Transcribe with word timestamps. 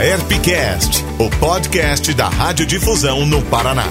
AERPcast, 0.00 1.04
o 1.18 1.28
podcast 1.38 2.14
da 2.14 2.26
Radiodifusão 2.26 3.26
no 3.26 3.42
Paraná. 3.42 3.84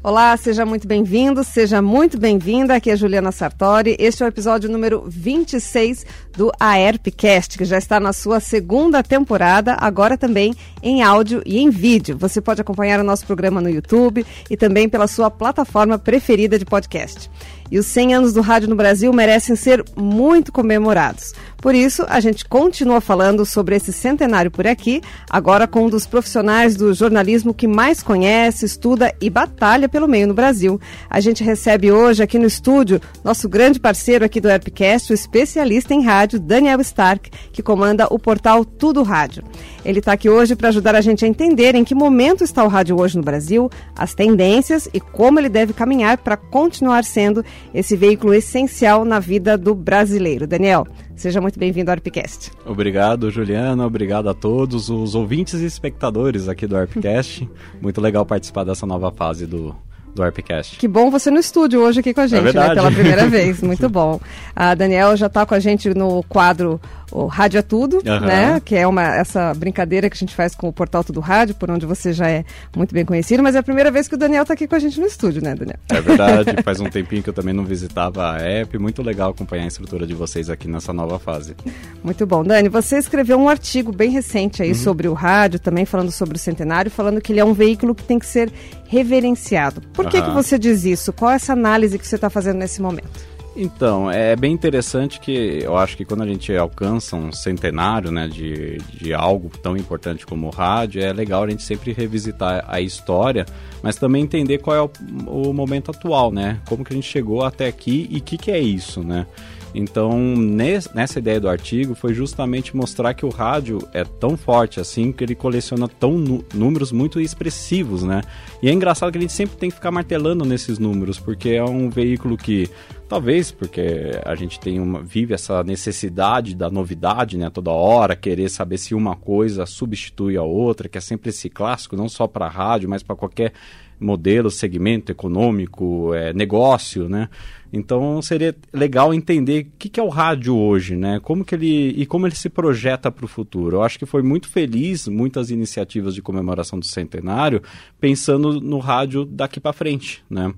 Olá, 0.00 0.36
seja 0.36 0.64
muito 0.64 0.86
bem-vindo, 0.86 1.42
seja 1.42 1.82
muito 1.82 2.16
bem-vinda. 2.16 2.76
Aqui 2.76 2.88
é 2.88 2.96
Juliana 2.96 3.32
Sartori. 3.32 3.96
Este 3.98 4.22
é 4.22 4.26
o 4.26 4.28
episódio 4.28 4.70
número 4.70 5.04
26 5.08 6.06
do 6.36 6.52
AERPcast, 6.60 7.58
que 7.58 7.64
já 7.64 7.76
está 7.76 7.98
na 7.98 8.12
sua 8.12 8.38
segunda 8.38 9.02
temporada, 9.02 9.76
agora 9.80 10.16
também 10.16 10.54
em 10.80 11.02
áudio 11.02 11.42
e 11.44 11.58
em 11.58 11.68
vídeo. 11.68 12.16
Você 12.16 12.40
pode 12.40 12.60
acompanhar 12.60 13.00
o 13.00 13.04
nosso 13.04 13.26
programa 13.26 13.60
no 13.60 13.68
YouTube 13.68 14.24
e 14.48 14.56
também 14.56 14.88
pela 14.88 15.08
sua 15.08 15.32
plataforma 15.32 15.98
preferida 15.98 16.56
de 16.56 16.64
podcast. 16.64 17.28
E 17.70 17.78
os 17.78 17.86
100 17.86 18.14
anos 18.14 18.32
do 18.32 18.40
rádio 18.40 18.68
no 18.68 18.76
Brasil 18.76 19.12
merecem 19.12 19.54
ser 19.56 19.84
muito 19.96 20.52
comemorados. 20.52 21.32
Por 21.60 21.74
isso, 21.74 22.04
a 22.08 22.20
gente 22.20 22.44
continua 22.44 23.00
falando 23.00 23.44
sobre 23.44 23.74
esse 23.74 23.92
centenário 23.92 24.48
por 24.48 24.64
aqui, 24.64 25.02
agora 25.28 25.66
com 25.66 25.86
um 25.86 25.90
dos 25.90 26.06
profissionais 26.06 26.76
do 26.76 26.94
jornalismo 26.94 27.52
que 27.52 27.66
mais 27.66 28.00
conhece, 28.00 28.64
estuda 28.64 29.12
e 29.20 29.28
batalha 29.28 29.88
pelo 29.88 30.06
meio 30.06 30.28
no 30.28 30.34
Brasil. 30.34 30.80
A 31.10 31.18
gente 31.18 31.42
recebe 31.42 31.90
hoje 31.90 32.22
aqui 32.22 32.38
no 32.38 32.46
estúdio 32.46 33.00
nosso 33.24 33.48
grande 33.48 33.80
parceiro 33.80 34.24
aqui 34.24 34.40
do 34.40 34.48
Herpcast, 34.48 35.10
o 35.10 35.14
especialista 35.14 35.92
em 35.92 36.04
rádio, 36.04 36.38
Daniel 36.38 36.80
Stark, 36.80 37.28
que 37.52 37.62
comanda 37.62 38.06
o 38.08 38.20
portal 38.20 38.64
Tudo 38.64 39.02
Rádio. 39.02 39.42
Ele 39.84 39.98
está 39.98 40.12
aqui 40.12 40.30
hoje 40.30 40.54
para 40.54 40.68
ajudar 40.68 40.94
a 40.94 41.00
gente 41.00 41.24
a 41.24 41.28
entender 41.28 41.74
em 41.74 41.82
que 41.82 41.94
momento 41.94 42.44
está 42.44 42.62
o 42.62 42.68
rádio 42.68 43.00
hoje 43.00 43.16
no 43.16 43.22
Brasil, 43.24 43.68
as 43.96 44.14
tendências 44.14 44.88
e 44.94 45.00
como 45.00 45.40
ele 45.40 45.48
deve 45.48 45.72
caminhar 45.72 46.18
para 46.18 46.36
continuar 46.36 47.02
sendo 47.02 47.44
esse 47.74 47.96
veículo 47.96 48.32
essencial 48.32 49.04
na 49.04 49.18
vida 49.18 49.58
do 49.58 49.74
brasileiro. 49.74 50.46
Daniel, 50.46 50.86
seja 51.20 51.40
muito 51.40 51.58
bem-vindo 51.58 51.90
ao 51.90 51.94
Arpcast. 51.94 52.52
Obrigado, 52.64 53.30
Juliana. 53.30 53.86
Obrigado 53.86 54.28
a 54.28 54.34
todos 54.34 54.88
os 54.88 55.14
ouvintes 55.14 55.54
e 55.54 55.66
espectadores 55.66 56.48
aqui 56.48 56.66
do 56.66 56.76
Arpcast. 56.76 57.48
muito 57.80 58.00
legal 58.00 58.24
participar 58.24 58.64
dessa 58.64 58.86
nova 58.86 59.10
fase 59.10 59.46
do, 59.46 59.74
do 60.14 60.22
Arpcast. 60.22 60.78
Que 60.78 60.88
bom 60.88 61.10
você 61.10 61.30
no 61.30 61.38
estúdio 61.38 61.80
hoje 61.80 62.00
aqui 62.00 62.12
com 62.14 62.20
a 62.20 62.26
gente, 62.26 62.48
é 62.48 62.52
né, 62.52 62.74
pela 62.74 62.90
primeira 62.90 63.26
vez. 63.30 63.62
Muito 63.62 63.88
bom. 63.88 64.20
A 64.54 64.74
Daniel 64.74 65.16
já 65.16 65.26
está 65.26 65.44
com 65.46 65.54
a 65.54 65.60
gente 65.60 65.92
no 65.94 66.22
quadro 66.24 66.80
o 67.10 67.26
Rádio 67.26 67.58
é 67.58 67.62
Tudo, 67.62 67.96
uhum. 67.96 68.20
né? 68.20 68.60
Que 68.64 68.76
é 68.76 68.86
uma, 68.86 69.02
essa 69.02 69.54
brincadeira 69.54 70.08
que 70.10 70.16
a 70.16 70.18
gente 70.18 70.34
faz 70.34 70.54
com 70.54 70.68
o 70.68 70.72
portal 70.72 71.02
Tudo 71.02 71.20
Rádio, 71.20 71.54
por 71.54 71.70
onde 71.70 71.86
você 71.86 72.12
já 72.12 72.28
é 72.28 72.44
muito 72.76 72.94
bem 72.94 73.04
conhecido, 73.04 73.42
mas 73.42 73.54
é 73.54 73.58
a 73.58 73.62
primeira 73.62 73.90
vez 73.90 74.08
que 74.08 74.14
o 74.14 74.18
Daniel 74.18 74.42
está 74.42 74.54
aqui 74.54 74.66
com 74.66 74.74
a 74.74 74.78
gente 74.78 75.00
no 75.00 75.06
estúdio, 75.06 75.42
né, 75.42 75.54
Daniel? 75.54 75.78
É 75.88 76.00
verdade, 76.00 76.56
faz 76.62 76.80
um 76.80 76.88
tempinho 76.88 77.22
que 77.22 77.30
eu 77.30 77.34
também 77.34 77.54
não 77.54 77.64
visitava 77.64 78.32
a 78.32 78.38
app, 78.38 78.78
muito 78.78 79.02
legal 79.02 79.30
acompanhar 79.30 79.64
a 79.64 79.68
estrutura 79.68 80.06
de 80.06 80.14
vocês 80.14 80.50
aqui 80.50 80.68
nessa 80.68 80.92
nova 80.92 81.18
fase. 81.18 81.54
Muito 82.02 82.26
bom. 82.26 82.44
Dani, 82.44 82.68
você 82.68 82.98
escreveu 82.98 83.38
um 83.38 83.48
artigo 83.48 83.92
bem 83.92 84.10
recente 84.10 84.62
aí 84.62 84.70
uhum. 84.70 84.74
sobre 84.74 85.08
o 85.08 85.14
rádio, 85.14 85.58
também 85.58 85.84
falando 85.84 86.10
sobre 86.10 86.36
o 86.36 86.38
centenário, 86.38 86.90
falando 86.90 87.20
que 87.20 87.32
ele 87.32 87.40
é 87.40 87.44
um 87.44 87.54
veículo 87.54 87.94
que 87.94 88.04
tem 88.04 88.18
que 88.18 88.26
ser 88.26 88.52
reverenciado. 88.86 89.80
Por 89.92 90.04
uhum. 90.04 90.10
que, 90.10 90.22
que 90.22 90.30
você 90.30 90.58
diz 90.58 90.84
isso? 90.84 91.12
Qual 91.12 91.30
é 91.30 91.34
essa 91.34 91.52
análise 91.52 91.98
que 91.98 92.06
você 92.06 92.16
está 92.16 92.30
fazendo 92.30 92.58
nesse 92.58 92.80
momento? 92.80 93.27
Então, 93.60 94.08
é 94.08 94.36
bem 94.36 94.52
interessante 94.52 95.18
que 95.18 95.32
eu 95.64 95.76
acho 95.76 95.96
que 95.96 96.04
quando 96.04 96.22
a 96.22 96.26
gente 96.28 96.56
alcança 96.56 97.16
um 97.16 97.32
centenário 97.32 98.08
né, 98.12 98.28
de, 98.28 98.78
de 98.78 99.12
algo 99.12 99.50
tão 99.60 99.76
importante 99.76 100.24
como 100.24 100.46
o 100.46 100.50
rádio, 100.50 101.02
é 101.02 101.12
legal 101.12 101.42
a 101.42 101.50
gente 101.50 101.64
sempre 101.64 101.92
revisitar 101.92 102.64
a 102.68 102.80
história, 102.80 103.44
mas 103.82 103.96
também 103.96 104.22
entender 104.22 104.58
qual 104.58 104.76
é 104.76 104.80
o, 104.80 105.48
o 105.48 105.52
momento 105.52 105.90
atual, 105.90 106.30
né? 106.30 106.60
Como 106.68 106.84
que 106.84 106.92
a 106.92 106.94
gente 106.94 107.08
chegou 107.08 107.42
até 107.42 107.66
aqui 107.66 108.06
e 108.08 108.18
o 108.18 108.22
que, 108.22 108.38
que 108.38 108.52
é 108.52 108.60
isso, 108.60 109.02
né? 109.02 109.26
Então, 109.74 110.16
nessa 110.36 111.18
ideia 111.18 111.38
do 111.38 111.48
artigo, 111.48 111.94
foi 111.94 112.14
justamente 112.14 112.76
mostrar 112.76 113.12
que 113.12 113.26
o 113.26 113.28
rádio 113.28 113.78
é 113.92 114.02
tão 114.02 114.36
forte 114.36 114.80
assim 114.80 115.12
que 115.12 115.22
ele 115.22 115.34
coleciona 115.34 115.86
tão 115.86 116.16
números 116.54 116.90
muito 116.90 117.20
expressivos, 117.20 118.02
né? 118.02 118.22
E 118.62 118.68
é 118.68 118.72
engraçado 118.72 119.12
que 119.12 119.18
a 119.18 119.20
gente 119.20 119.32
sempre 119.32 119.56
tem 119.56 119.68
que 119.68 119.76
ficar 119.76 119.90
martelando 119.90 120.44
nesses 120.44 120.78
números, 120.78 121.18
porque 121.18 121.50
é 121.50 121.64
um 121.64 121.90
veículo 121.90 122.36
que 122.36 122.70
Talvez 123.08 123.50
porque 123.50 124.10
a 124.22 124.34
gente 124.34 124.60
tem 124.60 124.78
uma, 124.78 125.00
vive 125.02 125.32
essa 125.32 125.64
necessidade 125.64 126.54
da 126.54 126.68
novidade, 126.68 127.38
né? 127.38 127.48
Toda 127.48 127.70
hora, 127.70 128.14
querer 128.14 128.50
saber 128.50 128.76
se 128.76 128.94
uma 128.94 129.16
coisa 129.16 129.64
substitui 129.64 130.36
a 130.36 130.42
outra, 130.42 130.90
que 130.90 130.98
é 130.98 131.00
sempre 131.00 131.30
esse 131.30 131.48
clássico, 131.48 131.96
não 131.96 132.06
só 132.06 132.26
para 132.26 132.46
rádio, 132.48 132.88
mas 132.88 133.02
para 133.02 133.16
qualquer 133.16 133.54
modelo, 133.98 134.50
segmento 134.50 135.10
econômico, 135.10 136.12
é, 136.12 136.34
negócio, 136.34 137.08
né? 137.08 137.30
Então 137.72 138.20
seria 138.20 138.54
legal 138.72 139.12
entender 139.12 139.62
o 139.62 139.78
que, 139.78 139.88
que, 139.88 139.98
é 139.98 140.02
o 140.02 140.08
rádio 140.08 140.54
hoje, 140.54 140.94
né? 140.94 141.18
Como 141.20 141.46
que 141.46 141.54
ele 141.54 141.90
e 141.96 142.04
como 142.04 142.26
ele 142.26 142.34
se 142.34 142.50
projeta 142.50 143.10
para 143.10 143.24
o 143.24 143.28
futuro. 143.28 143.76
Eu 143.76 143.82
acho 143.82 143.98
que 143.98 144.06
foi 144.06 144.22
muito 144.22 144.48
feliz 144.48 145.08
muitas 145.08 145.50
iniciativas 145.50 146.14
de 146.14 146.20
comemoração 146.20 146.78
do 146.78 146.86
centenário 146.86 147.62
pensando 147.98 148.60
no 148.60 148.78
rádio 148.78 149.24
daqui 149.24 149.58
para 149.58 149.72
frente, 149.72 150.22
né? 150.28 150.52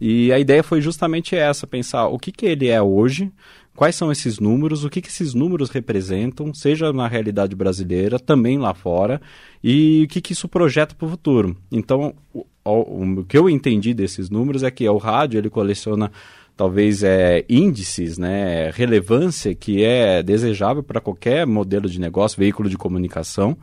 E 0.00 0.32
a 0.32 0.38
ideia 0.38 0.62
foi 0.62 0.80
justamente 0.80 1.34
essa, 1.34 1.66
pensar 1.66 2.06
o 2.08 2.18
que, 2.18 2.30
que 2.30 2.46
ele 2.46 2.68
é 2.68 2.80
hoje, 2.82 3.32
quais 3.74 3.94
são 3.94 4.10
esses 4.10 4.38
números, 4.38 4.84
o 4.84 4.90
que, 4.90 5.00
que 5.00 5.08
esses 5.08 5.34
números 5.34 5.70
representam, 5.70 6.52
seja 6.52 6.92
na 6.92 7.06
realidade 7.06 7.54
brasileira, 7.54 8.18
também 8.18 8.58
lá 8.58 8.74
fora, 8.74 9.20
e 9.62 10.04
o 10.04 10.08
que, 10.08 10.20
que 10.20 10.32
isso 10.32 10.48
projeta 10.48 10.94
para 10.94 11.06
o 11.06 11.10
futuro. 11.10 11.56
Então, 11.70 12.14
o, 12.32 12.46
o, 12.64 13.20
o, 13.20 13.24
que 13.24 13.38
eu 13.38 13.48
entendi 13.48 13.94
desses 13.94 14.30
números 14.30 14.62
é 14.62 14.70
que 14.70 14.88
o 14.88 14.96
rádio 14.96 15.38
ele 15.38 15.50
coleciona 15.50 16.10
talvez 16.56 17.02
é, 17.02 17.44
índices, 17.48 18.16
né, 18.16 18.70
relevância 18.70 19.54
que 19.54 19.84
é 19.84 20.22
desejável 20.22 20.82
para 20.82 21.00
qualquer 21.00 21.46
modelo 21.46 21.88
de 21.88 22.00
negócio, 22.00 22.38
veículo 22.38 22.68
de 22.68 22.78
comunicação. 22.78 23.56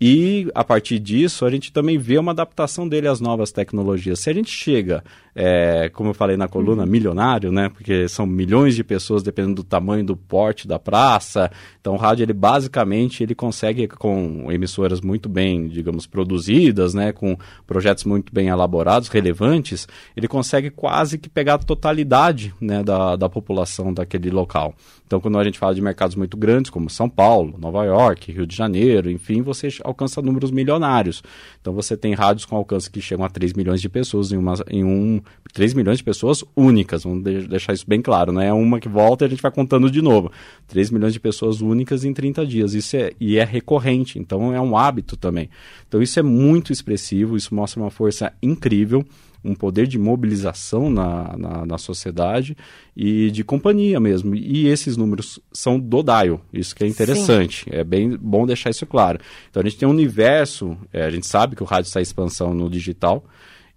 E 0.00 0.50
a 0.54 0.64
partir 0.64 0.98
disso, 0.98 1.44
a 1.44 1.50
gente 1.50 1.70
também 1.70 1.98
vê 1.98 2.16
uma 2.16 2.32
adaptação 2.32 2.88
dele 2.88 3.06
às 3.06 3.20
novas 3.20 3.52
tecnologias. 3.52 4.20
Se 4.20 4.30
a 4.30 4.32
gente 4.32 4.50
chega, 4.50 5.04
é, 5.34 5.88
como 5.90 6.10
eu 6.10 6.14
falei 6.14 6.36
na 6.36 6.48
coluna, 6.48 6.82
uhum. 6.82 6.88
milionário, 6.88 7.52
né? 7.52 7.68
Porque 7.68 8.08
são 8.08 8.26
milhões 8.26 8.74
de 8.74 8.84
pessoas 8.84 9.22
dependendo 9.22 9.56
do 9.56 9.64
tamanho 9.64 10.04
do 10.04 10.16
porte 10.16 10.66
da 10.66 10.78
praça. 10.78 11.50
Então, 11.80 11.94
o 11.94 11.96
rádio, 11.96 12.24
ele 12.24 12.32
basicamente, 12.32 13.22
ele 13.22 13.34
consegue, 13.34 13.86
com 13.88 14.50
emissoras 14.50 15.00
muito 15.00 15.28
bem, 15.28 15.68
digamos, 15.68 16.06
produzidas, 16.06 16.94
né? 16.94 17.12
Com 17.12 17.36
projetos 17.66 18.04
muito 18.04 18.32
bem 18.32 18.48
elaborados, 18.48 19.08
relevantes, 19.08 19.86
ele 20.16 20.28
consegue 20.28 20.70
quase 20.70 21.18
que 21.18 21.28
pegar 21.28 21.54
a 21.54 21.58
totalidade 21.58 22.54
né, 22.60 22.82
da, 22.82 23.16
da 23.16 23.28
população 23.28 23.92
daquele 23.92 24.30
local. 24.30 24.74
Então, 25.06 25.20
quando 25.20 25.38
a 25.38 25.44
gente 25.44 25.58
fala 25.58 25.74
de 25.74 25.82
mercados 25.82 26.14
muito 26.14 26.36
grandes, 26.36 26.70
como 26.70 26.88
São 26.88 27.08
Paulo, 27.08 27.56
Nova 27.58 27.84
York, 27.84 28.30
Rio 28.30 28.46
de 28.46 28.54
Janeiro, 28.54 29.10
enfim, 29.10 29.42
você 29.42 29.68
alcança 29.82 30.22
números 30.22 30.52
milionários. 30.52 31.22
Então, 31.60 31.72
você 31.72 31.96
tem 31.96 32.14
rádios 32.14 32.44
com 32.44 32.54
alcance 32.54 32.88
que 32.88 33.00
chegam 33.00 33.24
a 33.24 33.28
3 33.28 33.52
milhões 33.54 33.80
de 33.80 33.88
pessoas 33.88 34.30
em, 34.30 34.36
uma, 34.36 34.54
em 34.68 34.84
um... 34.84 35.20
3 35.52 35.74
milhões 35.74 35.98
de 35.98 36.04
pessoas 36.04 36.44
únicas, 36.56 37.04
vamos 37.04 37.22
deixar 37.22 37.72
isso 37.72 37.84
bem 37.86 38.00
claro, 38.00 38.32
não 38.32 38.40
é 38.40 38.52
uma 38.52 38.78
que 38.78 38.88
volta 38.88 39.24
e 39.24 39.26
a 39.26 39.28
gente 39.28 39.42
vai 39.42 39.50
contando 39.50 39.90
de 39.90 40.00
novo. 40.00 40.30
3 40.68 40.90
milhões 40.90 41.12
de 41.12 41.20
pessoas 41.20 41.60
únicas 41.60 42.04
em 42.04 42.12
30 42.12 42.46
dias, 42.46 42.74
isso 42.74 42.96
é, 42.96 43.12
e 43.20 43.36
é 43.36 43.44
recorrente, 43.44 44.18
então 44.18 44.54
é 44.54 44.60
um 44.60 44.76
hábito 44.76 45.16
também. 45.16 45.50
Então, 45.88 46.00
isso 46.00 46.18
é 46.18 46.22
muito 46.22 46.72
expressivo, 46.72 47.36
isso 47.36 47.54
mostra 47.54 47.80
uma 47.80 47.90
força 47.90 48.32
incrível 48.42 49.04
um 49.44 49.54
poder 49.54 49.86
de 49.86 49.98
mobilização 49.98 50.90
na, 50.90 51.36
na, 51.36 51.66
na, 51.66 51.78
sociedade 51.78 52.56
e 52.94 53.30
de 53.30 53.42
companhia 53.42 53.98
mesmo. 53.98 54.34
E 54.34 54.66
esses 54.66 54.96
números 54.96 55.40
são 55.52 55.80
do 55.80 56.02
dial, 56.02 56.40
isso 56.52 56.74
que 56.74 56.84
é 56.84 56.86
interessante. 56.86 57.64
Sim. 57.64 57.70
É 57.72 57.82
bem 57.82 58.16
bom 58.16 58.46
deixar 58.46 58.70
isso 58.70 58.86
claro. 58.86 59.18
Então 59.50 59.62
a 59.62 59.64
gente 59.64 59.78
tem 59.78 59.88
um 59.88 59.92
universo, 59.92 60.76
é, 60.92 61.04
a 61.04 61.10
gente 61.10 61.26
sabe 61.26 61.56
que 61.56 61.62
o 61.62 61.66
rádio 61.66 61.88
está 61.88 62.00
em 62.00 62.02
expansão 62.02 62.54
no 62.54 62.68
digital. 62.68 63.24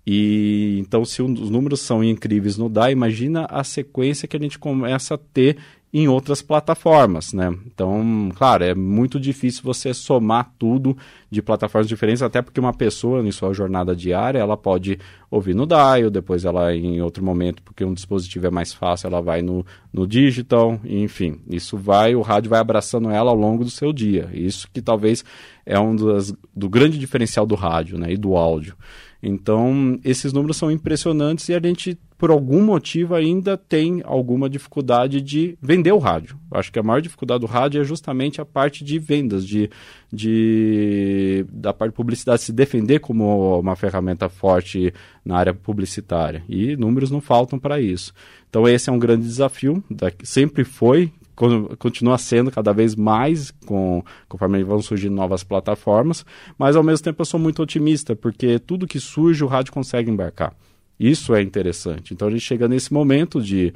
E 0.06 0.78
então, 0.80 1.06
se 1.06 1.22
os 1.22 1.50
números 1.50 1.81
são 1.81 2.03
incríveis 2.03 2.58
no 2.58 2.68
DA, 2.68 2.91
imagina 2.91 3.46
a 3.50 3.64
sequência 3.64 4.28
que 4.28 4.36
a 4.36 4.40
gente 4.40 4.59
começa 4.59 5.16
a 5.16 5.18
ter 5.18 5.58
em 5.94 6.08
outras 6.08 6.41
plataformas, 6.41 7.34
né? 7.34 7.55
Então, 7.67 8.32
claro, 8.35 8.64
é 8.64 8.73
muito 8.73 9.20
difícil 9.20 9.61
você 9.64 9.94
somar 9.94 10.52
tudo 10.58 10.97
de 11.29 11.40
plataformas 11.40 11.88
diferentes, 11.88 12.23
até 12.23 12.41
porque 12.41 12.59
uma 12.59 12.73
pessoa 12.73 13.22
em 13.22 13.32
sua 13.32 13.53
jornada 13.53 13.96
diária, 13.96 14.40
ela 14.40 14.58
pode 14.58 14.97
ouvir 15.29 15.53
no 15.53 15.67
dial, 15.67 16.09
depois 16.09 16.46
ela 16.46 16.76
em 16.76 16.99
outro 16.99 17.23
momento, 17.23 17.61
porque 17.61 17.85
um 17.85 17.94
dispositivo 17.94 18.47
é 18.47 18.49
mais 18.49 18.73
fácil, 18.73 19.06
ela 19.06 19.22
vai 19.22 19.44
no, 19.44 19.64
no 19.94 20.08
digital, 20.08 20.79
enfim, 20.84 21.40
isso 21.47 21.78
vai, 21.78 22.16
o 22.16 22.22
rádio 22.22 22.49
vai 22.49 22.59
abraçando 22.59 23.11
ela 23.11 23.29
ao 23.29 23.38
longo 23.38 23.64
do 23.64 23.70
seu 23.70 23.94
dia. 23.94 24.32
Isso 24.34 24.67
que 24.73 24.82
talvez 24.82 25.23
é 25.64 25.79
um 25.79 25.96
das, 25.96 26.34
do 26.56 26.67
grande 26.67 26.97
diferencial 26.97 27.46
do 27.46 27.53
rádio, 27.53 27.99
né, 27.99 28.11
e 28.11 28.17
do 28.17 28.35
áudio. 28.35 28.76
Então, 29.25 29.97
esses 30.03 30.34
números 30.34 30.58
são 30.58 30.70
impressionantes 30.70 31.47
e 31.47 31.53
a 31.53 31.59
gente, 31.61 31.97
por 32.17 32.29
algum 32.29 32.61
motivo, 32.61 33.16
ainda 33.16 33.55
tem 33.55 34.02
alguma 34.03 34.49
dificuldade 34.49 35.22
de 35.22 35.58
vender 35.61 35.93
o 35.93 35.97
rádio. 35.97 36.37
Acho 36.52 36.70
que 36.70 36.78
a 36.78 36.84
maior 36.84 36.99
dificuldade 36.99 37.40
do 37.40 37.46
rádio 37.46 37.79
é 37.79 37.85
justamente 37.85 38.41
a 38.41 38.46
parte 38.46 38.84
de 38.84 38.99
vendas, 38.99 39.47
de, 39.47 39.70
de 40.11 41.46
da 41.53 41.73
parte 41.73 41.91
de 41.91 41.96
publicidade 41.96 42.41
se 42.41 42.52
defender 42.52 42.99
como 42.99 43.58
uma 43.61 43.78
ferramenta 43.78 44.28
forte 44.28 44.93
na 45.23 45.37
área 45.37 45.53
publicitária. 45.53 46.43
E 46.49 46.75
números 46.75 47.09
não 47.09 47.22
faltam 47.22 47.58
para 47.58 47.79
isso. 47.79 48.14
Então, 48.49 48.67
esse 48.67 48.90
é 48.90 48.93
um 48.93 48.99
grande 48.99 49.23
desafio, 49.23 49.81
sempre 50.22 50.66
foi, 50.66 51.14
continua 51.35 52.18
sendo 52.18 52.52
cada 52.52 52.72
vez 52.72 52.96
mais 52.96 53.52
com, 53.66 54.03
conforme 54.28 54.64
vão 54.64 54.82
surgindo 54.82 55.16
novas 55.16 55.44
plataformas, 55.44 56.26
mas 56.58 56.76
ao 56.76 56.84
mesmo 56.84 57.03
tempo 57.03 57.22
eu 57.22 57.26
sou 57.26 57.40
muito 57.40 57.62
otimista, 57.62 58.16
porque 58.16 58.59
tudo 58.59 58.88
que 58.88 59.00
surge 59.00 59.44
o 59.44 59.47
rádio 59.47 59.74
consegue 59.74 60.12
embarcar. 60.12 60.53
Isso 61.00 61.34
é 61.34 61.41
interessante. 61.41 62.14
Então 62.14 62.28
a 62.28 62.32
gente 62.32 62.41
chega 62.41 62.68
nesse 62.68 62.94
momento 62.94 63.41
de 63.41 63.74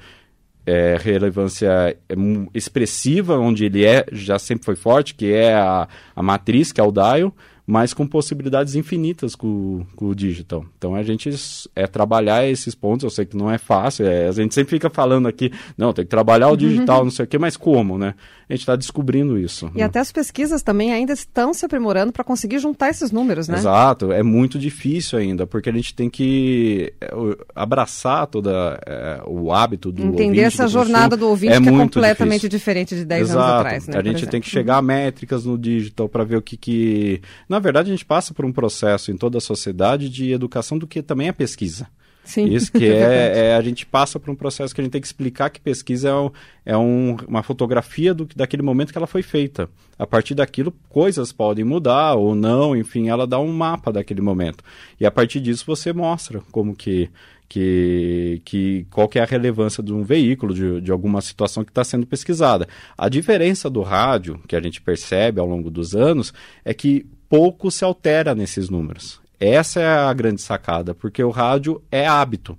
é, 0.66 0.98
relevância 1.00 1.98
é, 2.10 2.16
expressiva, 2.54 3.38
onde 3.38 3.66
ele 3.66 3.86
é 3.86 4.06
já 4.12 4.38
sempre 4.38 4.66
foi 4.66 4.76
forte, 4.76 5.16
que 5.16 5.32
é 5.32 5.54
a, 5.54 5.88
a 6.16 6.22
matriz, 6.22 6.72
que 6.72 6.82
é 6.82 6.84
o 6.84 6.92
dial, 6.92 7.34
mas 7.68 7.94
com 7.94 8.08
possibilidades 8.08 8.76
infinitas 8.76 9.36
com, 9.36 9.86
com, 9.94 10.06
o 10.06 10.16
digital. 10.16 10.66
Então 10.78 10.96
a 10.96 11.04
gente 11.04 11.30
é 11.76 11.86
trabalhar 11.86 12.48
esses 12.48 12.74
pontos, 12.74 13.04
eu 13.04 13.10
sei 13.10 13.26
que 13.26 13.36
não 13.36 13.52
é 13.52 13.58
fácil, 13.58 14.08
é, 14.08 14.30
a 14.30 14.32
gente 14.32 14.56
sempre 14.56 14.70
fica 14.70 14.90
falando 14.90 15.28
aqui, 15.28 15.52
não, 15.78 15.92
tem 15.92 16.06
que 16.06 16.10
trabalhar 16.10 16.48
o 16.48 16.52
uhum. 16.52 16.58
digital, 16.58 17.04
não 17.06 17.12
sei 17.12 17.26
o 17.26 17.28
quê, 17.28 17.38
mas 17.38 17.58
como, 17.58 17.98
né? 17.98 18.16
A 18.50 18.54
gente 18.54 18.62
está 18.62 18.78
descobrindo 18.78 19.38
isso. 19.38 19.70
E 19.76 19.80
né? 19.80 19.84
até 19.84 20.00
as 20.00 20.10
pesquisas 20.10 20.62
também 20.64 20.94
ainda 20.94 21.12
estão 21.12 21.54
se 21.54 21.66
aprimorando 21.66 22.14
para 22.14 22.24
conseguir 22.24 22.60
juntar 22.60 22.90
esses 22.90 23.12
números, 23.12 23.50
né? 23.50 23.58
Exato, 23.58 24.12
é 24.14 24.24
muito 24.24 24.58
difícil 24.58 25.20
ainda, 25.20 25.46
porque 25.46 25.70
a 25.70 25.74
gente 25.74 25.94
tem 25.94 26.10
que 26.10 26.94
é, 27.02 27.12
abraçar 27.54 28.26
toda 28.28 28.80
é, 28.86 29.22
o 29.28 29.52
hábito 29.52 29.92
do 29.92 30.02
Entender 30.02 30.24
ouvinte, 30.24 30.40
essa 30.40 30.68
jornada 30.68 31.18
do 31.18 31.28
ouvinte 31.28 31.54
é 31.54 31.60
que 31.60 31.68
é 31.68 31.72
completamente 31.72 32.42
difícil. 32.42 32.50
diferente 32.50 32.96
de 32.96 33.04
10 33.04 33.22
Exato. 33.22 33.40
anos 33.40 33.60
atrás, 33.60 33.88
né? 33.88 33.98
A 33.98 34.04
gente 34.04 34.26
tem 34.28 34.40
que 34.40 34.50
chegar 34.50 34.78
a 34.78 34.82
métricas 34.82 35.44
no 35.44 35.58
digital 35.58 36.08
para 36.08 36.24
ver 36.24 36.38
o 36.38 36.42
que 36.42 36.56
que... 36.56 37.22
Na 37.50 37.60
verdade, 37.60 37.90
a 37.90 37.94
gente 37.94 38.06
passa 38.06 38.34
por 38.34 38.46
um 38.46 38.54
processo 38.54 39.12
em 39.12 39.18
toda 39.18 39.40
a 39.40 39.42
sociedade 39.42 40.10
de 40.10 40.32
educação 40.32 40.78
do 40.78 40.88
que 40.88 41.02
também 41.02 41.28
é 41.28 41.34
pesquisa. 41.34 41.88
Sim. 42.28 42.46
Isso 42.54 42.72
que 42.74 42.84
é, 42.92 43.52
é, 43.52 43.56
a 43.56 43.62
gente 43.62 43.86
passa 43.86 44.20
por 44.20 44.30
um 44.30 44.36
processo 44.36 44.76
que 44.76 44.82
a 44.82 44.84
gente 44.84 44.92
tem 44.92 45.00
que 45.00 45.08
explicar 45.08 45.50
que 45.50 45.62
pesquisa 45.62 46.10
é, 46.10 46.14
um, 46.14 46.32
é 46.66 46.78
um, 46.78 47.16
uma 47.26 47.42
fotografia 47.42 48.14
do, 48.14 48.28
daquele 48.36 48.62
momento 48.62 48.92
que 48.92 48.98
ela 48.98 49.08
foi 49.08 49.24
feita. 49.24 49.70
A 49.98 50.06
partir 50.06 50.36
daquilo, 50.36 50.74
coisas 50.90 51.32
podem 51.32 51.64
mudar 51.64 52.16
ou 52.16 52.36
não, 52.36 52.76
enfim, 52.76 53.08
ela 53.08 53.26
dá 53.26 53.40
um 53.40 53.52
mapa 53.52 53.94
daquele 53.94 54.20
momento. 54.20 54.62
E 55.00 55.06
a 55.06 55.12
partir 55.12 55.40
disso 55.40 55.64
você 55.66 55.94
mostra 55.94 56.42
como 56.52 56.76
que 56.76 57.10
que, 57.50 58.42
que 58.44 58.86
qual 58.92 59.08
que 59.08 59.18
é 59.18 59.22
a 59.22 59.26
relevância 59.26 59.82
de 59.82 59.94
um 59.94 60.04
veículo, 60.04 60.54
de, 60.54 60.82
de 60.82 60.92
alguma 60.92 61.22
situação 61.22 61.64
que 61.64 61.72
está 61.72 61.82
sendo 61.82 62.06
pesquisada. 62.06 62.68
A 62.98 63.08
diferença 63.08 63.70
do 63.70 63.82
rádio, 63.82 64.38
que 64.46 64.56
a 64.56 64.62
gente 64.62 64.82
percebe 64.82 65.40
ao 65.40 65.48
longo 65.48 65.72
dos 65.72 65.96
anos, 65.96 66.34
é 66.66 66.74
que 66.74 67.06
pouco 67.30 67.72
se 67.72 67.86
altera 67.86 68.36
nesses 68.36 68.70
números. 68.70 69.22
Essa 69.40 69.80
é 69.80 69.88
a 69.88 70.14
grande 70.14 70.42
sacada, 70.42 70.94
porque 70.94 71.24
o 71.24 71.30
rádio 71.30 71.82
é 71.92 72.08
hábito. 72.08 72.58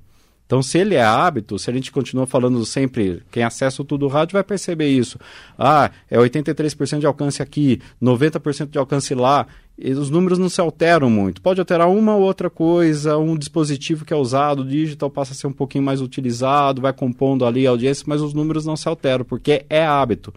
Então, 0.49 0.63
se 0.63 0.79
ele 0.79 0.95
é 0.95 1.05
hábito, 1.05 1.59
se 1.59 1.69
a 1.69 1.75
gente 1.75 1.93
continua 1.93 2.27
falando 2.27 2.65
sempre, 2.65 3.23
quem 3.31 3.43
acessa 3.43 3.83
o 3.83 3.85
Tudo 3.85 4.09
Rádio 4.09 4.33
vai 4.33 4.43
perceber 4.43 4.89
isso. 4.89 5.19
Ah, 5.59 5.91
é 6.11 6.17
83% 6.17 7.01
de 7.01 7.07
alcance 7.07 7.43
aqui, 7.43 7.83
90% 8.03 8.71
de 8.71 8.79
alcance 8.79 9.15
lá. 9.15 9.47
Os 9.79 10.09
números 10.09 10.39
não 10.39 10.49
se 10.49 10.59
alteram 10.59 11.11
muito. 11.11 11.43
Pode 11.43 11.61
alterar 11.61 11.91
uma 11.91 12.17
ou 12.17 12.23
outra 12.23 12.49
coisa, 12.49 13.19
um 13.19 13.37
dispositivo 13.37 14.07
que 14.07 14.15
é 14.15 14.17
usado, 14.17 14.61
o 14.61 14.67
digital 14.67 15.11
passa 15.11 15.33
a 15.33 15.37
ser 15.37 15.49
um 15.49 15.53
pouquinho 15.53 15.85
mais 15.85 16.01
utilizado, 16.01 16.81
vai 16.81 16.95
compondo 16.95 17.45
ali 17.45 17.67
a 17.67 17.71
audiência, 17.71 18.07
mas 18.09 18.23
os 18.23 18.33
números 18.33 18.65
não 18.65 18.75
se 18.75 18.89
alteram, 18.89 19.27
porque 19.27 19.67
é 19.69 19.85
hábito. 19.85 20.33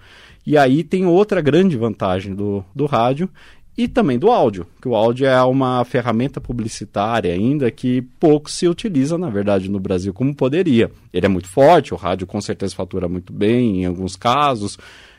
E 0.45 0.57
aí 0.57 0.83
tem 0.83 1.05
outra 1.05 1.39
grande 1.39 1.77
vantagem 1.77 2.35
do, 2.35 2.65
do 2.75 2.85
rádio, 2.85 3.29
e 3.77 3.87
também 3.87 4.19
do 4.19 4.29
áudio, 4.29 4.67
que 4.81 4.87
o 4.87 4.95
áudio 4.95 5.25
é 5.25 5.41
uma 5.43 5.83
ferramenta 5.85 6.41
publicitária 6.41 7.33
ainda 7.33 7.71
que 7.71 8.01
pouco 8.19 8.51
se 8.51 8.67
utiliza, 8.67 9.17
na 9.17 9.29
verdade, 9.29 9.69
no 9.69 9.79
Brasil 9.79 10.13
como 10.13 10.35
poderia. 10.35 10.91
Ele 11.13 11.25
é 11.25 11.29
muito 11.29 11.47
forte, 11.47 11.93
o 11.93 11.97
rádio 11.97 12.27
com 12.27 12.41
certeza 12.41 12.75
fatura 12.75 13.07
muito 13.07 13.31
bem 13.31 13.83
em 13.83 13.85
alguns 13.85 14.15
casos, 14.15 14.77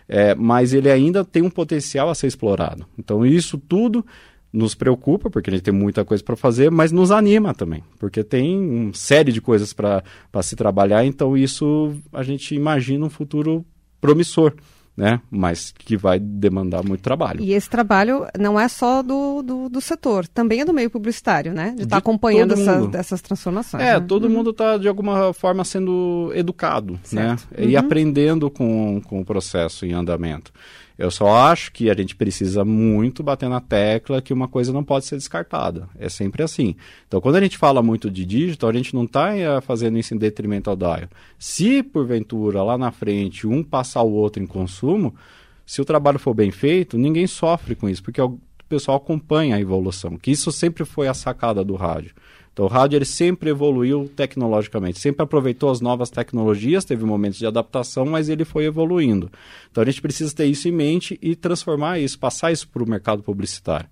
é, 0.09 0.35
mas 0.35 0.75
ele 0.75 0.91
ainda 0.91 1.25
tem 1.25 1.43
um 1.43 1.51
potencial 1.51 2.11
a 2.11 2.15
ser 2.15 2.27
explorado. 2.27 2.87
Então 2.99 3.25
isso 3.25 3.57
tudo 3.57 4.05
nos 4.53 4.75
preocupa, 4.75 5.31
porque 5.31 5.49
a 5.49 5.53
gente 5.55 5.63
tem 5.63 5.73
muita 5.73 6.05
coisa 6.05 6.23
para 6.23 6.37
fazer, 6.37 6.71
mas 6.71 6.93
nos 6.93 7.11
anima 7.11 7.55
também, 7.55 7.83
porque 7.99 8.23
tem 8.23 8.59
uma 8.59 8.93
série 8.93 9.33
de 9.33 9.41
coisas 9.41 9.73
para 9.73 10.03
se 10.43 10.55
trabalhar, 10.55 11.07
então 11.07 11.35
isso 11.35 11.95
a 12.13 12.23
gente 12.23 12.55
imagina 12.55 13.07
um 13.07 13.11
futuro 13.11 13.65
promissor 13.99 14.53
né? 14.97 15.21
Mas 15.31 15.73
que 15.73 15.97
vai 15.97 16.19
demandar 16.19 16.85
muito 16.85 17.03
trabalho. 17.03 17.41
E 17.41 17.53
esse 17.53 17.69
trabalho 17.69 18.27
não 18.39 18.61
é 18.61 18.69
só 18.69 19.03
do, 19.03 19.43
do, 19.43 19.69
do 19.69 19.81
setor, 19.81 20.27
também 20.27 20.61
é 20.61 20.65
do 20.65 20.75
meio 20.75 20.91
publicitário, 20.91 21.53
né? 21.53 21.71
De 21.71 21.85
estar 21.85 21.97
tá 21.97 21.99
acompanhando 21.99 22.53
essa, 22.53 22.91
essas 22.95 23.23
transformações. 23.23 23.83
É, 23.83 23.99
né? 23.99 24.07
todo 24.07 24.25
uhum. 24.25 24.31
mundo 24.31 24.51
está, 24.51 24.77
de 24.77 24.89
alguma 24.89 25.33
forma, 25.33 25.65
sendo 25.65 26.31
educado, 26.35 26.95
né? 27.11 27.37
certo. 27.37 27.49
né? 27.51 27.65
E 27.65 27.75
uhum. 27.75 27.81
aprendendo 27.81 28.51
com, 28.51 29.01
com 29.01 29.21
o 29.21 29.25
processo 29.25 29.87
em 29.87 29.93
andamento. 29.93 30.53
Eu 31.03 31.11
só 31.11 31.35
acho 31.35 31.73
que 31.73 31.91
a 31.91 31.95
gente 31.95 32.15
precisa 32.15 32.65
muito 32.65 33.25
bater 33.25 33.49
na 33.49 33.61
tecla 33.61 34.23
que 34.23 34.33
uma 34.33 34.47
coisa 34.47 34.73
não 34.73 34.85
pode 34.85 35.05
ser 35.05 35.17
descartada. 35.17 35.89
É 35.99 36.09
sempre 36.09 36.45
assim. 36.45 36.77
Então, 37.09 37.21
quando 37.21 37.35
a 37.35 37.41
gente 37.41 37.59
fala 37.59 37.83
muito 37.83 38.09
de 38.09 38.25
digital, 38.25 38.71
a 38.71 38.73
gente 38.73 38.95
não 38.95 39.03
está 39.03 39.37
eh, 39.37 39.61
fazendo 39.63 39.99
isso 39.99 40.15
em 40.15 40.17
detrimento 40.17 40.71
ao 40.71 40.77
DIAL. 40.77 41.09
Se, 41.37 41.83
porventura, 41.83 42.63
lá 42.63 42.79
na 42.79 42.93
frente, 42.93 43.49
um 43.49 43.65
passar 43.65 44.03
o 44.03 44.13
outro 44.13 44.41
em 44.41 44.47
consumo, 44.47 45.13
se 45.67 45.81
o 45.81 45.85
trabalho 45.85 46.21
for 46.21 46.35
bem 46.35 46.53
feito, 46.53 46.97
ninguém 46.97 47.27
sofre 47.27 47.75
com 47.75 47.89
isso, 47.89 48.01
porque 48.01 48.23
o 48.23 48.39
pessoal 48.69 48.97
acompanha 48.97 49.57
a 49.57 49.61
evolução, 49.61 50.17
que 50.17 50.31
isso 50.31 50.53
sempre 50.53 50.85
foi 50.85 51.09
a 51.09 51.15
sacada 51.15 51.65
do 51.65 51.75
rádio. 51.75 52.15
Então, 52.53 52.67
o 52.67 52.69
rádio 52.69 52.97
ele 52.97 53.05
sempre 53.05 53.51
evoluiu 53.51 54.11
tecnologicamente, 54.15 54.99
sempre 54.99 55.23
aproveitou 55.23 55.71
as 55.71 55.81
novas 55.81 56.11
tecnologias, 56.11 56.85
teve 56.85 57.05
momentos 57.05 57.39
de 57.39 57.47
adaptação, 57.47 58.05
mas 58.05 58.29
ele 58.29 58.45
foi 58.45 58.67
evoluindo. 58.67 59.31
Então, 59.71 59.83
a 59.83 59.87
gente 59.87 60.03
precisa 60.03 60.35
ter 60.35 60.47
isso 60.47 60.69
em 60.69 60.73
mente 60.73 61.19
e 61.23 61.35
transformar 61.35 61.99
isso, 61.99 62.19
passar 62.19 62.53
isso 62.53 62.69
para 62.69 62.83
o 62.83 62.89
mercado 62.89 63.23
publicitário. 63.23 63.89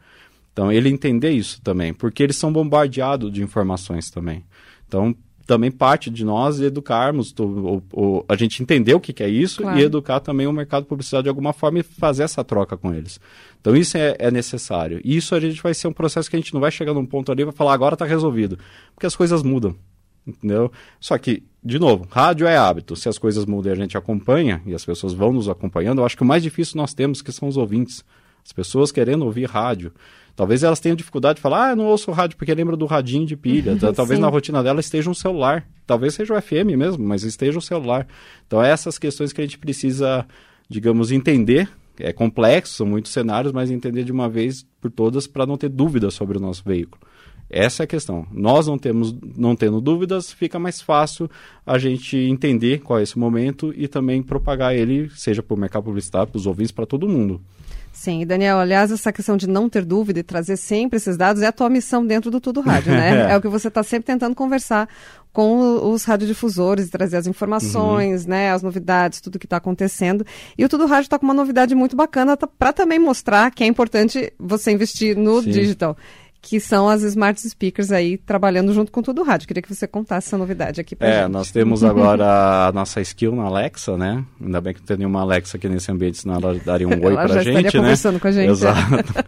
Então, 0.52 0.70
ele 0.70 0.90
entender 0.90 1.30
isso 1.30 1.60
também, 1.62 1.94
porque 1.94 2.22
eles 2.22 2.36
são 2.36 2.52
bombardeados 2.52 3.32
de 3.32 3.42
informações 3.42 4.10
também. 4.10 4.44
Então, 4.86 5.14
também 5.50 5.68
parte 5.72 6.10
de 6.10 6.24
nós 6.24 6.60
educarmos, 6.60 7.34
o, 7.36 7.82
o, 7.92 8.24
a 8.28 8.36
gente 8.36 8.62
entender 8.62 8.94
o 8.94 9.00
que, 9.00 9.12
que 9.12 9.20
é 9.20 9.28
isso 9.28 9.62
claro. 9.62 9.76
e 9.76 9.82
educar 9.82 10.20
também 10.20 10.46
o 10.46 10.52
mercado 10.52 10.86
publicitário 10.86 11.24
de 11.24 11.28
alguma 11.28 11.52
forma 11.52 11.80
e 11.80 11.82
fazer 11.82 12.22
essa 12.22 12.44
troca 12.44 12.76
com 12.76 12.94
eles. 12.94 13.18
Então 13.60 13.76
isso 13.76 13.96
é, 13.96 14.14
é, 14.20 14.30
necessário. 14.30 15.00
E 15.02 15.16
isso 15.16 15.34
a 15.34 15.40
gente 15.40 15.60
vai 15.60 15.74
ser 15.74 15.88
um 15.88 15.92
processo 15.92 16.30
que 16.30 16.36
a 16.36 16.38
gente 16.38 16.54
não 16.54 16.60
vai 16.60 16.70
chegar 16.70 16.94
num 16.94 17.04
ponto 17.04 17.32
ali 17.32 17.42
e 17.42 17.46
vai 17.46 17.52
falar 17.52 17.74
agora 17.74 17.96
está 17.96 18.04
resolvido, 18.04 18.60
porque 18.94 19.06
as 19.06 19.16
coisas 19.16 19.42
mudam. 19.42 19.74
Entendeu? 20.24 20.70
Só 21.00 21.18
que, 21.18 21.42
de 21.64 21.80
novo, 21.80 22.06
rádio 22.08 22.46
é 22.46 22.56
hábito. 22.56 22.94
Se 22.94 23.08
as 23.08 23.18
coisas 23.18 23.44
mudam 23.44 23.72
e 23.72 23.74
a 23.74 23.76
gente 23.76 23.98
acompanha, 23.98 24.62
e 24.64 24.72
as 24.72 24.84
pessoas 24.84 25.12
vão 25.12 25.32
nos 25.32 25.48
acompanhando, 25.48 26.00
eu 26.00 26.06
acho 26.06 26.16
que 26.16 26.22
o 26.22 26.26
mais 26.26 26.44
difícil 26.44 26.76
nós 26.76 26.94
temos 26.94 27.22
que 27.22 27.32
são 27.32 27.48
os 27.48 27.56
ouvintes. 27.56 28.04
As 28.44 28.52
pessoas 28.52 28.90
querendo 28.90 29.24
ouvir 29.24 29.48
rádio. 29.48 29.92
Talvez 30.36 30.62
elas 30.62 30.80
tenham 30.80 30.96
dificuldade 30.96 31.36
de 31.36 31.42
falar, 31.42 31.70
ah, 31.70 31.76
não 31.76 31.84
ouço 31.84 32.10
rádio 32.12 32.36
porque 32.36 32.54
lembra 32.54 32.76
do 32.76 32.86
radinho 32.86 33.26
de 33.26 33.36
pilha. 33.36 33.76
Talvez 33.94 34.18
na 34.18 34.28
rotina 34.28 34.62
dela 34.62 34.80
esteja 34.80 35.10
um 35.10 35.14
celular. 35.14 35.66
Talvez 35.86 36.14
seja 36.14 36.34
o 36.34 36.40
FM 36.40 36.76
mesmo, 36.78 37.04
mas 37.04 37.24
esteja 37.24 37.58
o 37.58 37.62
celular. 37.62 38.06
Então, 38.46 38.62
essas 38.62 38.98
questões 38.98 39.32
que 39.32 39.40
a 39.40 39.44
gente 39.44 39.58
precisa, 39.58 40.26
digamos, 40.68 41.12
entender. 41.12 41.68
É 41.98 42.12
complexo, 42.12 42.72
são 42.72 42.86
muitos 42.86 43.12
cenários, 43.12 43.52
mas 43.52 43.70
entender 43.70 44.04
de 44.04 44.12
uma 44.12 44.28
vez 44.28 44.64
por 44.80 44.90
todas 44.90 45.26
para 45.26 45.44
não 45.44 45.58
ter 45.58 45.68
dúvidas 45.68 46.14
sobre 46.14 46.38
o 46.38 46.40
nosso 46.40 46.62
veículo. 46.64 47.02
Essa 47.50 47.82
é 47.82 47.84
a 47.84 47.86
questão. 47.86 48.24
Nós 48.30 48.68
não 48.68 48.78
temos, 48.78 49.12
não 49.36 49.56
tendo 49.56 49.80
dúvidas, 49.80 50.32
fica 50.32 50.56
mais 50.56 50.80
fácil 50.80 51.28
a 51.66 51.76
gente 51.76 52.16
entender 52.16 52.80
qual 52.80 53.00
é 53.00 53.02
esse 53.02 53.18
momento 53.18 53.74
e 53.76 53.88
também 53.88 54.22
propagar 54.22 54.74
ele, 54.74 55.10
seja 55.10 55.42
para 55.42 55.54
o 55.54 55.58
mercado 55.58 55.82
publicitário, 55.82 56.28
para 56.28 56.38
os 56.38 56.46
ouvintes, 56.46 56.70
para 56.70 56.86
todo 56.86 57.08
mundo. 57.08 57.42
Sim, 57.92 58.24
Daniel, 58.24 58.58
aliás, 58.58 58.90
essa 58.90 59.12
questão 59.12 59.36
de 59.36 59.48
não 59.48 59.68
ter 59.68 59.84
dúvida 59.84 60.20
e 60.20 60.22
trazer 60.22 60.56
sempre 60.56 60.96
esses 60.96 61.16
dados 61.16 61.42
é 61.42 61.46
a 61.46 61.52
tua 61.52 61.68
missão 61.68 62.06
dentro 62.06 62.30
do 62.30 62.40
Tudo 62.40 62.60
Rádio, 62.60 62.92
né? 62.92 63.30
é 63.32 63.36
o 63.36 63.40
que 63.40 63.48
você 63.48 63.68
está 63.68 63.82
sempre 63.82 64.06
tentando 64.06 64.34
conversar 64.34 64.88
com 65.32 65.92
os 65.92 66.04
radiodifusores, 66.04 66.88
trazer 66.88 67.16
as 67.16 67.26
informações, 67.26 68.24
uhum. 68.24 68.30
né, 68.30 68.50
as 68.52 68.62
novidades, 68.62 69.20
tudo 69.20 69.38
que 69.38 69.46
está 69.46 69.58
acontecendo. 69.58 70.24
E 70.56 70.64
o 70.64 70.68
Tudo 70.68 70.86
Rádio 70.86 71.06
está 71.06 71.18
com 71.18 71.24
uma 71.24 71.34
novidade 71.34 71.74
muito 71.74 71.94
bacana 71.94 72.36
para 72.36 72.72
também 72.72 72.98
mostrar 72.98 73.50
que 73.50 73.62
é 73.62 73.66
importante 73.66 74.32
você 74.38 74.72
investir 74.72 75.16
no 75.16 75.42
Sim. 75.42 75.50
digital 75.50 75.96
que 76.42 76.58
são 76.58 76.88
as 76.88 77.02
smart 77.02 77.40
speakers 77.40 77.92
aí 77.92 78.16
trabalhando 78.16 78.72
junto 78.72 78.90
com 78.90 79.02
todo 79.02 79.20
o 79.20 79.24
rádio. 79.24 79.46
Queria 79.46 79.62
que 79.62 79.72
você 79.72 79.86
contasse 79.86 80.28
essa 80.28 80.38
novidade 80.38 80.80
aqui 80.80 80.96
para 80.96 81.08
É, 81.08 81.22
gente. 81.22 81.32
nós 81.32 81.50
temos 81.50 81.84
agora 81.84 82.68
a 82.68 82.72
nossa 82.72 83.00
skill 83.02 83.36
na 83.36 83.44
Alexa, 83.44 83.96
né? 83.96 84.24
Ainda 84.40 84.60
bem 84.60 84.72
que 84.72 84.80
não 84.80 84.86
tem 84.86 84.96
nenhuma 84.96 85.20
Alexa 85.20 85.58
aqui 85.58 85.68
nesse 85.68 85.92
ambiente, 85.92 86.18
senão 86.18 86.36
ela 86.40 86.54
daria 86.64 86.88
um 86.88 86.92
oi 86.92 87.14
para 87.14 87.40
a 87.40 87.42
gente, 87.42 87.64
né? 87.64 87.70
conversando 87.70 88.18
com 88.18 88.28
a 88.28 88.32
gente. 88.32 88.50
Exato. 88.50 88.80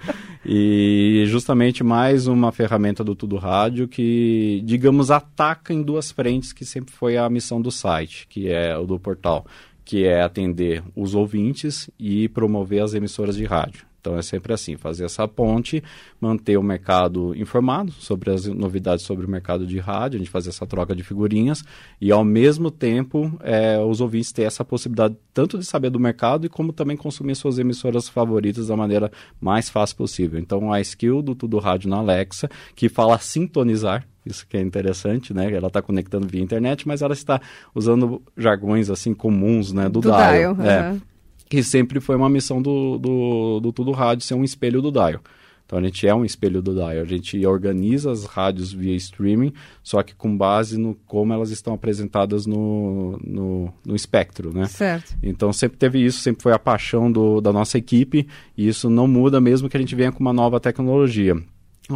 e 0.46 1.24
justamente 1.26 1.84
mais 1.84 2.26
uma 2.26 2.50
ferramenta 2.50 3.04
do 3.04 3.14
Tudo 3.14 3.36
Rádio 3.36 3.86
que, 3.86 4.62
digamos, 4.64 5.10
ataca 5.10 5.74
em 5.74 5.82
duas 5.82 6.10
frentes, 6.10 6.52
que 6.52 6.64
sempre 6.64 6.94
foi 6.94 7.18
a 7.18 7.28
missão 7.28 7.60
do 7.60 7.70
site, 7.70 8.26
que 8.28 8.50
é 8.50 8.76
o 8.76 8.86
do 8.86 8.98
portal, 8.98 9.44
que 9.84 10.06
é 10.06 10.22
atender 10.22 10.82
os 10.96 11.14
ouvintes 11.14 11.90
e 11.98 12.26
promover 12.30 12.82
as 12.82 12.94
emissoras 12.94 13.36
de 13.36 13.44
rádio. 13.44 13.91
Então 14.02 14.18
é 14.18 14.22
sempre 14.22 14.52
assim, 14.52 14.76
fazer 14.76 15.04
essa 15.04 15.28
ponte, 15.28 15.82
manter 16.20 16.56
o 16.56 16.62
mercado 16.62 17.32
informado 17.36 17.92
sobre 17.92 18.32
as 18.32 18.46
novidades 18.46 19.04
sobre 19.04 19.24
o 19.24 19.28
mercado 19.28 19.64
de 19.64 19.78
rádio, 19.78 20.16
a 20.16 20.18
gente 20.18 20.30
fazer 20.30 20.48
essa 20.48 20.66
troca 20.66 20.94
de 20.94 21.04
figurinhas 21.04 21.62
e 22.00 22.10
ao 22.10 22.24
mesmo 22.24 22.68
tempo 22.68 23.32
é, 23.44 23.78
os 23.78 24.00
ouvintes 24.00 24.32
ter 24.32 24.42
essa 24.42 24.64
possibilidade 24.64 25.16
tanto 25.32 25.56
de 25.56 25.64
saber 25.64 25.88
do 25.88 26.00
mercado 26.00 26.44
e 26.44 26.48
como 26.48 26.72
também 26.72 26.96
consumir 26.96 27.36
suas 27.36 27.60
emissoras 27.60 28.08
favoritas 28.08 28.66
da 28.66 28.76
maneira 28.76 29.10
mais 29.40 29.70
fácil 29.70 29.96
possível. 29.96 30.40
Então 30.40 30.72
a 30.72 30.80
skill 30.80 31.22
do 31.22 31.36
Tudo 31.36 31.60
Rádio 31.60 31.88
na 31.88 31.98
Alexa, 31.98 32.50
que 32.74 32.88
fala 32.88 33.16
sintonizar, 33.18 34.04
isso 34.26 34.44
que 34.48 34.56
é 34.56 34.60
interessante, 34.60 35.32
né? 35.32 35.52
Ela 35.52 35.68
está 35.68 35.80
conectando 35.80 36.26
via 36.26 36.42
internet, 36.42 36.86
mas 36.86 37.02
ela 37.02 37.12
está 37.12 37.40
usando 37.72 38.20
jargões 38.36 38.90
assim 38.90 39.14
comuns, 39.14 39.72
né? 39.72 39.84
Do, 39.88 40.00
do 40.00 40.10
dial. 40.10 40.54
dial 40.54 40.66
é. 40.66 40.90
Uhum 40.90 41.11
que 41.52 41.62
sempre 41.62 42.00
foi 42.00 42.16
uma 42.16 42.30
missão 42.30 42.62
do, 42.62 42.96
do, 42.96 43.60
do 43.60 43.72
Tudo 43.74 43.92
Rádio 43.92 44.24
ser 44.24 44.32
um 44.32 44.42
espelho 44.42 44.80
do 44.80 44.90
Dial. 44.90 45.20
Então 45.66 45.78
a 45.78 45.82
gente 45.82 46.06
é 46.08 46.14
um 46.14 46.24
espelho 46.24 46.62
do 46.62 46.72
Dial. 46.72 47.02
A 47.02 47.04
gente 47.04 47.44
organiza 47.44 48.10
as 48.10 48.24
rádios 48.24 48.72
via 48.72 48.96
streaming, 48.96 49.52
só 49.82 50.02
que 50.02 50.14
com 50.14 50.34
base 50.34 50.78
no 50.78 50.94
como 51.06 51.30
elas 51.30 51.50
estão 51.50 51.74
apresentadas 51.74 52.46
no, 52.46 53.20
no, 53.22 53.70
no 53.84 53.94
espectro, 53.94 54.50
né? 54.50 54.64
Certo. 54.64 55.14
Então 55.22 55.52
sempre 55.52 55.76
teve 55.76 56.02
isso, 56.02 56.20
sempre 56.20 56.42
foi 56.42 56.54
a 56.54 56.58
paixão 56.58 57.12
do, 57.12 57.38
da 57.38 57.52
nossa 57.52 57.76
equipe, 57.76 58.26
e 58.56 58.66
isso 58.66 58.88
não 58.88 59.06
muda 59.06 59.38
mesmo 59.38 59.68
que 59.68 59.76
a 59.76 59.80
gente 59.80 59.94
venha 59.94 60.10
com 60.10 60.20
uma 60.20 60.32
nova 60.32 60.58
tecnologia. 60.58 61.36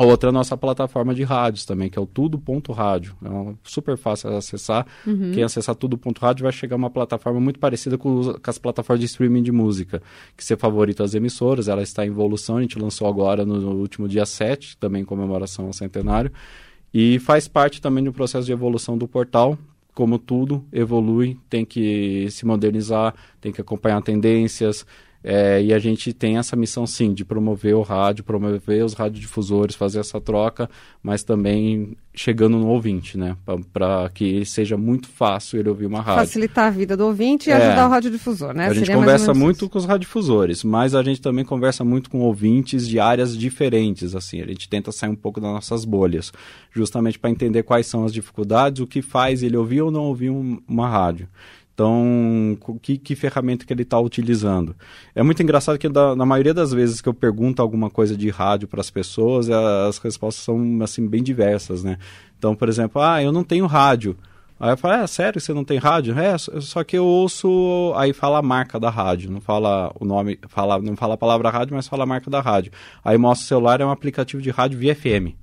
A 0.00 0.04
outra 0.04 0.28
é 0.28 0.30
a 0.30 0.32
nossa 0.32 0.56
plataforma 0.56 1.14
de 1.14 1.22
rádios 1.22 1.64
também, 1.64 1.88
que 1.88 1.98
é 1.98 2.02
o 2.02 2.06
tudo.rádio. 2.06 3.16
É 3.24 3.28
uma, 3.28 3.54
super 3.62 3.96
fácil 3.96 4.30
de 4.30 4.36
acessar. 4.36 4.86
Uhum. 5.06 5.32
Quem 5.32 5.42
acessar 5.42 5.74
tudo.rádio 5.74 6.44
vai 6.44 6.52
chegar 6.52 6.74
a 6.74 6.78
uma 6.78 6.90
plataforma 6.90 7.40
muito 7.40 7.58
parecida 7.58 7.96
com, 7.96 8.34
com, 8.34 8.50
as 8.50 8.58
plataformas 8.58 9.00
de 9.00 9.06
streaming 9.06 9.42
de 9.42 9.52
música, 9.52 10.02
que 10.36 10.44
você 10.44 10.56
favorita 10.56 11.04
as 11.04 11.14
emissoras, 11.14 11.68
ela 11.68 11.82
está 11.82 12.04
em 12.04 12.08
evolução, 12.08 12.58
a 12.58 12.62
gente 12.62 12.78
lançou 12.78 13.08
agora 13.08 13.44
no, 13.44 13.60
no 13.60 13.72
último 13.76 14.08
dia 14.08 14.26
7, 14.26 14.76
também 14.78 15.02
em 15.02 15.04
comemoração 15.04 15.66
ao 15.66 15.72
centenário, 15.72 16.30
e 16.92 17.18
faz 17.18 17.48
parte 17.48 17.80
também 17.80 18.04
do 18.04 18.12
processo 18.12 18.46
de 18.46 18.52
evolução 18.52 18.96
do 18.96 19.06
portal, 19.06 19.58
como 19.96 20.18
tudo 20.18 20.62
evolui, 20.70 21.38
tem 21.48 21.64
que 21.64 22.28
se 22.30 22.44
modernizar, 22.44 23.14
tem 23.40 23.50
que 23.50 23.62
acompanhar 23.62 24.02
tendências, 24.02 24.84
é, 25.28 25.60
e 25.60 25.74
a 25.74 25.78
gente 25.80 26.12
tem 26.12 26.38
essa 26.38 26.54
missão, 26.54 26.86
sim, 26.86 27.12
de 27.12 27.24
promover 27.24 27.74
o 27.74 27.82
rádio, 27.82 28.22
promover 28.22 28.84
os 28.84 28.92
radiodifusores, 28.92 29.74
fazer 29.74 29.98
essa 29.98 30.20
troca, 30.20 30.70
mas 31.02 31.24
também 31.24 31.96
chegando 32.14 32.56
no 32.56 32.68
ouvinte, 32.68 33.18
né? 33.18 33.36
Para 33.72 34.08
que 34.10 34.44
seja 34.44 34.76
muito 34.76 35.08
fácil 35.08 35.58
ele 35.58 35.68
ouvir 35.68 35.86
uma 35.86 36.00
rádio. 36.00 36.20
Facilitar 36.20 36.68
a 36.68 36.70
vida 36.70 36.96
do 36.96 37.06
ouvinte 37.06 37.50
e 37.50 37.52
é, 37.52 37.56
ajudar 37.56 37.88
o 37.88 37.90
radiodifusor, 37.90 38.54
né? 38.54 38.66
A 38.66 38.72
gente 38.72 38.86
Seria 38.86 38.94
conversa 38.94 39.34
muito 39.34 39.64
isso. 39.64 39.68
com 39.68 39.78
os 39.78 39.84
radiodifusores, 39.84 40.62
mas 40.62 40.94
a 40.94 41.02
gente 41.02 41.20
também 41.20 41.44
conversa 41.44 41.82
muito 41.82 42.08
com 42.08 42.20
ouvintes 42.20 42.86
de 42.86 43.00
áreas 43.00 43.36
diferentes, 43.36 44.14
assim. 44.14 44.40
A 44.40 44.46
gente 44.46 44.68
tenta 44.68 44.92
sair 44.92 45.10
um 45.10 45.16
pouco 45.16 45.40
das 45.40 45.50
nossas 45.50 45.84
bolhas, 45.84 46.32
justamente 46.72 47.18
para 47.18 47.30
entender 47.30 47.64
quais 47.64 47.88
são 47.88 48.04
as 48.04 48.12
dificuldades, 48.12 48.80
o 48.80 48.86
que 48.86 49.02
faz 49.02 49.42
ele 49.42 49.56
ouvir 49.56 49.82
ou 49.82 49.90
não 49.90 50.04
ouvir 50.04 50.30
um, 50.30 50.60
uma 50.68 50.88
rádio. 50.88 51.26
Então, 51.76 52.56
que, 52.80 52.96
que 52.96 53.14
ferramenta 53.14 53.66
que 53.66 53.72
ele 53.72 53.82
está 53.82 54.00
utilizando? 54.00 54.74
É 55.14 55.22
muito 55.22 55.42
engraçado 55.42 55.78
que 55.78 55.86
da, 55.90 56.16
na 56.16 56.24
maioria 56.24 56.54
das 56.54 56.72
vezes 56.72 57.02
que 57.02 57.08
eu 57.08 57.12
pergunto 57.12 57.60
alguma 57.60 57.90
coisa 57.90 58.16
de 58.16 58.30
rádio 58.30 58.66
para 58.66 58.80
as 58.80 58.90
pessoas, 58.90 59.50
as 59.50 59.98
respostas 59.98 60.42
são 60.42 60.78
assim 60.82 61.06
bem 61.06 61.22
diversas, 61.22 61.84
né? 61.84 61.98
Então, 62.38 62.56
por 62.56 62.70
exemplo, 62.70 63.02
ah, 63.02 63.22
eu 63.22 63.30
não 63.30 63.44
tenho 63.44 63.66
rádio. 63.66 64.16
Aí 64.58 64.70
eu 64.70 64.76
falo, 64.78 64.94
é 64.94 65.06
sério, 65.06 65.38
você 65.38 65.52
não 65.52 65.66
tem 65.66 65.76
rádio? 65.76 66.18
É, 66.18 66.38
só 66.38 66.82
que 66.82 66.96
eu 66.96 67.04
ouço, 67.04 67.92
aí 67.94 68.14
fala 68.14 68.38
a 68.38 68.42
marca 68.42 68.80
da 68.80 68.88
rádio, 68.88 69.30
não 69.30 69.42
fala 69.42 69.92
o 70.00 70.04
nome, 70.06 70.38
fala, 70.48 70.80
não 70.80 70.96
fala 70.96 71.12
a 71.12 71.18
palavra 71.18 71.50
rádio, 71.50 71.76
mas 71.76 71.86
fala 71.86 72.04
a 72.04 72.06
marca 72.06 72.30
da 72.30 72.40
rádio. 72.40 72.72
Aí 73.04 73.18
mostra 73.18 73.44
o 73.44 73.48
celular, 73.48 73.82
é 73.82 73.84
um 73.84 73.90
aplicativo 73.90 74.40
de 74.42 74.48
rádio 74.48 74.78
via 74.78 74.96
FM. 74.96 75.36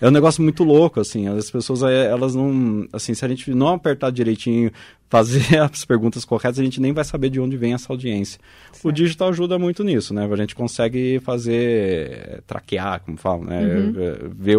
É 0.00 0.08
um 0.08 0.10
negócio 0.10 0.42
muito 0.42 0.64
louco, 0.64 1.00
assim. 1.00 1.28
As 1.28 1.50
pessoas, 1.50 1.82
eh, 1.82 2.06
elas 2.06 2.34
não. 2.34 2.86
Assim, 2.92 3.14
se 3.14 3.24
a 3.24 3.28
gente 3.28 3.54
não 3.54 3.68
apertar 3.68 4.10
direitinho, 4.10 4.70
fazer 5.08 5.58
as 5.62 5.84
perguntas 5.84 6.24
corretas, 6.24 6.58
a 6.58 6.64
gente 6.64 6.80
nem 6.80 6.92
vai 6.92 7.04
saber 7.04 7.30
de 7.30 7.40
onde 7.40 7.56
vem 7.56 7.74
essa 7.74 7.92
audiência. 7.92 8.40
Certo. 8.72 8.88
O 8.88 8.92
digital 8.92 9.28
ajuda 9.28 9.58
muito 9.58 9.84
nisso, 9.84 10.12
né? 10.12 10.28
A 10.30 10.36
gente 10.36 10.54
consegue 10.54 11.20
fazer. 11.20 11.62
Eh, 11.62 12.40
traquear, 12.46 13.00
como 13.04 13.16
falam, 13.16 13.44
né? 13.44 13.64
Uhum. 13.64 13.94
Eh, 13.96 14.18
ver 14.34 14.58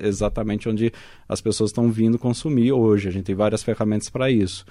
exatamente 0.00 0.68
onde 0.68 0.92
as 1.28 1.40
pessoas 1.40 1.70
estão 1.70 1.90
vindo 1.90 2.18
consumir 2.18 2.72
hoje. 2.72 3.08
A 3.08 3.12
gente 3.12 3.24
tem 3.24 3.34
várias 3.34 3.62
ferramentas 3.62 4.08
para 4.08 4.30
isso. 4.30 4.64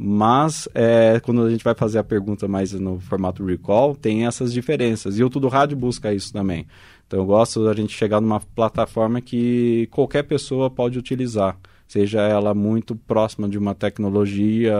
Mas 0.00 0.68
é, 0.76 1.18
quando 1.18 1.42
a 1.42 1.50
gente 1.50 1.64
vai 1.64 1.74
fazer 1.74 1.98
a 1.98 2.04
pergunta 2.04 2.46
mais 2.46 2.72
no 2.72 3.00
formato 3.00 3.44
recall, 3.44 3.96
tem 3.96 4.26
essas 4.26 4.52
diferenças. 4.52 5.18
E 5.18 5.24
o 5.24 5.28
Tudo 5.28 5.48
Rádio 5.48 5.76
busca 5.76 6.14
isso 6.14 6.32
também. 6.32 6.66
Então 7.08 7.20
eu 7.20 7.26
gosto 7.26 7.64
da 7.64 7.72
gente 7.72 7.92
chegar 7.94 8.20
numa 8.20 8.38
plataforma 8.38 9.20
que 9.20 9.88
qualquer 9.90 10.24
pessoa 10.24 10.68
pode 10.68 10.98
utilizar, 10.98 11.58
seja 11.88 12.20
ela 12.20 12.52
muito 12.52 12.94
próxima 12.94 13.48
de 13.48 13.56
uma 13.56 13.74
tecnologia 13.74 14.76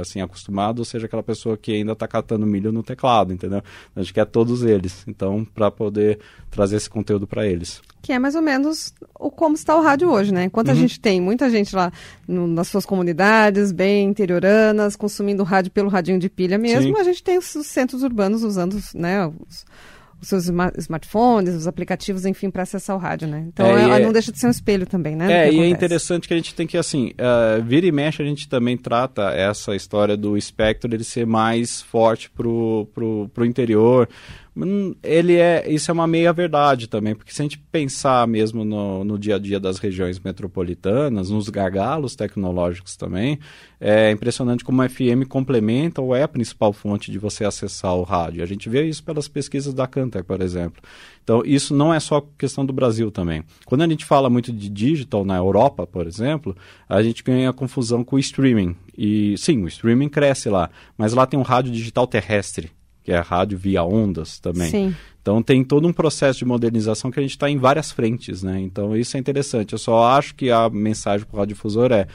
assim 0.00 0.20
acostumada, 0.20 0.80
ou 0.80 0.84
seja 0.84 1.06
aquela 1.06 1.24
pessoa 1.24 1.56
que 1.56 1.72
ainda 1.72 1.90
está 1.90 2.06
catando 2.06 2.46
milho 2.46 2.70
no 2.70 2.84
teclado, 2.84 3.32
entendeu? 3.32 3.60
A 3.96 4.00
gente 4.00 4.14
quer 4.14 4.26
todos 4.26 4.62
eles, 4.62 5.04
então 5.08 5.44
para 5.44 5.72
poder 5.72 6.20
trazer 6.52 6.76
esse 6.76 6.88
conteúdo 6.88 7.26
para 7.26 7.44
eles. 7.48 7.82
Que 8.00 8.12
é 8.12 8.18
mais 8.18 8.36
ou 8.36 8.42
menos 8.42 8.94
o 9.18 9.28
como 9.28 9.56
está 9.56 9.76
o 9.76 9.82
rádio 9.82 10.08
hoje, 10.08 10.32
né? 10.32 10.44
Enquanto 10.44 10.68
uhum. 10.68 10.74
a 10.74 10.76
gente 10.76 11.00
tem 11.00 11.20
muita 11.20 11.50
gente 11.50 11.74
lá 11.74 11.92
no, 12.28 12.46
nas 12.46 12.68
suas 12.68 12.86
comunidades, 12.86 13.72
bem 13.72 14.08
interioranas, 14.08 14.94
consumindo 14.94 15.42
rádio 15.42 15.72
pelo 15.72 15.88
radinho 15.88 16.20
de 16.20 16.28
pilha 16.28 16.58
mesmo, 16.58 16.94
Sim. 16.94 17.00
a 17.00 17.04
gente 17.04 17.24
tem 17.24 17.38
os 17.38 17.46
centros 17.46 18.04
urbanos 18.04 18.44
usando 18.44 18.80
né, 18.94 19.26
os, 19.26 19.64
os 20.22 20.28
seus 20.28 20.48
smartphones, 20.78 21.52
os 21.54 21.66
aplicativos, 21.66 22.24
enfim, 22.24 22.48
para 22.48 22.62
acessar 22.62 22.94
o 22.94 22.98
rádio, 22.98 23.26
né? 23.26 23.44
Então 23.48 23.66
é, 23.66 23.82
ela 23.82 23.98
é... 23.98 24.04
não 24.04 24.12
deixa 24.12 24.30
de 24.30 24.38
ser 24.38 24.46
um 24.46 24.50
espelho 24.50 24.86
também, 24.86 25.16
né? 25.16 25.48
É, 25.48 25.52
e 25.52 25.58
é 25.58 25.66
interessante 25.66 26.28
que 26.28 26.32
a 26.32 26.36
gente 26.36 26.54
tem 26.54 26.64
que, 26.64 26.78
assim, 26.78 27.12
uh, 27.18 27.62
vira 27.62 27.84
e 27.84 27.92
mexe, 27.92 28.22
a 28.22 28.24
gente 28.24 28.48
também 28.48 28.76
trata 28.76 29.30
essa 29.30 29.74
história 29.74 30.16
do 30.16 30.36
espectro 30.36 30.94
ele 30.94 31.02
ser 31.02 31.26
mais 31.26 31.82
forte 31.82 32.30
pro, 32.30 32.88
pro, 32.94 33.28
pro 33.34 33.44
interior, 33.44 34.08
ele 35.02 35.36
é 35.36 35.66
isso 35.72 35.90
é 35.90 35.94
uma 35.94 36.06
meia 36.06 36.30
verdade 36.30 36.86
também 36.86 37.14
porque 37.14 37.32
se 37.32 37.40
a 37.40 37.44
gente 37.44 37.58
pensar 37.58 38.28
mesmo 38.28 38.66
no, 38.66 39.02
no 39.02 39.18
dia 39.18 39.36
a 39.36 39.38
dia 39.38 39.58
das 39.58 39.78
regiões 39.78 40.20
metropolitanas 40.20 41.30
nos 41.30 41.48
gargalos 41.48 42.14
tecnológicos 42.14 42.94
também 42.94 43.38
é 43.80 44.10
impressionante 44.10 44.62
como 44.62 44.82
a 44.82 44.88
FM 44.90 45.26
complementa 45.26 46.02
ou 46.02 46.14
é 46.14 46.22
a 46.22 46.28
principal 46.28 46.70
fonte 46.70 47.10
de 47.10 47.18
você 47.18 47.44
acessar 47.44 47.96
o 47.96 48.02
rádio. 48.02 48.42
A 48.42 48.46
gente 48.46 48.68
vê 48.68 48.84
isso 48.84 49.02
pelas 49.02 49.26
pesquisas 49.26 49.72
da 49.72 49.86
Cantar 49.86 50.22
por 50.22 50.42
exemplo. 50.42 50.82
Então 51.24 51.42
isso 51.46 51.74
não 51.74 51.92
é 51.92 51.98
só 51.98 52.22
questão 52.36 52.64
do 52.66 52.74
Brasil 52.74 53.10
também. 53.10 53.42
Quando 53.64 53.82
a 53.82 53.88
gente 53.88 54.04
fala 54.04 54.28
muito 54.28 54.52
de 54.52 54.68
digital 54.68 55.24
na 55.24 55.36
Europa 55.36 55.86
por 55.86 56.06
exemplo 56.06 56.54
a 56.86 57.02
gente 57.02 57.24
ganha 57.24 57.54
confusão 57.54 58.04
com 58.04 58.16
o 58.16 58.18
streaming. 58.18 58.76
E 58.96 59.34
sim 59.38 59.62
o 59.62 59.68
streaming 59.68 60.10
cresce 60.10 60.50
lá 60.50 60.68
mas 60.98 61.14
lá 61.14 61.24
tem 61.24 61.40
um 61.40 61.42
rádio 61.42 61.72
digital 61.72 62.06
terrestre 62.06 62.70
que 63.02 63.12
é 63.12 63.16
a 63.16 63.22
rádio 63.22 63.58
via 63.58 63.84
ondas 63.84 64.38
também. 64.38 64.70
Sim. 64.70 64.96
Então 65.20 65.42
tem 65.42 65.62
todo 65.62 65.86
um 65.86 65.92
processo 65.92 66.40
de 66.40 66.44
modernização 66.44 67.10
que 67.10 67.18
a 67.18 67.22
gente 67.22 67.32
está 67.32 67.48
em 67.48 67.56
várias 67.56 67.92
frentes, 67.92 68.42
né? 68.42 68.60
Então 68.60 68.96
isso 68.96 69.16
é 69.16 69.20
interessante. 69.20 69.72
Eu 69.72 69.78
só 69.78 70.04
acho 70.04 70.34
que 70.34 70.50
a 70.50 70.68
mensagem 70.68 71.26
para 71.26 71.36
o 71.36 71.38
radiodifusor 71.38 71.92
é 71.92 72.06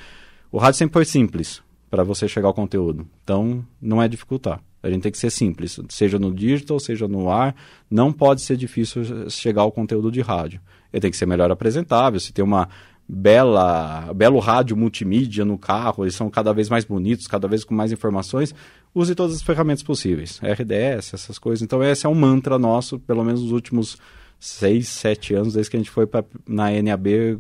o 0.52 0.58
rádio 0.58 0.80
sempre 0.80 0.94
foi 0.94 1.06
simples 1.06 1.62
para 1.90 2.04
você 2.04 2.28
chegar 2.28 2.48
ao 2.48 2.54
conteúdo. 2.54 3.08
Então 3.24 3.66
não 3.82 4.02
é 4.02 4.08
dificultar. 4.08 4.62
A 4.84 4.90
gente 4.90 5.02
tem 5.02 5.12
que 5.12 5.18
ser 5.18 5.32
simples, 5.32 5.80
seja 5.90 6.20
no 6.20 6.34
digital, 6.34 6.80
seja 6.80 7.08
no 7.08 7.30
ar, 7.30 7.56
não 7.90 8.14
pode 8.14 8.42
ser 8.42 8.56
difícil 8.56 9.30
chegar 9.30 9.64
ao 9.64 9.72
conteúdo 9.72 10.12
de 10.12 10.22
rádio. 10.22 10.62
Ele 10.94 11.02
tem 11.02 11.12
que 11.12 11.18
ser 11.18 11.26
melhor 11.26 11.52
apresentável, 11.52 12.20
se 12.20 12.32
tem 12.32 12.46
uma 12.46 12.70
bela, 13.08 14.12
belo 14.14 14.40
rádio 14.40 14.76
multimídia 14.76 15.46
no 15.46 15.58
carro, 15.58 16.04
eles 16.04 16.16
são 16.16 16.30
cada 16.30 16.54
vez 16.54 16.70
mais 16.70 16.84
bonitos, 16.84 17.28
cada 17.28 17.48
vez 17.48 17.64
com 17.64 17.74
mais 17.74 17.92
informações, 17.92 18.54
use 18.94 19.16
todas 19.16 19.38
as 19.38 19.42
ferramentas 19.42 19.84
possíveis, 19.84 20.40
RDS, 20.42 21.14
essas 21.14 21.40
coisas. 21.40 21.62
Então 21.62 21.84
esse 21.84 22.06
é 22.06 22.10
um 22.10 22.16
mantra 22.16 22.60
nosso, 22.60 23.00
pelo 23.00 23.24
menos 23.24 23.42
nos 23.42 23.52
últimos 23.52 23.98
seis, 24.40 24.88
sete 24.88 25.34
anos, 25.34 25.54
desde 25.54 25.72
que 25.72 25.78
a 25.78 25.80
gente 25.80 25.90
foi 25.90 26.06
pra, 26.06 26.24
na 26.48 26.70
NAB 26.82 27.40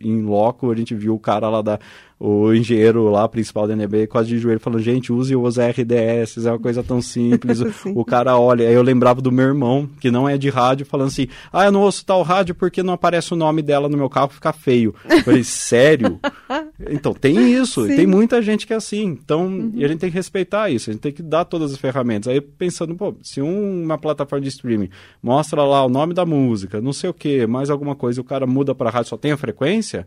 em 0.00 0.22
loco, 0.22 0.70
a 0.70 0.74
gente 0.74 0.94
viu 0.94 1.14
o 1.14 1.18
cara 1.18 1.48
lá 1.48 1.62
da 1.62 1.78
o 2.20 2.52
engenheiro 2.52 3.08
lá, 3.10 3.28
principal 3.28 3.68
da 3.68 3.74
NB, 3.74 4.08
quase 4.08 4.28
de 4.28 4.38
joelho, 4.38 4.58
falando, 4.58 4.82
gente, 4.82 5.12
use 5.12 5.36
os 5.36 5.56
RDS, 5.56 6.44
é 6.44 6.50
uma 6.50 6.58
coisa 6.58 6.82
tão 6.82 7.00
simples. 7.00 7.60
o 7.94 8.04
cara 8.04 8.36
olha, 8.36 8.66
aí 8.66 8.74
eu 8.74 8.82
lembrava 8.82 9.22
do 9.22 9.30
meu 9.30 9.46
irmão, 9.46 9.88
que 10.00 10.10
não 10.10 10.28
é 10.28 10.36
de 10.36 10.48
rádio, 10.48 10.84
falando 10.84 11.08
assim, 11.08 11.28
ah, 11.52 11.66
eu 11.66 11.72
não 11.72 11.82
ouço 11.82 12.04
tal 12.04 12.22
rádio 12.22 12.56
porque 12.56 12.82
não 12.82 12.94
aparece 12.94 13.32
o 13.32 13.36
nome 13.36 13.62
dela 13.62 13.88
no 13.88 13.96
meu 13.96 14.10
carro, 14.10 14.30
fica 14.30 14.52
feio. 14.52 14.92
Eu 15.08 15.22
falei, 15.22 15.44
sério? 15.44 16.18
então, 16.90 17.14
tem 17.14 17.52
isso, 17.52 17.86
Sim. 17.86 17.94
tem 17.94 18.06
muita 18.06 18.42
gente 18.42 18.66
que 18.66 18.72
é 18.72 18.76
assim, 18.76 19.04
então, 19.04 19.46
uhum. 19.46 19.72
a 19.76 19.86
gente 19.86 20.00
tem 20.00 20.10
que 20.10 20.16
respeitar 20.16 20.68
isso, 20.70 20.90
a 20.90 20.92
gente 20.92 21.02
tem 21.02 21.12
que 21.12 21.22
dar 21.22 21.44
todas 21.44 21.72
as 21.72 21.78
ferramentas. 21.78 22.32
Aí, 22.32 22.40
pensando, 22.40 22.96
pô, 22.96 23.14
se 23.22 23.40
um, 23.40 23.84
uma 23.84 23.96
plataforma 23.96 24.42
de 24.42 24.48
streaming 24.48 24.90
mostra 25.22 25.62
lá 25.62 25.84
o 25.84 25.88
nome 25.88 26.14
da 26.14 26.26
música, 26.26 26.80
não 26.80 26.92
sei 26.92 27.10
o 27.10 27.14
que, 27.14 27.46
mais 27.46 27.70
alguma 27.70 27.94
coisa, 27.94 28.18
e 28.18 28.22
o 28.22 28.24
cara 28.24 28.44
muda 28.44 28.74
para 28.74 28.90
rádio, 28.90 29.10
só 29.10 29.16
tem 29.16 29.30
a 29.30 29.36
frequência, 29.36 30.04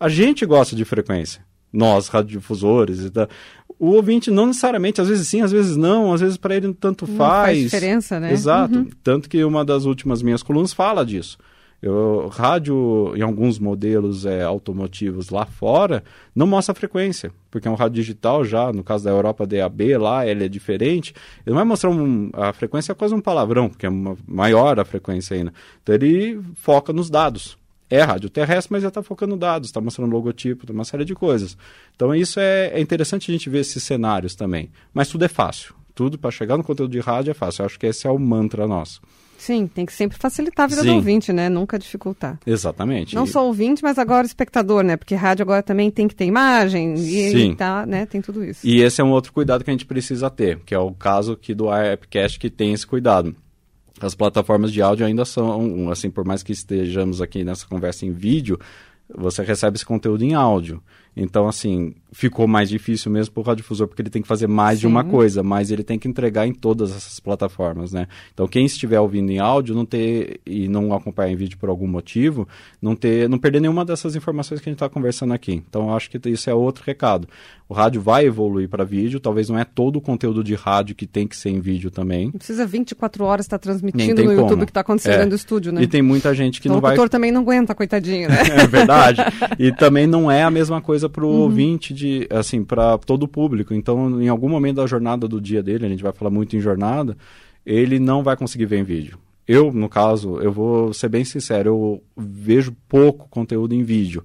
a 0.00 0.08
gente 0.08 0.44
gosta 0.44 0.74
de 0.74 0.84
frequência 0.84 1.51
nós, 1.72 2.08
radiodifusores 2.08 3.00
e 3.00 3.10
tal. 3.10 3.28
o 3.78 3.90
ouvinte 3.90 4.30
não 4.30 4.46
necessariamente, 4.46 5.00
às 5.00 5.08
vezes 5.08 5.26
sim, 5.26 5.40
às 5.40 5.50
vezes 5.50 5.76
não, 5.76 6.12
às 6.12 6.20
vezes 6.20 6.36
para 6.36 6.54
ele 6.54 6.72
tanto 6.74 7.08
Não 7.08 7.16
faz. 7.16 7.46
faz 7.46 7.58
diferença, 7.58 8.20
né? 8.20 8.32
Exato. 8.32 8.78
Uhum. 8.78 8.90
Tanto 9.02 9.28
que 9.28 9.42
uma 9.42 9.64
das 9.64 9.84
últimas 9.84 10.22
minhas 10.22 10.42
colunas 10.42 10.72
fala 10.72 11.04
disso. 11.04 11.38
Eu, 11.82 12.28
rádio, 12.28 13.12
em 13.16 13.22
alguns 13.22 13.58
modelos 13.58 14.24
é, 14.24 14.44
automotivos 14.44 15.30
lá 15.30 15.44
fora, 15.44 16.04
não 16.32 16.46
mostra 16.46 16.70
a 16.70 16.76
frequência, 16.76 17.32
porque 17.50 17.66
é 17.66 17.70
um 17.70 17.74
rádio 17.74 17.96
digital 17.96 18.44
já, 18.44 18.72
no 18.72 18.84
caso 18.84 19.02
da 19.02 19.10
Europa 19.10 19.44
DAB, 19.44 19.98
lá 19.98 20.24
ele 20.24 20.44
é 20.44 20.48
diferente. 20.48 21.12
Ele 21.44 21.50
não 21.50 21.56
vai 21.56 21.64
mostrar 21.64 21.90
um, 21.90 22.30
a 22.34 22.52
frequência 22.52 22.92
é 22.92 22.94
quase 22.94 23.12
um 23.12 23.20
palavrão, 23.20 23.68
porque 23.68 23.84
é 23.84 23.88
uma, 23.88 24.16
maior 24.28 24.78
a 24.78 24.84
frequência 24.84 25.36
ainda. 25.36 25.52
Então 25.82 25.92
ele 25.92 26.40
foca 26.54 26.92
nos 26.92 27.10
dados. 27.10 27.58
É 27.92 28.00
rádio 28.02 28.30
terrestre, 28.30 28.72
mas 28.72 28.82
já 28.82 28.88
está 28.88 29.02
focando 29.02 29.36
dados, 29.36 29.68
está 29.68 29.78
mostrando 29.78 30.10
logotipo, 30.10 30.72
uma 30.72 30.82
série 30.82 31.04
de 31.04 31.14
coisas. 31.14 31.58
Então 31.94 32.14
isso 32.14 32.40
é, 32.40 32.68
é 32.68 32.80
interessante 32.80 33.30
a 33.30 33.34
gente 33.34 33.50
ver 33.50 33.58
esses 33.58 33.82
cenários 33.82 34.34
também. 34.34 34.70
Mas 34.94 35.08
tudo 35.08 35.26
é 35.26 35.28
fácil. 35.28 35.74
Tudo 35.94 36.18
para 36.18 36.30
chegar 36.30 36.56
no 36.56 36.64
conteúdo 36.64 36.90
de 36.90 37.00
rádio 37.00 37.32
é 37.32 37.34
fácil. 37.34 37.60
Eu 37.60 37.66
acho 37.66 37.78
que 37.78 37.86
esse 37.86 38.06
é 38.06 38.10
o 38.10 38.18
mantra 38.18 38.66
nosso. 38.66 39.02
Sim, 39.36 39.66
tem 39.66 39.84
que 39.84 39.92
sempre 39.92 40.16
facilitar 40.16 40.64
a 40.64 40.66
vida 40.68 40.80
Sim. 40.80 40.88
do 40.88 40.94
ouvinte, 40.94 41.32
né? 41.34 41.50
Nunca 41.50 41.78
dificultar. 41.78 42.38
Exatamente. 42.46 43.14
Não 43.14 43.26
só 43.26 43.44
ouvinte, 43.44 43.82
mas 43.82 43.98
agora 43.98 44.24
espectador, 44.24 44.82
né? 44.82 44.96
Porque 44.96 45.14
rádio 45.14 45.42
agora 45.42 45.62
também 45.62 45.90
tem 45.90 46.08
que 46.08 46.14
ter 46.14 46.24
imagem 46.24 46.94
e, 46.94 47.30
Sim. 47.30 47.50
e 47.50 47.56
tá, 47.56 47.84
né? 47.84 48.06
Tem 48.06 48.22
tudo 48.22 48.42
isso. 48.42 48.66
E 48.66 48.80
esse 48.80 49.02
é 49.02 49.04
um 49.04 49.10
outro 49.10 49.32
cuidado 49.32 49.64
que 49.64 49.70
a 49.70 49.74
gente 49.74 49.84
precisa 49.84 50.30
ter, 50.30 50.60
que 50.60 50.74
é 50.74 50.78
o 50.78 50.92
caso 50.92 51.32
aqui 51.32 51.52
do 51.52 51.68
Appcast 51.68 52.38
que 52.38 52.48
tem 52.48 52.72
esse 52.72 52.86
cuidado. 52.86 53.36
As 54.02 54.14
plataformas 54.14 54.72
de 54.72 54.82
áudio 54.82 55.06
ainda 55.06 55.24
são, 55.24 55.90
assim, 55.90 56.10
por 56.10 56.24
mais 56.24 56.42
que 56.42 56.52
estejamos 56.52 57.20
aqui 57.20 57.44
nessa 57.44 57.66
conversa 57.66 58.04
em 58.04 58.10
vídeo, 58.10 58.58
você 59.14 59.42
recebe 59.42 59.76
esse 59.76 59.86
conteúdo 59.86 60.24
em 60.24 60.34
áudio. 60.34 60.82
Então, 61.14 61.46
assim, 61.46 61.94
ficou 62.10 62.46
mais 62.46 62.68
difícil 62.68 63.10
mesmo 63.10 63.34
para 63.34 63.40
o 63.40 63.44
radiodifusor, 63.44 63.86
porque 63.86 64.00
ele 64.00 64.08
tem 64.10 64.22
que 64.22 64.28
fazer 64.28 64.46
mais 64.46 64.80
de 64.80 64.86
uma 64.86 65.02
Sim. 65.02 65.10
coisa, 65.10 65.42
mas 65.42 65.70
ele 65.70 65.82
tem 65.82 65.98
que 65.98 66.08
entregar 66.08 66.46
em 66.46 66.52
todas 66.54 66.90
essas 66.90 67.20
plataformas, 67.20 67.92
né? 67.92 68.06
Então, 68.32 68.46
quem 68.48 68.64
estiver 68.64 68.98
ouvindo 68.98 69.30
em 69.30 69.38
áudio 69.38 69.74
não 69.74 69.84
ter, 69.84 70.40
e 70.46 70.68
não 70.68 70.94
acompanhar 70.94 71.30
em 71.30 71.36
vídeo 71.36 71.58
por 71.58 71.68
algum 71.68 71.86
motivo, 71.86 72.48
não 72.80 72.96
ter, 72.96 73.28
não 73.28 73.38
perder 73.38 73.60
nenhuma 73.60 73.84
dessas 73.84 74.16
informações 74.16 74.60
que 74.60 74.68
a 74.68 74.70
gente 74.70 74.76
está 74.76 74.88
conversando 74.88 75.34
aqui. 75.34 75.62
Então, 75.68 75.88
eu 75.88 75.96
acho 75.96 76.10
que 76.10 76.18
isso 76.30 76.48
é 76.48 76.54
outro 76.54 76.82
recado. 76.86 77.28
O 77.68 77.74
rádio 77.74 78.00
vai 78.02 78.26
evoluir 78.26 78.68
para 78.68 78.84
vídeo, 78.84 79.18
talvez 79.20 79.48
não 79.48 79.58
é 79.58 79.64
todo 79.64 79.96
o 79.96 80.00
conteúdo 80.00 80.44
de 80.44 80.54
rádio 80.54 80.94
que 80.94 81.06
tem 81.06 81.26
que 81.26 81.36
ser 81.36 81.50
em 81.50 81.60
vídeo 81.60 81.90
também. 81.90 82.26
Não 82.26 82.32
precisa 82.32 82.66
24 82.66 83.24
horas 83.24 83.46
estar 83.46 83.56
Nem 83.56 83.62
transmitindo 83.62 84.24
no 84.24 84.32
YouTube 84.32 84.62
o 84.62 84.66
que 84.66 84.70
está 84.70 84.80
acontecendo 84.80 85.22
É. 85.22 85.26
do 85.26 85.34
estúdio, 85.34 85.72
né? 85.72 85.82
E 85.82 85.86
tem 85.86 86.02
muita 86.02 86.34
gente 86.34 86.60
que 86.60 86.68
o 86.68 86.72
não 86.72 86.80
vai 86.80 86.90
locutor 86.92 87.08
também 87.08 87.32
não 87.32 87.40
aguenta, 87.42 87.74
coitadinho, 87.74 88.28
né? 88.28 88.36
É 88.62 88.66
verdade. 88.66 89.20
E 89.58 89.72
também 89.72 90.06
não 90.06 90.30
é 90.30 90.42
a 90.42 90.50
mesma 90.50 90.80
coisa 90.82 91.01
para 91.08 91.24
o 91.24 91.28
Uhum. 91.28 91.40
ouvinte 91.42 91.92
de, 91.94 92.26
assim, 92.30 92.62
para 92.64 92.96
todo 92.98 93.24
o 93.24 93.28
público. 93.28 93.72
Então, 93.74 94.20
em 94.22 94.28
algum 94.28 94.48
momento 94.48 94.76
da 94.76 94.86
jornada 94.86 95.26
do 95.28 95.40
dia 95.40 95.62
dele, 95.62 95.86
a 95.86 95.88
gente 95.88 96.02
vai 96.02 96.12
falar 96.12 96.30
muito 96.30 96.56
em 96.56 96.60
jornada, 96.60 97.16
ele 97.64 97.98
não 97.98 98.22
vai 98.22 98.36
conseguir 98.36 98.66
ver 98.66 98.78
em 98.78 98.84
vídeo. 98.84 99.18
Eu, 99.46 99.72
no 99.72 99.88
caso, 99.88 100.38
eu 100.40 100.52
vou 100.52 100.92
ser 100.92 101.08
bem 101.08 101.24
sincero, 101.24 101.68
eu 101.70 102.02
vejo 102.16 102.72
pouco 102.88 103.28
conteúdo 103.28 103.74
em 103.74 103.82
vídeo. 103.82 104.24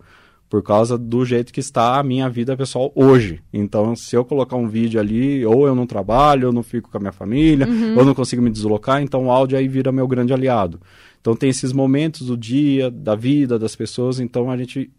Por 0.49 0.63
causa 0.63 0.97
do 0.97 1.25
jeito 1.25 1.51
que 1.51 1.59
está 1.59 1.99
a 1.99 2.03
minha 2.03 2.29
vida 2.29 2.55
pessoal 2.55 2.89
hoje. 2.95 3.41
Então, 3.51 3.95
se 3.97 4.15
eu 4.15 4.23
colocar 4.23 4.55
um 4.55 4.69
vídeo 4.69 4.97
ali, 4.97 5.45
ou 5.45 5.67
eu 5.67 5.75
não 5.75 5.85
trabalho, 5.85 6.45
eu 6.45 6.53
não 6.53 6.63
fico 6.63 6.89
com 6.89 6.97
a 6.97 7.01
minha 7.01 7.11
família, 7.11 7.67
ou 7.95 7.99
eu 7.99 8.05
não 8.05 8.13
consigo 8.15 8.41
me 8.41 8.49
deslocar, 8.49 9.01
então 9.01 9.25
o 9.25 9.31
áudio 9.31 9.57
aí 9.57 9.67
vira 9.67 9.91
meu 9.91 10.07
grande 10.07 10.31
aliado. 10.31 10.79
Então 11.19 11.35
tem 11.35 11.49
esses 11.49 11.73
momentos 11.73 12.27
do 12.27 12.37
dia, 12.37 12.89
da 12.89 13.13
vida 13.13 13.59
das 13.59 13.75
pessoas, 13.75 14.21
então 14.21 14.49
a 14.49 14.55
gente 14.55 14.89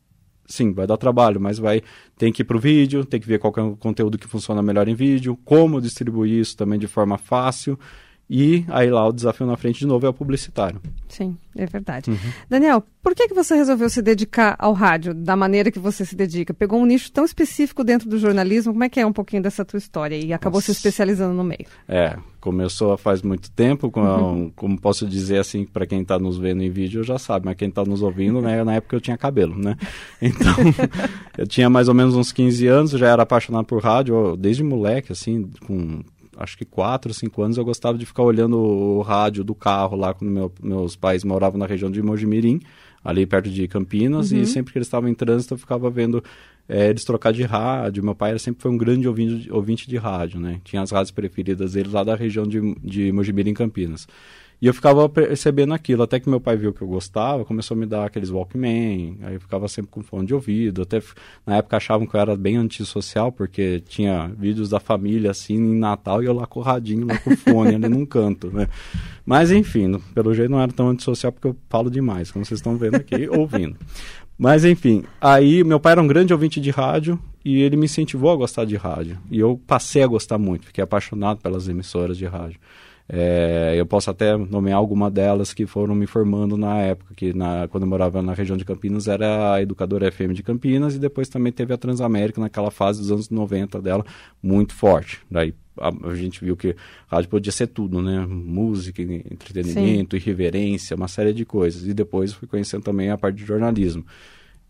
sim, 0.48 0.72
vai 0.72 0.86
dar 0.86 0.96
trabalho, 0.96 1.40
mas 1.40 1.58
vai 1.58 1.82
tem 2.16 2.32
que 2.32 2.42
ir 2.42 2.44
para 2.44 2.56
o 2.56 2.60
vídeo, 2.60 3.04
tem 3.04 3.20
que 3.20 3.28
ver 3.28 3.38
qual 3.38 3.52
é 3.56 3.60
o 3.60 3.76
conteúdo 3.76 4.18
que 4.18 4.26
funciona 4.26 4.62
melhor 4.62 4.88
em 4.88 4.94
vídeo, 4.94 5.38
como 5.44 5.80
distribuir 5.80 6.40
isso 6.40 6.56
também 6.56 6.78
de 6.78 6.88
forma 6.88 7.18
fácil. 7.18 7.78
E 8.30 8.64
aí 8.68 8.90
lá 8.90 9.06
o 9.08 9.12
desafio 9.12 9.46
na 9.46 9.56
frente 9.56 9.78
de 9.78 9.86
novo 9.86 10.04
é 10.04 10.08
o 10.08 10.12
publicitário. 10.12 10.80
Sim, 11.08 11.34
é 11.56 11.64
verdade. 11.64 12.10
Uhum. 12.10 12.16
Daniel, 12.48 12.84
por 13.02 13.14
que, 13.14 13.26
que 13.26 13.34
você 13.34 13.54
resolveu 13.56 13.88
se 13.88 14.02
dedicar 14.02 14.54
ao 14.58 14.74
rádio 14.74 15.14
da 15.14 15.34
maneira 15.34 15.70
que 15.70 15.78
você 15.78 16.04
se 16.04 16.14
dedica? 16.14 16.52
Pegou 16.52 16.78
um 16.78 16.84
nicho 16.84 17.10
tão 17.10 17.24
específico 17.24 17.82
dentro 17.82 18.06
do 18.08 18.18
jornalismo, 18.18 18.72
como 18.72 18.84
é 18.84 18.88
que 18.90 19.00
é 19.00 19.06
um 19.06 19.12
pouquinho 19.14 19.42
dessa 19.42 19.64
tua 19.64 19.78
história 19.78 20.14
e 20.14 20.32
acabou 20.34 20.60
se 20.60 20.68
Nossa. 20.68 20.78
especializando 20.78 21.32
no 21.32 21.42
meio? 21.42 21.64
É, 21.88 22.18
começou 22.38 22.96
faz 22.98 23.22
muito 23.22 23.50
tempo, 23.50 23.90
com, 23.90 24.02
Uhum. 24.02 24.52
como 24.54 24.78
posso 24.78 25.06
dizer 25.06 25.38
assim, 25.38 25.64
para 25.64 25.86
quem 25.86 26.02
está 26.02 26.18
nos 26.18 26.36
vendo 26.36 26.62
em 26.62 26.68
vídeo 26.70 27.02
já 27.02 27.18
sabe, 27.18 27.46
mas 27.46 27.56
quem 27.56 27.68
está 27.70 27.82
nos 27.82 28.02
ouvindo, 28.02 28.42
né, 28.42 28.62
na 28.62 28.74
época 28.74 28.94
eu 28.94 29.00
tinha 29.00 29.16
cabelo, 29.16 29.56
né? 29.58 29.74
Então, 30.20 30.54
eu 31.38 31.46
tinha 31.46 31.70
mais 31.70 31.88
ou 31.88 31.94
menos 31.94 32.14
uns 32.14 32.30
15 32.30 32.66
anos, 32.66 32.90
já 32.90 33.08
era 33.08 33.22
apaixonado 33.22 33.64
por 33.64 33.82
rádio, 33.82 34.36
desde 34.36 34.62
moleque, 34.62 35.12
assim, 35.12 35.48
com 35.66 36.02
acho 36.38 36.56
que 36.56 36.64
4, 36.64 37.12
5 37.12 37.42
anos, 37.42 37.58
eu 37.58 37.64
gostava 37.64 37.98
de 37.98 38.06
ficar 38.06 38.22
olhando 38.22 38.56
o 38.58 39.02
rádio 39.02 39.42
do 39.44 39.54
carro 39.54 39.96
lá 39.96 40.14
quando 40.14 40.30
meu, 40.30 40.52
meus 40.62 40.96
pais 40.96 41.24
moravam 41.24 41.58
na 41.58 41.66
região 41.66 41.90
de 41.90 42.00
Mojimirim, 42.02 42.60
ali 43.04 43.26
perto 43.26 43.50
de 43.50 43.66
Campinas, 43.68 44.30
Uhum. 44.32 44.38
e 44.38 44.46
sempre 44.46 44.72
que 44.72 44.78
eles 44.78 44.86
estavam 44.86 45.08
em 45.08 45.14
trânsito 45.14 45.54
eu 45.54 45.58
ficava 45.58 45.90
vendo 45.90 46.22
eh, 46.68 46.88
eles 46.90 47.04
trocar 47.04 47.32
de 47.32 47.42
rádio. 47.42 48.04
Meu 48.04 48.14
pai 48.14 48.38
sempre 48.38 48.62
foi 48.62 48.70
um 48.70 48.76
grande 48.78 49.06
ouvinte, 49.08 49.50
ouvinte 49.52 49.88
de 49.88 49.96
rádio, 49.96 50.38
né? 50.40 50.60
Tinha 50.64 50.82
as 50.82 50.90
rádios 50.90 51.10
preferidas 51.10 51.72
dele 51.72 51.88
lá 51.90 52.04
da 52.04 52.14
região 52.14 52.46
de, 52.46 52.74
de 52.82 53.10
Mojimirim, 53.12 53.54
Campinas. 53.54 54.06
E 54.60 54.66
eu 54.66 54.74
ficava 54.74 55.08
percebendo 55.08 55.72
aquilo, 55.72 56.02
até 56.02 56.18
que 56.18 56.28
meu 56.28 56.40
pai 56.40 56.56
viu 56.56 56.72
que 56.72 56.82
eu 56.82 56.88
gostava, 56.88 57.44
começou 57.44 57.76
a 57.76 57.78
me 57.78 57.86
dar 57.86 58.04
aqueles 58.04 58.28
Walkman, 58.28 59.18
aí 59.22 59.34
eu 59.34 59.40
ficava 59.40 59.68
sempre 59.68 59.90
com 59.90 60.02
fone 60.02 60.26
de 60.26 60.34
ouvido, 60.34 60.82
até 60.82 61.00
na 61.46 61.58
época 61.58 61.76
achavam 61.76 62.06
que 62.08 62.16
eu 62.16 62.20
era 62.20 62.36
bem 62.36 62.56
antissocial, 62.56 63.30
porque 63.30 63.80
tinha 63.86 64.26
vídeos 64.36 64.68
da 64.68 64.80
família 64.80 65.30
assim 65.30 65.54
em 65.54 65.78
Natal 65.78 66.22
e 66.22 66.26
eu 66.26 66.32
lá 66.32 66.44
com 66.44 66.58
o 66.58 66.62
radinho, 66.62 67.06
lá 67.06 67.16
com 67.18 67.30
o 67.30 67.36
fone 67.36 67.76
ali 67.76 67.88
num 67.88 68.04
canto, 68.04 68.50
né? 68.52 68.68
Mas 69.24 69.52
enfim, 69.52 70.00
pelo 70.12 70.34
jeito 70.34 70.50
não 70.50 70.60
era 70.60 70.72
tão 70.72 70.88
antissocial 70.88 71.30
porque 71.30 71.46
eu 71.46 71.56
falo 71.68 71.88
demais, 71.88 72.32
como 72.32 72.44
vocês 72.44 72.58
estão 72.58 72.76
vendo 72.76 72.96
aqui, 72.96 73.28
ouvindo. 73.30 73.76
Mas 74.36 74.64
enfim, 74.64 75.04
aí 75.20 75.62
meu 75.62 75.78
pai 75.78 75.92
era 75.92 76.02
um 76.02 76.06
grande 76.06 76.32
ouvinte 76.32 76.60
de 76.60 76.70
rádio 76.70 77.18
e 77.44 77.62
ele 77.62 77.76
me 77.76 77.84
incentivou 77.84 78.32
a 78.32 78.36
gostar 78.36 78.64
de 78.64 78.74
rádio. 78.74 79.18
E 79.30 79.38
eu 79.38 79.60
passei 79.68 80.02
a 80.02 80.06
gostar 80.06 80.38
muito, 80.38 80.66
fiquei 80.66 80.82
apaixonado 80.82 81.40
pelas 81.40 81.68
emissoras 81.68 82.18
de 82.18 82.26
rádio. 82.26 82.58
É, 83.10 83.74
eu 83.74 83.86
posso 83.86 84.10
até 84.10 84.36
nomear 84.36 84.76
alguma 84.76 85.10
delas 85.10 85.54
que 85.54 85.64
foram 85.66 85.94
me 85.94 86.06
formando 86.06 86.58
na 86.58 86.76
época, 86.76 87.14
que 87.14 87.32
na, 87.32 87.66
quando 87.68 87.84
eu 87.84 87.88
morava 87.88 88.20
na 88.20 88.34
região 88.34 88.56
de 88.56 88.66
Campinas 88.66 89.08
era 89.08 89.54
a 89.54 89.62
Educadora 89.62 90.12
FM 90.12 90.32
de 90.32 90.42
Campinas 90.42 90.94
e 90.94 90.98
depois 90.98 91.28
também 91.28 91.50
teve 91.50 91.72
a 91.72 91.78
Transamérica 91.78 92.38
naquela 92.38 92.70
fase 92.70 93.00
dos 93.00 93.10
anos 93.10 93.30
90 93.30 93.80
dela, 93.80 94.04
muito 94.42 94.74
forte. 94.74 95.20
Daí 95.30 95.54
a, 95.80 95.88
a 96.10 96.14
gente 96.14 96.44
viu 96.44 96.54
que 96.54 96.76
rádio 97.06 97.30
podia 97.30 97.52
ser 97.52 97.68
tudo, 97.68 98.02
né? 98.02 98.26
Música, 98.26 99.00
entretenimento, 99.00 100.14
irreverência, 100.14 100.94
uma 100.94 101.08
série 101.08 101.32
de 101.32 101.46
coisas. 101.46 101.86
E 101.86 101.94
depois 101.94 102.34
fui 102.34 102.46
conhecendo 102.46 102.82
também 102.82 103.10
a 103.10 103.16
parte 103.16 103.36
de 103.36 103.46
jornalismo. 103.46 104.04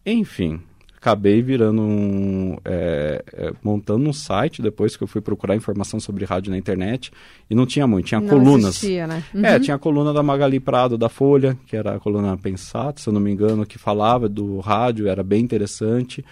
Enfim, 0.06 0.60
acabei 1.00 1.40
virando 1.40 1.80
um. 1.80 2.56
é, 2.64 3.24
é, 3.32 3.52
montando 3.62 4.08
um 4.08 4.12
site 4.12 4.60
depois 4.60 4.96
que 4.96 5.02
eu 5.04 5.06
fui 5.08 5.20
procurar 5.20 5.54
informação 5.56 5.98
sobre 6.00 6.24
rádio 6.24 6.50
na 6.50 6.58
internet. 6.58 7.10
E 7.48 7.54
não 7.54 7.64
tinha 7.64 7.86
muito, 7.86 8.06
tinha 8.06 8.20
Não 8.20 8.28
colunas. 8.28 8.64
existia, 8.76 9.06
né? 9.06 9.22
É, 9.42 9.54
Uhum. 9.54 9.60
tinha 9.60 9.76
a 9.76 9.78
coluna 9.78 10.12
da 10.12 10.22
Magali 10.22 10.58
Prado 10.60 10.98
da 10.98 11.08
Folha, 11.08 11.56
que 11.66 11.76
era 11.76 11.94
a 11.94 12.00
coluna 12.00 12.36
Pensato, 12.36 13.00
se 13.00 13.08
eu 13.08 13.12
não 13.12 13.20
me 13.20 13.30
engano, 13.30 13.64
que 13.64 13.78
falava 13.78 14.28
do 14.28 14.58
rádio, 14.58 15.08
era 15.08 15.22
bem 15.22 15.40
interessante. 15.42 16.24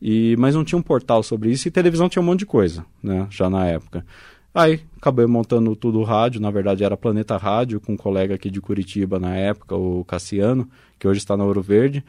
E, 0.00 0.34
mas 0.38 0.54
não 0.54 0.64
tinha 0.64 0.78
um 0.78 0.82
portal 0.82 1.22
sobre 1.22 1.50
isso 1.50 1.68
e 1.68 1.70
televisão 1.70 2.08
tinha 2.08 2.20
um 2.22 2.26
monte 2.26 2.40
de 2.40 2.46
coisa, 2.46 2.84
né, 3.02 3.26
já 3.30 3.48
na 3.48 3.66
época. 3.66 4.04
Aí 4.54 4.80
acabei 4.98 5.26
montando 5.26 5.74
tudo 5.74 6.02
rádio, 6.02 6.40
na 6.40 6.50
verdade 6.50 6.84
era 6.84 6.96
Planeta 6.96 7.36
Rádio, 7.36 7.80
com 7.80 7.92
um 7.94 7.96
colega 7.96 8.34
aqui 8.34 8.50
de 8.50 8.60
Curitiba 8.60 9.18
na 9.18 9.34
época, 9.34 9.74
o 9.74 10.04
Cassiano, 10.04 10.68
que 10.98 11.08
hoje 11.08 11.18
está 11.18 11.36
na 11.36 11.44
Ouro 11.44 11.60
Verde, 11.62 12.04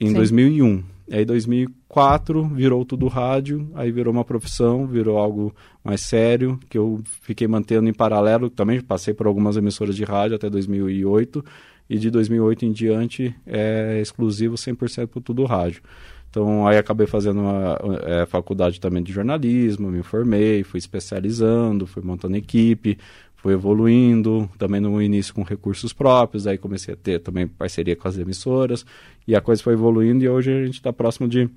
em 0.00 0.08
Sim. 0.08 0.14
2001. 0.14 0.82
Aí 1.10 1.24
2004 1.24 2.44
virou 2.48 2.84
tudo 2.84 3.08
rádio, 3.08 3.68
aí 3.74 3.90
virou 3.90 4.12
uma 4.12 4.24
profissão, 4.24 4.86
virou 4.86 5.18
algo 5.18 5.52
mais 5.82 6.02
sério, 6.02 6.58
que 6.68 6.78
eu 6.78 7.02
fiquei 7.22 7.48
mantendo 7.48 7.88
em 7.88 7.92
paralelo, 7.92 8.48
também 8.48 8.80
passei 8.80 9.12
por 9.12 9.26
algumas 9.26 9.56
emissoras 9.56 9.96
de 9.96 10.04
rádio 10.04 10.36
até 10.36 10.48
2008, 10.48 11.44
e 11.88 11.98
de 11.98 12.08
2008 12.10 12.64
em 12.64 12.72
diante 12.72 13.34
é 13.44 13.98
exclusivo 14.00 14.54
100% 14.54 15.08
para 15.08 15.20
tudo 15.20 15.44
rádio. 15.44 15.82
Então, 16.30 16.64
aí 16.64 16.78
acabei 16.78 17.08
fazendo 17.08 17.40
uma 17.40 17.76
é, 18.04 18.24
faculdade 18.24 18.78
também 18.78 19.02
de 19.02 19.12
jornalismo, 19.12 19.90
me 19.90 20.00
formei, 20.04 20.62
fui 20.62 20.78
especializando, 20.78 21.88
fui 21.88 22.04
montando 22.04 22.36
equipe, 22.36 22.96
fui 23.42 23.54
evoluindo, 23.54 24.48
também 24.58 24.80
no 24.80 25.00
início 25.00 25.32
com 25.34 25.42
recursos 25.42 25.92
próprios, 25.92 26.46
aí 26.46 26.58
comecei 26.58 26.92
a 26.94 26.96
ter 26.96 27.20
também 27.20 27.46
parceria 27.46 27.96
com 27.96 28.06
as 28.06 28.18
emissoras, 28.18 28.84
e 29.26 29.34
a 29.34 29.40
coisa 29.40 29.62
foi 29.62 29.72
evoluindo, 29.72 30.22
e 30.22 30.28
hoje 30.28 30.52
a 30.52 30.64
gente 30.66 30.74
está 30.74 30.92
próximo 30.92 31.26
de 31.28 31.48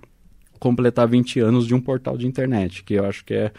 completar 0.60 1.08
20 1.08 1.40
anos 1.42 1.68
de 1.68 1.76
um 1.76 1.82
portal 1.82 2.18
de 2.18 2.26
internet, 2.26 2.84
que 2.84 2.94
eu 2.94 3.06
acho 3.06 3.26
que 3.26 3.34
é, 3.34 3.52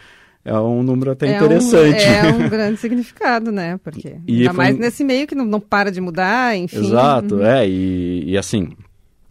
é 0.43 0.53
um 0.57 0.81
número 0.81 1.11
até 1.11 1.27
É 1.27 1.35
interessante. 1.35 2.03
Um, 2.03 2.09
é 2.09 2.31
um 2.45 2.49
grande 2.49 2.77
significado, 2.79 3.51
né? 3.51 3.77
Porque 3.83 4.15
E 4.27 4.39
ainda 4.41 4.53
mais 4.53 4.75
um- 4.75 4.79
nesse 4.79 5.03
meio 5.03 5.27
que 5.27 5.35
não, 5.35 5.45
não 5.45 5.59
para 5.59 5.91
de 5.91 6.01
mudar, 6.01 6.57
enfim. 6.57 6.77
Exato, 6.77 7.35
Uhum. 7.35 7.45
é, 7.45 7.67
e, 7.69 8.23
e 8.31 8.37
assim, 8.37 8.69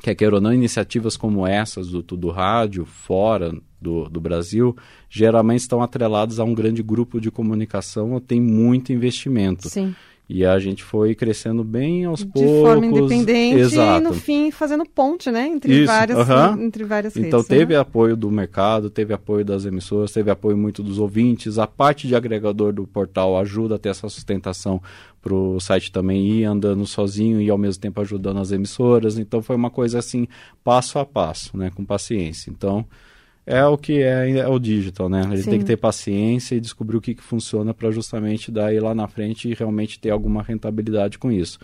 quer 0.03 0.15
queira 0.15 0.37
ou 0.37 0.41
não, 0.41 0.53
iniciativas 0.55 1.17
como 1.17 1.45
essas 1.45 1.89
do 1.89 2.01
Tudo 2.03 2.31
Rádio, 2.31 2.85
fora 2.85 3.53
do, 3.85 4.09
do 4.09 4.21
Brasil, 4.21 4.75
geralmente 5.09 5.61
estão 5.61 5.83
atrelados 5.83 6.41
a 6.41 6.45
um 6.45 6.55
grande 6.55 6.83
grupo 6.83 7.21
de 7.21 7.31
comunicação 7.31 8.13
ou 8.13 8.21
tem 8.21 8.41
muito 8.41 8.93
investimento. 8.93 9.69
Sim. 9.69 9.95
E 10.27 10.43
a 10.43 10.59
gente 10.59 10.83
foi 10.83 11.15
crescendo 11.15 11.63
bem 11.63 12.07
aos 12.07 12.21
de 12.21 12.27
poucos. 12.27 12.51
De 12.51 12.61
forma 12.63 12.87
independente 12.87 13.61
Exato. 13.61 14.01
e 14.01 14.09
no 14.09 14.15
fim 14.15 14.51
fazendo 14.51 14.87
ponte, 14.89 15.31
né? 15.31 15.47
Entre 15.47 15.81
Isso, 15.81 15.87
várias, 15.87 16.19
aham. 16.19 16.63
entre 16.63 16.83
várias 16.83 17.15
Então 17.15 17.41
redes. 17.41 17.47
teve 17.47 17.75
né? 17.75 17.81
apoio 17.81 18.17
do 18.17 18.31
mercado, 18.31 18.89
teve 18.89 19.13
apoio 19.13 19.45
das 19.45 19.67
emissoras, 19.67 20.13
teve 20.13 20.31
apoio 20.31 20.57
muito 20.57 20.83
dos 20.83 20.99
ouvintes. 20.99 21.59
A 21.59 21.67
parte 21.67 22.09
de 22.09 22.17
agregador 22.17 22.73
do 22.73 22.87
portal 22.87 23.39
ajuda 23.39 23.75
a 23.75 23.79
ter 23.79 23.91
essa 23.91 24.09
sustentação 24.09 24.81
para 25.21 25.35
o 25.35 25.61
site 25.61 25.93
também 25.93 26.27
ir 26.27 26.45
andando 26.45 26.87
sozinho 26.87 27.39
e 27.39 27.51
ao 27.51 27.59
mesmo 27.59 27.83
tempo 27.83 28.01
ajudando 28.01 28.39
as 28.41 28.51
emissoras. 28.51 29.19
Então 29.19 29.43
foi 29.43 29.57
uma 29.57 29.71
coisa 29.71 29.99
assim, 29.99 30.27
passo 30.65 30.99
a 30.99 31.05
passo, 31.05 31.55
né? 31.55 31.71
Com 31.75 31.85
paciência. 31.85 32.51
Então 32.51 32.87
é 33.47 33.65
o 33.65 33.77
que 33.77 34.03
é, 34.03 34.39
é 34.39 34.49
o 34.49 34.59
digital, 34.59 35.09
né? 35.09 35.23
Ele 35.31 35.43
Sim. 35.43 35.51
tem 35.51 35.59
que 35.59 35.65
ter 35.65 35.77
paciência 35.77 36.55
e 36.55 36.61
descobrir 36.61 36.97
o 36.97 37.01
que, 37.01 37.15
que 37.15 37.23
funciona 37.23 37.75
para 37.75 37.91
justamente 37.91 38.51
daí 38.51 38.81
lá 38.81 38.95
na 38.95 39.07
frente 39.07 39.49
e 39.49 39.55
realmente 39.55 39.99
ter 39.99 40.11
alguma 40.11 40.43
rentabilidade 40.43 41.19
com 41.19 41.31
isso. 41.31 41.59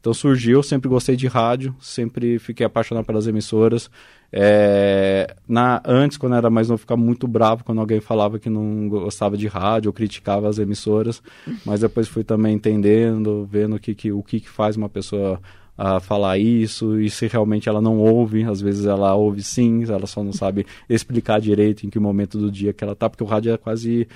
Então 0.00 0.14
surgiu, 0.14 0.62
sempre 0.62 0.88
gostei 0.88 1.14
de 1.14 1.26
rádio, 1.26 1.76
sempre 1.78 2.38
fiquei 2.38 2.64
apaixonado 2.64 3.04
pelas 3.04 3.26
emissoras. 3.26 3.90
É, 4.32 5.36
na, 5.46 5.82
antes, 5.84 6.16
quando 6.16 6.36
era 6.36 6.48
mais 6.48 6.68
novo, 6.68 6.80
ficava 6.80 7.00
muito 7.00 7.28
bravo 7.28 7.64
quando 7.64 7.80
alguém 7.80 8.00
falava 8.00 8.38
que 8.38 8.48
não 8.48 8.88
gostava 8.88 9.36
de 9.36 9.46
rádio 9.46 9.90
ou 9.90 9.92
criticava 9.92 10.48
as 10.48 10.58
emissoras. 10.58 11.22
Mas 11.66 11.80
depois 11.80 12.08
fui 12.08 12.24
também 12.24 12.54
entendendo, 12.54 13.46
vendo 13.50 13.76
o 13.76 13.78
que, 13.78 13.94
que, 13.94 14.10
o 14.10 14.22
que, 14.22 14.40
que 14.40 14.48
faz 14.48 14.74
uma 14.74 14.88
pessoa 14.88 15.38
a 15.76 16.00
falar 16.00 16.38
isso 16.38 17.00
e 17.00 17.08
se 17.08 17.26
realmente 17.26 17.68
ela 17.68 17.80
não 17.80 17.98
ouve, 17.98 18.44
às 18.44 18.60
vezes 18.60 18.86
ela 18.86 19.14
ouve 19.14 19.42
sim, 19.42 19.84
ela 19.84 20.06
só 20.06 20.22
não 20.22 20.32
sabe 20.32 20.66
explicar 20.88 21.40
direito 21.40 21.86
em 21.86 21.90
que 21.90 21.98
momento 21.98 22.38
do 22.38 22.50
dia 22.50 22.72
que 22.72 22.84
ela 22.84 22.94
tá, 22.94 23.08
porque 23.08 23.24
o 23.24 23.26
rádio 23.26 23.52
é 23.52 23.56
quase 23.56 24.06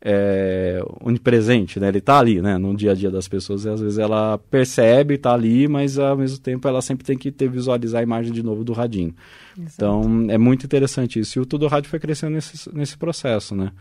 é, 0.00 0.80
onipresente, 1.00 1.80
né? 1.80 1.88
Ele 1.88 2.00
tá 2.00 2.18
ali, 2.18 2.40
né? 2.40 2.58
No 2.58 2.76
dia 2.76 2.92
a 2.92 2.94
dia 2.94 3.10
das 3.10 3.26
pessoas 3.26 3.64
e 3.64 3.68
às 3.68 3.80
vezes 3.80 3.98
ela 3.98 4.38
percebe, 4.38 5.18
tá 5.18 5.32
ali, 5.32 5.66
mas 5.66 5.98
ao 5.98 6.16
mesmo 6.16 6.38
tempo 6.38 6.68
ela 6.68 6.82
sempre 6.82 7.04
tem 7.04 7.16
que 7.16 7.32
ter 7.32 7.48
visualizar 7.48 8.00
a 8.00 8.02
imagem 8.02 8.32
de 8.32 8.42
novo 8.42 8.62
do 8.62 8.72
radinho. 8.72 9.14
Então 9.58 10.26
é 10.28 10.38
muito 10.38 10.64
interessante 10.64 11.18
isso. 11.18 11.38
E 11.38 11.42
o 11.42 11.46
Tudo 11.46 11.66
Rádio 11.66 11.88
foi 11.88 11.98
crescendo 11.98 12.34
nesse, 12.34 12.72
nesse 12.74 12.96
processo, 12.96 13.54
né? 13.54 13.72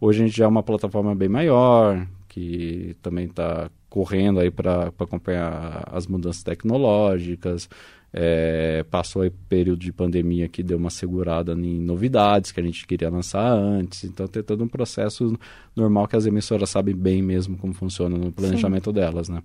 Hoje 0.00 0.22
a 0.22 0.26
gente 0.26 0.36
já 0.36 0.44
é 0.44 0.48
uma 0.48 0.62
plataforma 0.62 1.14
bem 1.14 1.28
maior, 1.28 2.06
que 2.34 2.96
também 3.00 3.26
está 3.26 3.70
correndo 3.88 4.40
aí 4.40 4.50
para 4.50 4.88
acompanhar 4.98 5.88
as 5.92 6.04
mudanças 6.08 6.42
tecnológicas. 6.42 7.68
É, 8.16 8.84
passou 8.88 9.22
aí 9.22 9.30
período 9.48 9.80
de 9.80 9.92
pandemia 9.92 10.48
que 10.48 10.62
deu 10.62 10.78
uma 10.78 10.88
segurada 10.90 11.52
em 11.52 11.80
novidades 11.80 12.52
que 12.52 12.60
a 12.60 12.62
gente 12.62 12.86
queria 12.86 13.10
lançar 13.10 13.44
antes. 13.52 14.04
Então 14.04 14.28
tem 14.28 14.40
todo 14.40 14.62
um 14.62 14.68
processo 14.68 15.36
normal 15.74 16.06
que 16.06 16.14
as 16.14 16.24
emissoras 16.24 16.70
sabem 16.70 16.94
bem 16.94 17.20
mesmo 17.20 17.56
como 17.58 17.74
funciona 17.74 18.16
no 18.16 18.30
planejamento 18.30 18.92
delas, 18.92 19.28
né? 19.28 19.42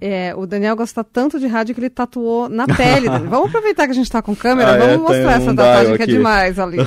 É, 0.00 0.34
o 0.34 0.46
Daniel 0.46 0.74
gosta 0.74 1.04
tanto 1.04 1.38
de 1.38 1.46
rádio 1.46 1.74
que 1.76 1.80
ele 1.80 1.90
tatuou 1.90 2.48
na 2.48 2.66
pele. 2.66 3.06
vamos 3.28 3.48
aproveitar 3.50 3.84
que 3.84 3.92
a 3.92 3.94
gente 3.94 4.06
está 4.06 4.20
com 4.20 4.34
câmera, 4.34 4.72
Ah, 4.72 4.74
é, 4.76 4.78
vamos 4.78 4.94
tem 4.94 4.98
mostrar 5.22 5.40
essa 5.40 5.52
um 5.52 5.54
tatuagem 5.54 5.84
dial 5.84 5.96
que 5.96 6.02
é 6.02 6.06
demais 6.06 6.58
ali. 6.58 6.78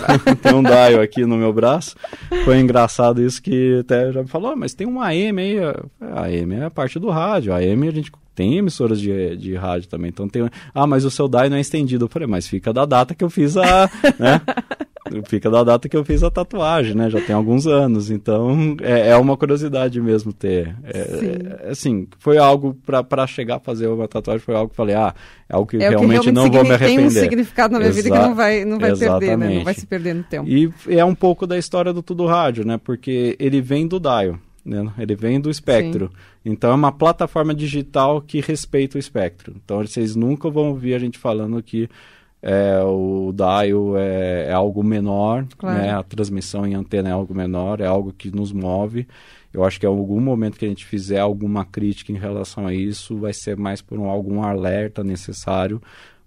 tem 0.41 0.53
um 0.53 0.63
dial 0.63 1.01
aqui 1.01 1.25
no 1.25 1.37
meu 1.37 1.53
braço. 1.53 1.95
Foi 2.43 2.59
engraçado 2.59 3.21
isso 3.21 3.41
que 3.41 3.77
até 3.79 4.11
já 4.11 4.21
me 4.21 4.27
falou, 4.27 4.51
"Ah, 4.51 4.55
mas 4.57 4.73
tem 4.73 4.85
um 4.85 4.99
AM 4.99 5.39
aí. 5.41 5.57
A 6.01 6.23
AM 6.25 6.55
é 6.55 6.65
a 6.65 6.71
parte 6.71 6.99
do 6.99 7.09
rádio. 7.09 7.53
A 7.53 7.57
AM 7.57 7.87
a 7.87 7.91
gente 7.91 8.11
tem 8.35 8.57
emissoras 8.57 8.99
de, 8.99 9.35
de 9.37 9.55
rádio 9.55 9.87
também. 9.87 10.09
Então 10.09 10.27
tem. 10.27 10.47
Ah, 10.73 10.85
mas 10.85 11.05
o 11.05 11.09
seu 11.09 11.27
DAI 11.27 11.49
não 11.49 11.57
é 11.57 11.61
estendido. 11.61 12.05
Eu 12.05 12.09
falei, 12.09 12.27
mas 12.27 12.47
fica 12.47 12.73
da 12.73 12.85
data 12.85 13.15
que 13.15 13.23
eu 13.23 13.29
fiz 13.29 13.55
a. 13.57 13.89
né? 14.19 14.41
Fica 15.29 15.51
da 15.51 15.63
data 15.63 15.87
que 15.87 15.95
eu 15.95 16.03
fiz 16.03 16.23
a 16.23 16.31
tatuagem, 16.31 16.95
né? 16.95 17.11
Já 17.11 17.21
tem 17.21 17.35
alguns 17.35 17.67
anos. 17.67 18.09
Então 18.09 18.75
é, 18.81 19.09
é 19.11 19.15
uma 19.17 19.37
curiosidade 19.37 20.01
mesmo 20.01 20.33
ter. 20.33 20.75
É, 20.83 21.03
Sim. 21.03 21.31
é, 21.63 21.69
assim, 21.69 22.07
foi 22.17 22.37
algo 22.39 22.75
para 22.85 23.27
chegar 23.27 23.57
a 23.57 23.59
fazer 23.59 23.87
uma 23.87 24.07
tatuagem, 24.07 24.41
foi 24.43 24.55
algo 24.55 24.67
que 24.69 24.73
eu 24.73 24.77
falei, 24.77 24.95
ah, 24.95 25.13
é 25.47 25.53
algo 25.55 25.67
que, 25.69 25.77
É 25.77 25.79
o 25.79 25.81
que 25.81 25.89
realmente, 25.89 26.11
realmente 26.25 26.31
não 26.31 26.51
vou 26.51 26.63
me 26.63 26.69
signi- 26.71 26.77
tem 26.79 26.87
arrepender. 26.87 27.05
um 27.05 27.23
significado 27.23 27.73
na 27.73 27.79
minha 27.79 27.91
vida 27.91 28.09
que 28.09 28.15
Exa- 28.15 28.27
não 28.27 28.35
vai, 28.35 28.65
não 28.65 28.79
vai 28.79 28.95
perder, 28.95 29.05
né? 29.09 29.15
Não 29.35 29.37
vai 29.37 29.47
Exatamente. 29.53 29.79
se 29.79 29.85
perder 29.87 30.15
no 30.15 30.23
tempo. 30.23 30.49
E 30.49 30.73
é 30.89 31.05
um 31.05 31.15
pouco 31.15 31.45
da 31.45 31.55
história 31.57 31.93
do 31.93 32.01
Tudo 32.01 32.25
Rádio, 32.25 32.65
né? 32.65 32.79
Porque 32.83 33.35
ele 33.39 33.61
vem 33.61 33.87
do 33.87 33.99
dial, 33.99 34.39
né? 34.65 34.91
Ele 34.97 35.15
vem 35.15 35.39
do 35.39 35.49
espectro. 35.49 36.09
Então 36.43 36.71
é 36.71 36.73
uma 36.73 36.91
plataforma 36.91 37.53
digital 37.53 38.21
que 38.21 38.41
respeita 38.41 38.97
o 38.97 38.99
espectro. 38.99 39.53
Então 39.63 39.77
vocês 39.85 40.15
nunca 40.15 40.49
vão 40.49 40.69
ouvir 40.69 40.95
a 40.95 40.99
gente 40.99 41.17
falando 41.17 41.61
que 41.61 41.87
é, 42.41 42.79
o 42.83 43.31
dial 43.33 43.97
é, 43.97 44.47
é 44.49 44.51
algo 44.53 44.83
menor, 44.83 45.45
Claro. 45.57 45.77
né? 45.77 45.91
A 45.91 46.03
transmissão 46.03 46.65
em 46.65 46.73
antena 46.75 47.09
é 47.09 47.11
algo 47.11 47.33
menor, 47.33 47.79
é 47.81 47.85
algo 47.85 48.11
que 48.11 48.29
nos 48.35 48.51
move. 48.51 49.07
Eu 49.53 49.63
acho 49.63 49.79
que 49.79 49.85
em 49.85 49.89
algum 49.89 50.19
momento 50.19 50.57
que 50.59 50.65
a 50.65 50.67
gente 50.67 50.85
fizer 50.85 51.19
alguma 51.19 51.63
crítica 51.63 52.11
em 52.11 52.17
relação 52.17 52.67
a 52.67 52.73
isso, 52.73 53.17
vai 53.17 53.33
ser 53.33 53.55
mais 53.55 53.81
por 53.81 53.97
um, 53.97 54.09
algum 54.09 54.43
alerta 54.43 55.03
necessário 55.03 55.81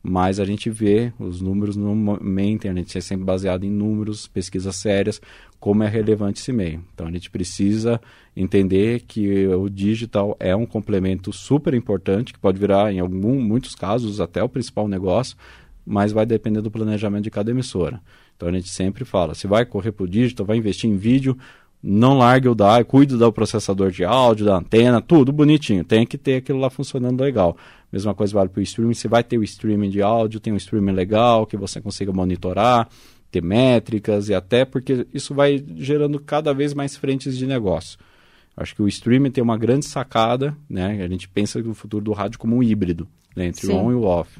mas 0.08 0.40
a 0.40 0.44
gente 0.44 0.70
vê, 0.70 1.12
os 1.18 1.40
números 1.40 1.76
não 1.76 1.94
mentem, 2.20 2.70
a 2.70 2.74
gente 2.74 2.96
é 2.96 3.00
sempre 3.00 3.24
baseado 3.24 3.64
em 3.64 3.70
números, 3.70 4.26
pesquisas 4.26 4.74
sérias, 4.76 5.20
como 5.60 5.82
é 5.82 5.88
relevante 5.88 6.40
esse 6.40 6.52
meio. 6.52 6.82
Então 6.94 7.06
a 7.06 7.10
gente 7.10 7.30
precisa 7.30 8.00
entender 8.36 9.02
que 9.06 9.46
o 9.48 9.68
digital 9.68 10.36
é 10.40 10.56
um 10.56 10.64
complemento 10.64 11.32
super 11.32 11.74
importante, 11.74 12.32
que 12.32 12.38
pode 12.38 12.58
virar, 12.58 12.92
em 12.92 13.00
algum, 13.00 13.40
muitos 13.40 13.74
casos, 13.74 14.20
até 14.20 14.42
o 14.42 14.48
principal 14.48 14.88
negócio, 14.88 15.36
mas 15.84 16.12
vai 16.12 16.24
depender 16.24 16.60
do 16.60 16.70
planejamento 16.70 17.24
de 17.24 17.30
cada 17.30 17.50
emissora. 17.50 18.00
Então 18.36 18.48
a 18.48 18.52
gente 18.52 18.68
sempre 18.68 19.04
fala, 19.04 19.34
se 19.34 19.46
vai 19.46 19.66
correr 19.66 19.92
para 19.92 20.04
o 20.04 20.08
digital, 20.08 20.46
vai 20.46 20.56
investir 20.56 20.88
em 20.88 20.96
vídeo, 20.96 21.36
não 21.82 22.18
largue 22.18 22.48
o 22.48 22.54
DAI, 22.54 22.84
cuide 22.84 23.16
do 23.16 23.32
processador 23.32 23.90
de 23.90 24.04
áudio, 24.04 24.46
da 24.46 24.56
antena, 24.56 25.00
tudo 25.00 25.32
bonitinho. 25.32 25.84
Tem 25.84 26.06
que 26.06 26.16
ter 26.16 26.36
aquilo 26.36 26.58
lá 26.58 26.70
funcionando 26.70 27.20
legal. 27.20 27.56
Mesma 27.92 28.14
coisa 28.14 28.34
vale 28.34 28.48
para 28.48 28.60
o 28.60 28.62
streaming. 28.62 28.94
Se 28.94 29.08
vai 29.08 29.24
ter 29.24 29.38
o 29.38 29.44
streaming 29.44 29.90
de 29.90 30.02
áudio, 30.02 30.40
tem 30.40 30.52
um 30.52 30.56
streaming 30.56 30.92
legal 30.92 31.46
que 31.46 31.56
você 31.56 31.80
consiga 31.80 32.12
monitorar, 32.12 32.88
ter 33.30 33.42
métricas 33.42 34.28
e 34.28 34.34
até 34.34 34.64
porque 34.64 35.06
isso 35.12 35.34
vai 35.34 35.62
gerando 35.76 36.20
cada 36.20 36.52
vez 36.52 36.74
mais 36.74 36.96
frentes 36.96 37.36
de 37.36 37.46
negócio. 37.46 37.98
Acho 38.56 38.74
que 38.74 38.82
o 38.82 38.88
streaming 38.88 39.30
tem 39.30 39.42
uma 39.42 39.56
grande 39.56 39.86
sacada, 39.86 40.56
né? 40.68 41.02
A 41.02 41.08
gente 41.08 41.28
pensa 41.28 41.62
no 41.62 41.74
futuro 41.74 42.04
do 42.04 42.12
rádio 42.12 42.38
como 42.38 42.56
um 42.56 42.62
híbrido, 42.62 43.06
né? 43.34 43.46
entre 43.46 43.66
Sim. 43.66 43.72
o 43.72 43.76
on 43.76 43.92
e 43.92 43.94
o 43.94 44.02
off. 44.02 44.38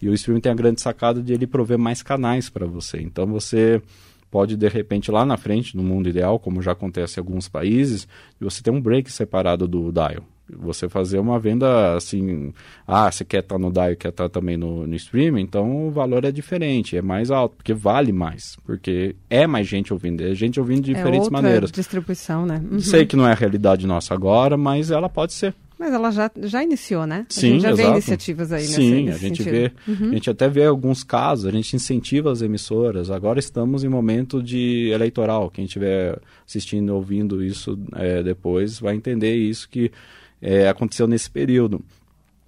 E 0.00 0.08
o 0.08 0.14
streaming 0.14 0.40
tem 0.40 0.52
a 0.52 0.54
grande 0.54 0.80
sacada 0.80 1.22
de 1.22 1.32
ele 1.32 1.46
prover 1.46 1.78
mais 1.78 2.02
canais 2.02 2.48
para 2.48 2.66
você. 2.66 3.00
Então 3.00 3.26
você 3.26 3.82
pode 4.30 4.56
de 4.56 4.68
repente 4.68 5.10
lá 5.10 5.24
na 5.24 5.36
frente, 5.36 5.76
no 5.76 5.82
mundo 5.82 6.08
ideal, 6.08 6.38
como 6.38 6.62
já 6.62 6.72
acontece 6.72 7.18
em 7.18 7.22
alguns 7.22 7.48
países, 7.48 8.06
você 8.38 8.62
ter 8.62 8.70
um 8.70 8.80
break 8.80 9.10
separado 9.10 9.66
do 9.66 9.90
dial. 9.90 10.22
Você 10.48 10.88
fazer 10.88 11.18
uma 11.18 11.38
venda 11.38 11.96
assim, 11.96 12.52
ah, 12.86 13.10
você 13.10 13.24
quer 13.24 13.40
estar 13.40 13.58
no 13.58 13.72
dial 13.72 13.92
e 13.92 13.96
quer 13.96 14.10
estar 14.10 14.28
também 14.28 14.56
no, 14.56 14.86
no 14.86 14.94
streaming, 14.94 15.42
então 15.42 15.88
o 15.88 15.90
valor 15.90 16.24
é 16.24 16.30
diferente, 16.30 16.96
é 16.96 17.02
mais 17.02 17.30
alto, 17.30 17.56
porque 17.56 17.74
vale 17.74 18.12
mais, 18.12 18.56
porque 18.64 19.16
é 19.28 19.46
mais 19.46 19.66
gente 19.66 19.92
ouvindo, 19.92 20.22
é 20.22 20.34
gente 20.34 20.60
ouvindo 20.60 20.82
de 20.82 20.92
é 20.92 20.94
diferentes 20.94 21.26
outra 21.26 21.42
maneiras. 21.42 21.72
distribuição, 21.72 22.46
né? 22.46 22.62
Uhum. 22.70 22.78
Sei 22.78 23.04
que 23.04 23.16
não 23.16 23.26
é 23.26 23.32
a 23.32 23.34
realidade 23.34 23.86
nossa 23.86 24.14
agora, 24.14 24.56
mas 24.56 24.90
ela 24.90 25.08
pode 25.08 25.32
ser. 25.32 25.54
Mas 25.78 25.92
ela 25.92 26.10
já, 26.10 26.30
já 26.42 26.62
iniciou, 26.62 27.06
né? 27.06 27.26
Sim, 27.28 27.48
a 27.48 27.52
gente 27.52 27.62
já 27.62 27.68
vê 27.68 27.82
exato. 27.82 27.92
iniciativas 27.92 28.52
aí 28.52 28.62
nesse, 28.62 28.74
Sim, 28.74 29.04
nesse 29.04 29.10
a 29.10 29.28
gente 29.28 29.42
sentido. 29.42 29.72
Uhum. 29.86 29.96
vê, 29.96 30.06
a 30.08 30.14
gente 30.14 30.30
até 30.30 30.48
vê 30.48 30.64
alguns 30.64 31.04
casos, 31.04 31.44
a 31.44 31.50
gente 31.50 31.76
incentiva 31.76 32.32
as 32.32 32.40
emissoras. 32.40 33.10
Agora 33.10 33.38
estamos 33.38 33.84
em 33.84 33.88
momento 33.88 34.42
de 34.42 34.88
eleitoral. 34.90 35.50
Quem 35.50 35.66
estiver 35.66 36.18
assistindo, 36.46 36.94
ouvindo 36.94 37.44
isso 37.44 37.78
é, 37.94 38.22
depois, 38.22 38.80
vai 38.80 38.94
entender 38.94 39.36
isso 39.36 39.68
que 39.68 39.92
é, 40.40 40.68
aconteceu 40.68 41.06
nesse 41.06 41.30
período. 41.30 41.82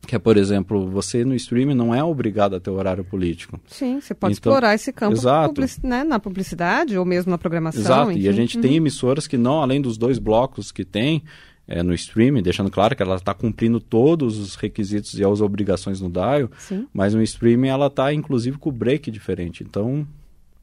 Que 0.07 0.15
é, 0.17 0.19
por 0.19 0.37
exemplo, 0.39 0.89
você 0.89 1.25
no 1.25 1.35
streaming 1.35 1.75
não 1.75 1.95
é 1.95 2.03
obrigado 2.03 2.55
a 2.55 2.61
ter 2.61 2.71
horário 2.71 3.05
político. 3.05 3.61
Sim, 3.67 4.01
você 4.01 4.15
pode 4.15 4.39
Então, 4.39 4.51
explorar 4.53 4.75
esse 4.75 4.93
campo 4.93 5.17
publici- 5.49 5.85
né, 5.87 6.05
na 6.05 6.19
publicidade 6.19 6.97
ou 6.97 7.05
mesmo 7.05 7.31
na 7.31 7.37
programação. 7.37 7.81
Exato, 7.83 8.13
e 8.13 8.27
a 8.27 8.31
enfim. 8.31 8.33
gente 8.33 8.59
tem 8.59 8.77
emissoras 8.77 9.27
que 9.27 9.37
não, 9.37 9.61
além 9.61 9.83
dos 9.83 9.99
dois 9.99 10.19
blocos 10.19 10.71
que 10.73 10.85
tem 10.85 11.23
é, 11.67 11.83
no 11.83 11.93
streaming, 11.93 12.43
deixando 12.43 12.71
claro 12.71 12.97
que 12.97 13.03
ela 13.03 13.17
está 13.17 13.35
cumprindo 13.35 13.79
todos 13.81 14.39
os 14.39 14.55
requisitos 14.55 15.19
e 15.19 15.25
as 15.25 15.41
obrigações 15.43 16.01
no 16.01 16.09
dial, 16.09 16.49
Sim. 16.59 16.87
mas 16.95 17.13
no 17.13 17.21
streaming 17.23 17.69
ela 17.69 17.89
está 17.89 18.11
inclusive 18.15 18.57
com 18.57 18.71
o 18.71 18.73
break 18.73 19.11
diferente. 19.11 19.63
Então, 19.63 20.07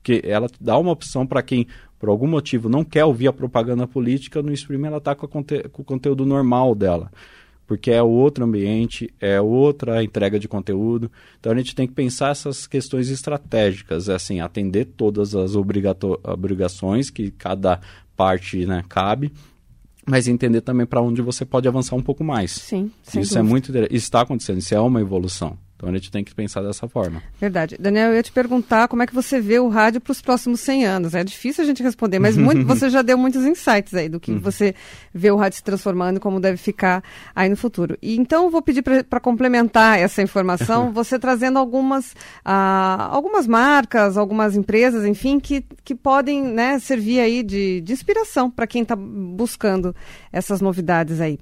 que 0.05 0.21
ela 0.23 0.47
dá 0.61 0.77
uma 0.77 0.91
opção 0.91 1.25
para 1.25 1.41
quem 1.41 1.65
por 1.97 2.09
algum 2.09 2.27
motivo 2.27 2.69
não 2.69 2.83
quer 2.83 3.03
ouvir 3.05 3.27
a 3.27 3.33
propaganda 3.33 3.87
política, 3.87 4.43
no 4.43 4.53
streaming 4.53 4.87
ela 4.87 4.97
está 4.97 5.15
com, 5.15 5.27
conte- 5.27 5.67
com 5.69 5.81
o 5.81 5.85
conteúdo 5.85 6.25
normal 6.25 6.75
dela. 6.75 7.11
Porque 7.65 7.89
é 7.89 8.03
outro 8.03 8.43
ambiente, 8.45 9.11
é 9.19 9.41
outra 9.41 10.03
entrega 10.03 10.37
de 10.39 10.47
conteúdo. 10.47 11.11
Então 11.39 11.51
a 11.51 11.55
gente 11.55 11.73
tem 11.73 11.87
que 11.87 11.93
pensar 11.95 12.29
essas 12.29 12.67
questões 12.67 13.09
estratégicas, 13.09 14.07
é 14.07 14.13
assim, 14.13 14.39
atender 14.39 14.85
todas 14.85 15.33
as 15.33 15.55
obrigações 15.55 17.09
que 17.09 17.31
cada 17.31 17.79
parte 18.15 18.65
né, 18.67 18.83
cabe, 18.87 19.31
mas 20.05 20.27
entender 20.27 20.61
também 20.61 20.85
para 20.85 21.01
onde 21.01 21.23
você 21.23 21.43
pode 21.43 21.67
avançar 21.67 21.95
um 21.95 22.03
pouco 22.03 22.23
mais. 22.23 22.51
Sim, 22.51 23.19
isso 23.21 23.33
é 23.33 23.41
dúvida. 23.41 23.43
muito 23.43 23.71
inter- 23.71 23.87
isso 23.89 24.05
está 24.05 24.21
acontecendo, 24.21 24.59
isso 24.59 24.75
é 24.75 24.79
uma 24.79 25.01
evolução. 25.01 25.57
Então 25.75 25.89
a 25.89 25.91
gente 25.91 26.09
tem 26.09 26.23
que 26.23 26.33
pensar 26.33 26.61
dessa 26.61 26.87
forma. 26.87 27.21
Verdade. 27.39 27.75
Daniel, 27.77 28.09
eu 28.09 28.15
ia 28.15 28.23
te 28.23 28.31
perguntar 28.31 28.87
como 28.87 29.03
é 29.03 29.07
que 29.07 29.13
você 29.13 29.41
vê 29.41 29.59
o 29.59 29.67
rádio 29.67 29.99
para 29.99 30.11
os 30.11 30.21
próximos 30.21 30.61
100 30.61 30.85
anos. 30.85 31.13
É 31.13 31.21
difícil 31.21 31.63
a 31.63 31.67
gente 31.67 31.83
responder, 31.83 32.17
mas 32.17 32.37
muito, 32.37 32.63
você 32.65 32.89
já 32.89 33.01
deu 33.01 33.17
muitos 33.17 33.43
insights 33.43 33.93
aí 33.93 34.07
do 34.07 34.17
que 34.17 34.31
uhum. 34.31 34.39
você 34.39 34.73
vê 35.13 35.29
o 35.31 35.35
rádio 35.35 35.57
se 35.57 35.63
transformando 35.63 36.17
e 36.17 36.19
como 36.19 36.39
deve 36.39 36.55
ficar 36.55 37.03
aí 37.35 37.49
no 37.49 37.57
futuro. 37.57 37.97
E 38.01 38.15
então 38.15 38.45
eu 38.45 38.49
vou 38.49 38.61
pedir 38.61 38.83
para 38.83 39.19
complementar 39.19 39.99
essa 39.99 40.21
informação, 40.21 40.91
você 40.93 41.19
trazendo 41.19 41.59
algumas, 41.59 42.15
ah, 42.43 43.09
algumas 43.11 43.45
marcas, 43.45 44.17
algumas 44.17 44.55
empresas, 44.55 45.05
enfim, 45.05 45.41
que, 45.41 45.65
que 45.83 45.93
podem 45.93 46.41
né, 46.41 46.79
servir 46.79 47.19
aí 47.19 47.43
de, 47.43 47.81
de 47.81 47.91
inspiração 47.91 48.49
para 48.49 48.65
quem 48.65 48.83
está 48.83 48.95
buscando 48.95 49.93
essas 50.31 50.61
novidades 50.61 51.19
aí. 51.19 51.37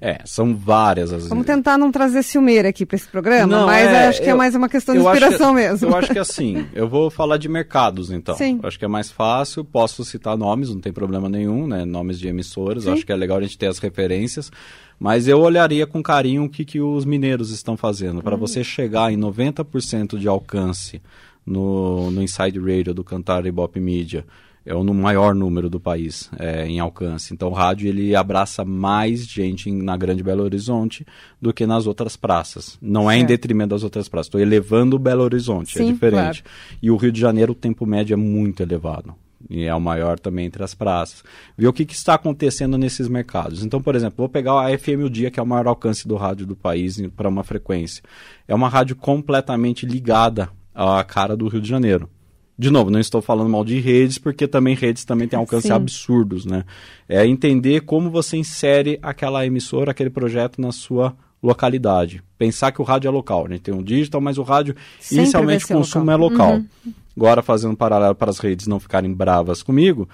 É, 0.00 0.20
são 0.24 0.54
várias 0.54 1.12
as 1.12 1.26
Vamos 1.28 1.46
tentar 1.46 1.78
não 1.78 1.90
trazer 1.90 2.22
ciumeira 2.22 2.68
aqui 2.68 2.84
para 2.84 2.96
esse 2.96 3.08
programa, 3.08 3.46
não, 3.46 3.66
mas 3.66 3.86
é, 3.88 4.08
acho 4.08 4.20
que 4.20 4.26
é 4.26 4.32
eu, 4.32 4.34
é 4.34 4.38
mais 4.38 4.54
uma 4.54 4.68
questão 4.68 4.94
de 4.94 5.00
inspiração 5.00 5.54
que, 5.54 5.60
mesmo. 5.60 5.88
Eu 5.88 5.96
acho 5.96 6.12
que 6.12 6.18
assim, 6.18 6.66
eu 6.74 6.88
vou 6.88 7.10
falar 7.10 7.38
de 7.38 7.48
mercados 7.48 8.10
então. 8.10 8.34
Sim. 8.36 8.60
Eu 8.62 8.68
acho 8.68 8.78
que 8.78 8.84
é 8.84 8.88
mais 8.88 9.10
fácil, 9.10 9.64
posso 9.64 10.04
citar 10.04 10.36
nomes, 10.36 10.68
não 10.68 10.80
tem 10.80 10.92
problema 10.92 11.28
nenhum, 11.28 11.66
né? 11.66 11.84
Nomes 11.84 12.18
de 12.18 12.28
emissoras, 12.28 12.86
acho 12.86 13.06
que 13.06 13.12
é 13.12 13.16
legal 13.16 13.38
a 13.38 13.42
gente 13.42 13.56
ter 13.56 13.68
as 13.68 13.78
referências. 13.78 14.50
Mas 14.98 15.28
eu 15.28 15.40
olharia 15.40 15.86
com 15.86 16.02
carinho 16.02 16.44
o 16.44 16.48
que, 16.48 16.64
que 16.64 16.80
os 16.80 17.04
mineiros 17.04 17.50
estão 17.50 17.76
fazendo. 17.76 18.22
Para 18.22 18.34
hum. 18.34 18.38
você 18.38 18.64
chegar 18.64 19.12
em 19.12 19.18
90% 19.18 20.18
de 20.18 20.26
alcance 20.26 21.02
no, 21.44 22.10
no 22.10 22.22
Inside 22.22 22.58
Radio 22.58 22.94
do 22.94 23.04
Cantar 23.04 23.44
Ibope 23.46 23.78
Media, 23.78 24.24
é 24.66 24.74
o 24.74 24.82
maior 24.92 25.32
número 25.32 25.70
do 25.70 25.78
país 25.78 26.28
é, 26.38 26.66
em 26.66 26.80
alcance. 26.80 27.32
Então 27.32 27.48
o 27.48 27.52
rádio 27.52 27.88
ele 27.88 28.16
abraça 28.16 28.64
mais 28.64 29.24
gente 29.24 29.70
na 29.70 29.96
Grande 29.96 30.24
Belo 30.24 30.42
Horizonte 30.42 31.06
do 31.40 31.54
que 31.54 31.64
nas 31.64 31.86
outras 31.86 32.16
praças. 32.16 32.76
Não 32.82 33.08
é 33.08 33.16
em 33.16 33.24
detrimento 33.24 33.70
das 33.70 33.84
outras 33.84 34.08
praças. 34.08 34.26
Estou 34.26 34.40
elevando 34.40 34.96
o 34.96 34.98
Belo 34.98 35.22
Horizonte, 35.22 35.78
é 35.78 35.82
Sim, 35.82 35.88
é 35.88 35.92
diferente. 35.92 36.42
Claro. 36.42 36.78
E 36.82 36.90
o 36.90 36.96
Rio 36.96 37.12
de 37.12 37.20
Janeiro 37.20 37.52
o 37.52 37.54
tempo 37.54 37.86
médio 37.86 38.14
é 38.14 38.16
muito 38.16 38.60
elevado. 38.60 39.14
E 39.48 39.64
é 39.64 39.74
o 39.74 39.80
maior 39.80 40.18
também 40.18 40.46
entre 40.46 40.64
as 40.64 40.74
praças. 40.74 41.22
Ver 41.56 41.68
o 41.68 41.72
que, 41.72 41.84
que, 41.84 41.94
está 41.94 42.14
acontecendo 42.14 42.76
nesses 42.76 43.06
mercados. 43.06 43.64
Então, 43.64 43.80
por 43.80 43.94
exemplo, 43.94 44.16
vou 44.18 44.28
pegar 44.28 44.60
a 44.60 44.76
FM 44.76 45.04
O 45.04 45.10
Dia, 45.10 45.30
que 45.30 45.38
é 45.38 45.42
o 45.42 45.46
maior 45.46 45.68
alcance 45.68 46.08
do 46.08 46.16
rádio 46.16 46.44
do 46.44 46.56
país 46.56 47.00
para 47.14 47.28
uma 47.28 47.44
frequência. 47.44 48.02
É 48.48 48.54
uma 48.54 48.68
rádio 48.68 48.96
completamente 48.96 49.86
ligada 49.86 50.48
à 50.74 51.04
cara 51.04 51.36
do 51.36 51.46
Rio 51.46 51.60
de 51.60 51.68
Janeiro. 51.68 52.10
De 52.58 52.70
novo, 52.70 52.90
não 52.90 52.98
estou 52.98 53.20
falando 53.20 53.50
mal 53.50 53.64
de 53.64 53.78
redes, 53.80 54.16
porque 54.16 54.48
também 54.48 54.74
redes 54.74 55.04
também 55.04 55.28
têm 55.28 55.38
alcance 55.38 55.68
Sim. 55.68 55.74
absurdos, 55.74 56.46
né? 56.46 56.64
É 57.08 57.26
entender 57.26 57.82
como 57.82 58.10
você 58.10 58.36
insere 58.36 58.98
aquela 59.02 59.44
emissora, 59.44 59.90
aquele 59.90 60.08
projeto 60.08 60.60
na 60.60 60.72
sua 60.72 61.14
localidade. 61.42 62.22
Pensar 62.38 62.72
que 62.72 62.80
o 62.80 62.84
rádio 62.84 63.08
é 63.08 63.10
local. 63.10 63.46
A 63.46 63.50
gente 63.50 63.60
tem 63.60 63.74
um 63.74 63.82
digital, 63.82 64.20
mas 64.20 64.38
o 64.38 64.42
rádio, 64.42 64.74
Sempre 64.98 65.24
inicialmente, 65.24 65.64
o 65.66 65.68
consumo 65.68 66.04
local. 66.06 66.14
é 66.14 66.30
local. 66.30 66.52
Uhum. 66.56 66.92
Agora, 67.16 67.42
fazendo 67.42 67.72
um 67.72 67.76
paralelo 67.76 68.14
para 68.14 68.30
as 68.30 68.38
redes 68.38 68.66
não 68.66 68.80
ficarem 68.80 69.12
bravas 69.12 69.62
comigo, 69.62 70.08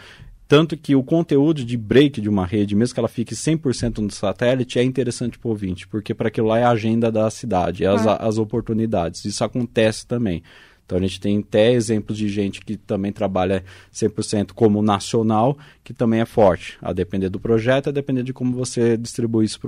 tanto 0.47 0.77
que 0.77 0.95
o 0.95 1.03
conteúdo 1.03 1.65
de 1.65 1.77
break 1.77 2.21
de 2.21 2.29
uma 2.29 2.45
rede, 2.45 2.77
mesmo 2.77 2.93
que 2.93 3.01
ela 3.01 3.09
fique 3.09 3.35
100% 3.35 3.99
no 3.99 4.11
satélite, 4.11 4.79
é 4.79 4.83
interessante 4.83 5.39
para 5.39 5.49
o 5.49 5.51
ouvinte, 5.51 5.89
porque 5.89 6.13
para 6.13 6.29
aquilo 6.29 6.49
lá 6.49 6.59
é 6.59 6.65
a 6.65 6.71
agenda 6.71 7.11
da 7.11 7.31
cidade, 7.31 7.85
é 7.85 7.89
as, 7.89 8.07
ah. 8.07 8.17
as 8.17 8.37
oportunidades. 8.37 9.25
Isso 9.25 9.43
acontece 9.43 10.07
também. 10.07 10.43
Então 10.85 10.99
a 10.99 11.01
gente 11.01 11.21
tem 11.21 11.39
até 11.39 11.73
exemplos 11.73 12.19
de 12.19 12.29
gente 12.29 12.61
que 12.61 12.77
também 12.77 13.13
trabalha 13.13 13.65
100% 13.93 14.53
como 14.53 14.83
nacional, 14.83 15.57
que 15.83 15.95
também 15.95 16.21
é 16.21 16.27
forte, 16.27 16.77
a 16.83 16.93
depender 16.93 17.29
do 17.29 17.41
projeto, 17.41 17.89
a 17.89 17.93
depender 17.93 18.23
de 18.23 18.33
como 18.33 18.53
você 18.53 18.97
distribui 18.97 19.45
isso 19.45 19.61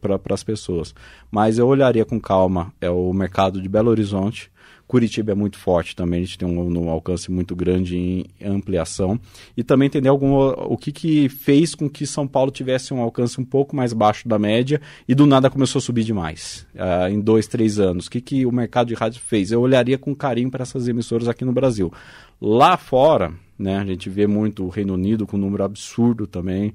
para 0.00 0.34
as 0.34 0.44
pessoas. 0.44 0.94
Mas 1.30 1.58
eu 1.58 1.66
olharia 1.66 2.04
com 2.04 2.20
calma 2.20 2.72
é 2.80 2.90
o 2.90 3.12
mercado 3.12 3.60
de 3.60 3.68
Belo 3.68 3.90
Horizonte, 3.90 4.50
Curitiba 4.86 5.32
é 5.32 5.34
muito 5.34 5.58
forte 5.58 5.96
também, 5.96 6.20
a 6.20 6.24
gente 6.24 6.38
tem 6.38 6.48
um, 6.48 6.78
um 6.78 6.88
alcance 6.88 7.30
muito 7.30 7.56
grande 7.56 7.96
em 7.96 8.24
ampliação. 8.44 9.18
E 9.56 9.64
também 9.64 9.86
entender 9.86 10.08
algum, 10.08 10.34
o 10.34 10.76
que, 10.76 10.92
que 10.92 11.28
fez 11.28 11.74
com 11.74 11.88
que 11.90 12.06
São 12.06 12.26
Paulo 12.26 12.50
tivesse 12.50 12.94
um 12.94 13.00
alcance 13.00 13.40
um 13.40 13.44
pouco 13.44 13.74
mais 13.74 13.92
baixo 13.92 14.28
da 14.28 14.38
média 14.38 14.80
e 15.08 15.14
do 15.14 15.26
nada 15.26 15.50
começou 15.50 15.80
a 15.80 15.82
subir 15.82 16.04
demais 16.04 16.66
uh, 16.74 17.08
em 17.08 17.20
dois, 17.20 17.46
três 17.48 17.80
anos. 17.80 18.06
O 18.06 18.10
que, 18.10 18.20
que 18.20 18.46
o 18.46 18.52
mercado 18.52 18.88
de 18.88 18.94
rádio 18.94 19.20
fez? 19.20 19.50
Eu 19.50 19.60
olharia 19.60 19.98
com 19.98 20.14
carinho 20.14 20.50
para 20.50 20.62
essas 20.62 20.86
emissoras 20.86 21.26
aqui 21.26 21.44
no 21.44 21.52
Brasil. 21.52 21.92
Lá 22.40 22.76
fora, 22.76 23.32
né, 23.58 23.78
a 23.78 23.84
gente 23.84 24.08
vê 24.08 24.26
muito 24.26 24.64
o 24.64 24.68
Reino 24.68 24.94
Unido 24.94 25.26
com 25.26 25.36
um 25.36 25.40
número 25.40 25.64
absurdo 25.64 26.26
também, 26.26 26.72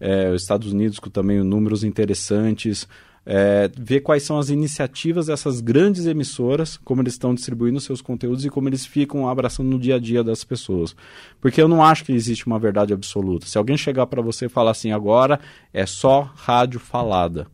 é, 0.00 0.30
os 0.30 0.42
Estados 0.42 0.72
Unidos 0.72 0.98
com 0.98 1.08
também 1.08 1.42
números 1.44 1.84
interessantes 1.84 2.88
é, 3.24 3.70
ver 3.78 4.00
quais 4.00 4.22
são 4.24 4.38
as 4.38 4.48
iniciativas 4.48 5.26
dessas 5.26 5.60
grandes 5.60 6.06
emissoras, 6.06 6.76
como 6.84 7.02
eles 7.02 7.14
estão 7.14 7.34
distribuindo 7.34 7.80
seus 7.80 8.02
conteúdos 8.02 8.44
e 8.44 8.50
como 8.50 8.68
eles 8.68 8.84
ficam 8.84 9.28
abraçando 9.28 9.68
no 9.68 9.78
dia 9.78 9.96
a 9.96 9.98
dia 9.98 10.24
das 10.24 10.42
pessoas. 10.44 10.94
Porque 11.40 11.62
eu 11.62 11.68
não 11.68 11.82
acho 11.82 12.04
que 12.04 12.12
existe 12.12 12.46
uma 12.46 12.58
verdade 12.58 12.92
absoluta. 12.92 13.46
Se 13.46 13.56
alguém 13.56 13.76
chegar 13.76 14.06
para 14.06 14.22
você 14.22 14.46
e 14.46 14.48
falar 14.48 14.72
assim, 14.72 14.90
agora 14.90 15.38
é 15.72 15.86
só 15.86 16.30
rádio 16.34 16.80
falada, 16.80 17.46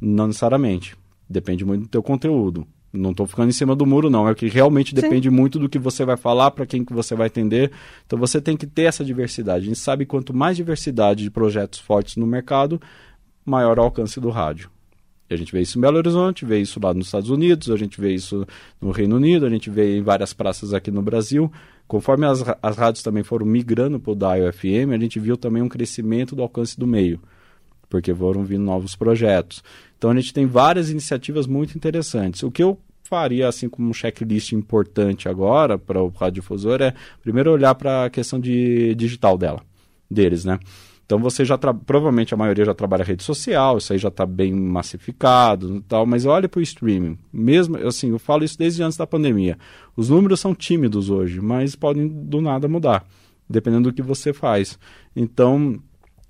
não 0.00 0.28
necessariamente. 0.28 0.96
Depende 1.28 1.64
muito 1.64 1.82
do 1.82 1.88
teu 1.88 2.02
conteúdo. 2.02 2.66
Não 2.90 3.10
estou 3.10 3.26
ficando 3.26 3.50
em 3.50 3.52
cima 3.52 3.76
do 3.76 3.84
muro, 3.84 4.08
não. 4.08 4.26
É 4.26 4.34
que 4.34 4.48
realmente 4.48 4.90
Sim. 4.90 5.00
depende 5.02 5.28
muito 5.28 5.58
do 5.58 5.68
que 5.68 5.78
você 5.78 6.06
vai 6.06 6.16
falar, 6.16 6.52
para 6.52 6.64
quem 6.64 6.84
que 6.84 6.92
você 6.92 7.14
vai 7.14 7.26
atender. 7.26 7.70
Então 8.06 8.18
você 8.18 8.40
tem 8.40 8.56
que 8.56 8.66
ter 8.66 8.84
essa 8.84 9.04
diversidade. 9.04 9.64
A 9.64 9.68
gente 9.68 9.78
sabe 9.78 10.06
que 10.06 10.10
quanto 10.10 10.32
mais 10.32 10.56
diversidade 10.56 11.22
de 11.22 11.30
projetos 11.30 11.78
fortes 11.80 12.16
no 12.16 12.26
mercado, 12.26 12.80
maior 13.44 13.78
o 13.78 13.82
alcance 13.82 14.18
do 14.18 14.30
rádio. 14.30 14.70
A 15.30 15.36
gente 15.36 15.52
vê 15.52 15.60
isso 15.60 15.78
em 15.78 15.80
Belo 15.80 15.98
Horizonte, 15.98 16.44
vê 16.44 16.58
isso 16.58 16.80
lá 16.82 16.94
nos 16.94 17.06
Estados 17.06 17.28
Unidos, 17.28 17.70
a 17.70 17.76
gente 17.76 18.00
vê 18.00 18.14
isso 18.14 18.46
no 18.80 18.90
Reino 18.90 19.16
Unido, 19.16 19.44
a 19.44 19.50
gente 19.50 19.68
vê 19.68 19.98
em 19.98 20.02
várias 20.02 20.32
praças 20.32 20.72
aqui 20.72 20.90
no 20.90 21.02
Brasil. 21.02 21.52
Conforme 21.86 22.26
as, 22.26 22.42
as 22.62 22.76
rádios 22.76 23.02
também 23.02 23.22
foram 23.22 23.44
migrando 23.44 24.00
para 24.00 24.12
o 24.12 24.16
Dial 24.16 24.52
FM, 24.52 24.92
a 24.94 24.98
gente 24.98 25.20
viu 25.20 25.36
também 25.36 25.62
um 25.62 25.68
crescimento 25.68 26.34
do 26.34 26.42
alcance 26.42 26.78
do 26.78 26.86
meio, 26.86 27.20
porque 27.90 28.14
foram 28.14 28.44
vindo 28.44 28.62
novos 28.62 28.96
projetos. 28.96 29.62
Então 29.98 30.10
a 30.10 30.14
gente 30.14 30.32
tem 30.32 30.46
várias 30.46 30.90
iniciativas 30.90 31.46
muito 31.46 31.76
interessantes. 31.76 32.42
O 32.42 32.50
que 32.50 32.62
eu 32.62 32.78
faria 33.02 33.48
assim 33.48 33.68
como 33.68 33.88
um 33.88 33.92
checklist 33.92 34.52
importante 34.52 35.28
agora 35.28 35.78
para 35.78 36.02
o 36.02 36.08
radiodifusor 36.08 36.82
é 36.82 36.94
primeiro 37.22 37.50
olhar 37.50 37.74
para 37.74 38.04
a 38.04 38.10
questão 38.10 38.38
de 38.38 38.94
digital 38.94 39.36
dela, 39.36 39.62
deles, 40.10 40.44
né? 40.44 40.58
Então 41.08 41.18
você 41.18 41.42
já 41.42 41.56
provavelmente 41.56 42.34
a 42.34 42.36
maioria 42.36 42.66
já 42.66 42.74
trabalha 42.74 43.02
rede 43.02 43.22
social, 43.22 43.78
isso 43.78 43.94
aí 43.94 43.98
já 43.98 44.08
está 44.08 44.26
bem 44.26 44.52
massificado, 44.52 45.82
tal. 45.88 46.04
Mas 46.04 46.26
olhe 46.26 46.46
para 46.46 46.58
o 46.58 46.62
streaming. 46.62 47.16
Mesmo 47.32 47.78
assim, 47.78 48.10
eu 48.10 48.18
falo 48.18 48.44
isso 48.44 48.58
desde 48.58 48.82
antes 48.82 48.98
da 48.98 49.06
pandemia. 49.06 49.56
Os 49.96 50.10
números 50.10 50.38
são 50.38 50.54
tímidos 50.54 51.08
hoje, 51.08 51.40
mas 51.40 51.74
podem 51.74 52.06
do 52.06 52.42
nada 52.42 52.68
mudar, 52.68 53.06
dependendo 53.48 53.90
do 53.90 53.94
que 53.94 54.02
você 54.02 54.34
faz. 54.34 54.78
Então 55.16 55.80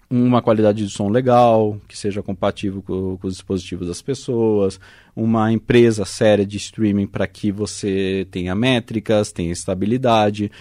uma 0.08 0.40
qualidade 0.40 0.86
de 0.86 0.92
som 0.92 1.08
legal, 1.08 1.76
que 1.88 1.98
seja 1.98 2.22
compatível 2.22 2.80
com, 2.80 3.18
com, 3.18 3.26
os 3.26 3.34
dispositivos 3.34 3.88
das 3.88 4.00
pessoas, 4.00 4.78
uma 5.14 5.52
empresa 5.52 6.04
séria 6.04 6.46
de 6.46 6.56
streaming 6.56 7.08
para 7.08 7.26
que 7.26 7.50
você 7.50 8.28
tenha 8.30 8.54
métricas, 8.54 9.32
tenha 9.32 9.52
estabilidade. 9.52 10.52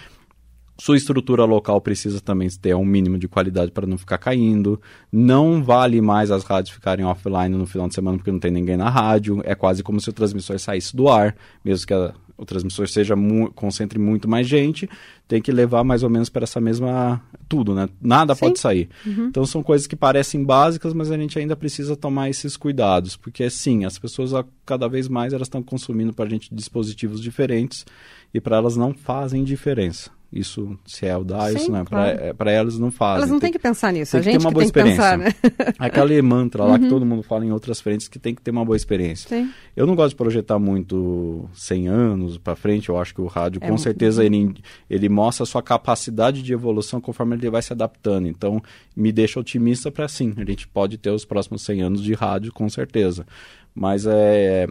Sua 0.80 0.96
estrutura 0.96 1.44
local 1.44 1.82
precisa 1.82 2.22
também 2.22 2.48
ter 2.50 2.76
um 2.76 2.86
mínimo 2.86 3.18
de 3.18 3.28
qualidade 3.28 3.72
para 3.72 3.88
não 3.88 3.98
ficar 3.98 4.20
caindo. 4.20 4.80
Não 5.12 5.63
vale 5.63 6.00
mais 6.02 6.30
as 6.30 6.44
rádios 6.44 6.74
ficarem 6.74 7.04
offline 7.04 7.58
no 7.58 7.66
final 7.66 7.88
de 7.88 7.96
semana 7.96 8.18
porque 8.18 8.32
não 8.32 8.40
tem 8.40 8.52
ninguém 8.52 8.78
na 8.78 8.90
rádio. 8.90 9.42
É 9.44 9.56
quase 9.56 9.82
como 9.82 10.00
se 10.00 10.10
o 10.10 10.13
transmissor 10.13 10.60
saísse 10.60 10.96
do 10.96 11.10
ar, 11.10 11.36
mesmo 11.66 11.88
que 11.88 11.94
a, 11.96 12.13
o 12.38 12.46
transmissor 12.46 12.88
seja 12.88 13.16
mu 13.16 13.52
concentre 13.52 13.98
muito 13.98 14.30
mais 14.30 14.48
gente, 14.48 14.88
tem 15.28 15.42
que 15.42 15.52
levar 15.52 15.84
mais 15.84 16.04
ou 16.04 16.12
menos 16.12 16.30
para 16.30 16.44
essa 16.44 16.62
mesma 16.62 17.20
tudo, 17.50 17.74
né? 17.74 17.90
Nada 18.00 18.36
Sim. 18.36 18.42
pode 18.42 18.60
sair. 18.60 18.88
Uhum. 19.04 19.30
Então 19.30 19.48
são 19.48 19.63
coisas 19.63 19.88
que 19.88 19.96
parecem 19.96 20.44
básicas, 20.44 20.94
mas 20.94 21.10
a 21.10 21.18
gente 21.18 21.40
ainda 21.40 21.56
precisa 21.56 21.96
tomar 21.96 22.30
esses 22.30 22.56
cuidados, 22.56 23.18
porque 23.18 23.50
sim, 23.50 23.84
as 23.84 23.98
pessoas 23.98 24.32
cada 24.63 24.88
vez 24.88 25.08
mais 25.08 25.34
elas 25.34 25.48
estão 25.48 25.63
consumindo 25.63 26.13
para 26.13 26.26
a 26.26 26.30
gente 26.30 26.54
dispositivos 26.54 27.20
diferentes 27.20 27.84
e 28.32 28.40
para 28.40 28.58
elas 28.58 28.78
não 28.78 28.94
fazem 28.94 29.44
diferença 29.44 30.16
isso 30.32 30.78
se 30.86 31.06
é 31.06 31.16
o 31.16 31.24
DA, 31.24 31.54
isso 31.54 31.72
não. 31.72 31.86
Claro. 31.86 32.36
Para 32.36 32.52
é, 32.52 32.56
elas 32.56 32.78
não 32.78 32.92
fazem. 32.92 33.18
Elas 33.18 33.30
não 33.30 33.40
têm 33.40 33.52
que 33.52 33.60
pensar 33.60 33.94
nisso, 33.94 34.12
tem 34.12 34.20
a 34.20 34.24
gente 34.24 34.34
que 34.34 34.40
ter 34.40 34.46
uma 34.46 34.52
boa 34.52 34.63
experiência. 34.63 35.04
Pensar, 35.04 35.18
né? 35.18 35.34
Aquele 35.80 36.22
mantra 36.22 36.63
lá 36.63 36.74
uhum. 36.74 36.80
que 36.80 36.90
todo 36.90 37.06
mundo 37.06 37.24
fala 37.24 37.46
em 37.46 37.52
outras 37.52 37.80
frentes 37.80 38.08
que 38.08 38.20
tem 38.20 38.36
que 38.36 38.42
ter 38.42 38.52
uma 38.52 38.66
boa 38.66 38.76
experiência. 38.76 39.30
Sim. 39.30 39.50
Eu 39.76 39.88
não 39.88 39.96
gosto 39.96 40.10
de 40.10 40.16
projetar 40.16 40.60
muito 40.60 41.50
100 41.54 41.88
anos 41.88 42.38
para 42.38 42.56
frente, 42.56 42.90
eu 42.90 43.00
acho 43.00 43.16
que 43.16 43.22
o 43.22 43.28
rádio, 43.28 43.60
é 43.63 43.70
com 43.70 43.78
certeza, 43.78 44.24
ele, 44.26 44.54
ele 44.90 45.08
mostra 45.08 45.44
a 45.44 45.46
sua 45.48 45.63
capacidade 45.63 46.44
de 46.44 46.52
evolução 46.52 47.00
conforme 47.00 47.36
ele 47.36 47.50
vai 47.50 47.62
se 47.62 47.72
adaptando. 47.72 48.28
Então, 48.28 48.62
me 48.96 49.12
deixa 49.12 49.40
otimista 49.40 49.90
para 49.90 50.08
sim, 50.08 50.34
a 50.36 50.44
gente 50.44 50.68
pode 50.68 50.98
ter 50.98 51.10
os 51.10 51.24
próximos 51.24 51.62
100 51.62 51.82
anos 51.82 52.04
de 52.04 52.13
rádio, 52.13 52.52
com 52.52 52.68
certeza. 52.70 53.26
Mas 53.74 54.06
é 54.06 54.68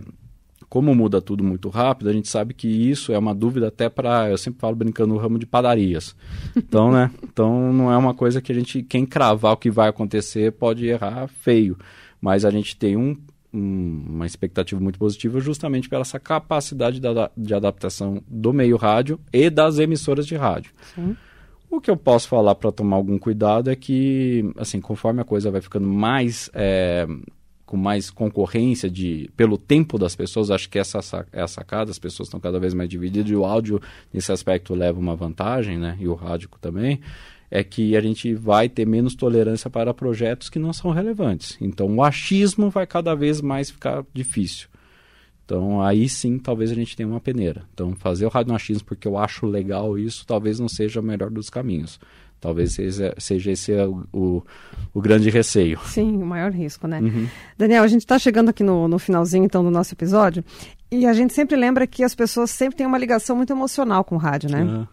como 0.68 0.94
muda 0.94 1.20
tudo 1.20 1.44
muito 1.44 1.68
rápido, 1.68 2.08
a 2.08 2.12
gente 2.12 2.28
sabe 2.28 2.52
que 2.52 2.68
isso 2.68 3.12
é 3.12 3.18
uma 3.18 3.34
dúvida 3.34 3.68
até 3.68 3.88
para, 3.88 4.30
eu 4.30 4.38
sempre 4.38 4.60
falo 4.60 4.74
brincando 4.74 5.14
no 5.14 5.20
ramo 5.20 5.38
de 5.38 5.46
padarias. 5.46 6.14
Então, 6.56 6.90
né? 6.90 7.10
Então 7.36 7.70
não 7.72 7.92
é 7.92 7.96
uma 7.96 8.14
coisa 8.14 8.40
que 8.40 8.50
a 8.50 8.54
gente, 8.54 8.82
quem 8.82 9.04
cravar 9.04 9.52
o 9.52 9.56
que 9.58 9.70
vai 9.70 9.90
acontecer 9.90 10.52
pode 10.52 10.86
errar 10.86 11.28
feio. 11.28 11.76
Mas 12.18 12.46
a 12.46 12.50
gente 12.50 12.74
tem 12.76 12.96
um, 12.96 13.14
um, 13.52 14.04
uma 14.08 14.26
expectativa 14.26 14.80
muito 14.80 14.98
positiva 14.98 15.38
justamente 15.38 15.88
pela 15.88 16.00
essa 16.00 16.18
capacidade 16.18 16.98
de, 16.98 17.08
de 17.36 17.54
adaptação 17.54 18.22
do 18.26 18.54
meio 18.54 18.76
rádio 18.76 19.20
e 19.30 19.50
das 19.50 19.78
emissoras 19.78 20.26
de 20.26 20.34
rádio. 20.34 20.72
Sim. 20.94 21.14
O 21.70 21.80
que 21.80 21.90
eu 21.90 21.96
posso 21.96 22.28
falar 22.28 22.54
para 22.54 22.72
tomar 22.72 22.96
algum 22.96 23.18
cuidado 23.18 23.70
é 23.70 23.76
que, 23.76 24.50
assim, 24.56 24.80
conforme 24.80 25.20
a 25.20 25.24
coisa 25.24 25.50
vai 25.50 25.60
ficando 25.60 25.86
mais 25.86 26.48
é, 26.54 27.06
com 27.66 27.76
mais 27.76 28.08
concorrência 28.10 28.88
de 28.88 29.28
pelo 29.36 29.58
tempo 29.58 29.98
das 29.98 30.14
pessoas, 30.14 30.50
acho 30.50 30.70
que 30.70 30.78
essa 30.78 31.00
é 31.32 31.42
a 31.42 31.48
sacada, 31.48 31.90
as 31.90 31.98
pessoas 31.98 32.28
estão 32.28 32.38
cada 32.38 32.60
vez 32.60 32.72
mais 32.72 32.88
divididas 32.88 33.30
e 33.30 33.34
o 33.34 33.44
áudio 33.44 33.82
nesse 34.14 34.30
aspecto 34.30 34.72
leva 34.72 34.98
uma 34.98 35.16
vantagem, 35.16 35.76
né? 35.76 35.96
E 36.00 36.06
o 36.06 36.14
rádio 36.14 36.48
também 36.60 37.00
é 37.50 37.62
que 37.64 37.96
a 37.96 38.00
gente 38.00 38.34
vai 38.34 38.68
ter 38.68 38.86
menos 38.86 39.14
tolerância 39.14 39.68
para 39.68 39.92
projetos 39.92 40.48
que 40.48 40.58
não 40.58 40.72
são 40.72 40.92
relevantes. 40.92 41.58
Então 41.60 41.92
o 41.92 42.02
achismo 42.02 42.70
vai 42.70 42.86
cada 42.86 43.14
vez 43.14 43.40
mais 43.40 43.70
ficar 43.70 44.04
difícil. 44.14 44.68
Então 45.46 45.80
aí 45.80 46.08
sim 46.08 46.38
talvez 46.38 46.72
a 46.72 46.74
gente 46.74 46.96
tenha 46.96 47.08
uma 47.08 47.20
peneira. 47.20 47.62
Então 47.72 47.94
fazer 47.94 48.26
o 48.26 48.28
rádio 48.28 48.50
no 48.50 48.56
achismo 48.56 48.84
porque 48.84 49.06
eu 49.06 49.16
acho 49.16 49.46
legal 49.46 49.96
isso 49.96 50.26
talvez 50.26 50.58
não 50.58 50.68
seja 50.68 51.00
o 51.00 51.02
melhor 51.02 51.30
dos 51.30 51.48
caminhos. 51.48 51.98
Talvez 52.38 52.74
seja, 52.74 53.14
seja 53.16 53.52
esse 53.52 53.72
o, 53.72 54.04
o, 54.12 54.42
o, 54.92 55.00
grande 55.00 55.30
receio. 55.30 55.80
Sim, 55.84 56.22
o 56.22 56.26
maior 56.26 56.52
risco, 56.52 56.86
né? 56.86 57.00
Uhum. 57.00 57.26
Daniel, 57.56 57.82
a 57.82 57.88
gente 57.88 58.02
está 58.02 58.18
chegando 58.18 58.50
aqui 58.50 58.62
no, 58.62 58.86
no 58.86 58.98
finalzinho 58.98 59.44
então 59.44 59.64
do 59.64 59.70
nosso 59.70 59.94
episódio 59.94 60.44
e 60.90 61.06
a 61.06 61.14
gente 61.14 61.32
sempre 61.32 61.56
lembra 61.56 61.86
que 61.86 62.04
as 62.04 62.14
pessoas 62.14 62.50
sempre 62.50 62.76
têm 62.76 62.86
uma 62.86 62.98
ligação 62.98 63.36
muito 63.36 63.52
emocional 63.52 64.04
com 64.04 64.16
o 64.16 64.18
rádio, 64.18 64.50
né? 64.50 64.62
Uhum 64.64 64.86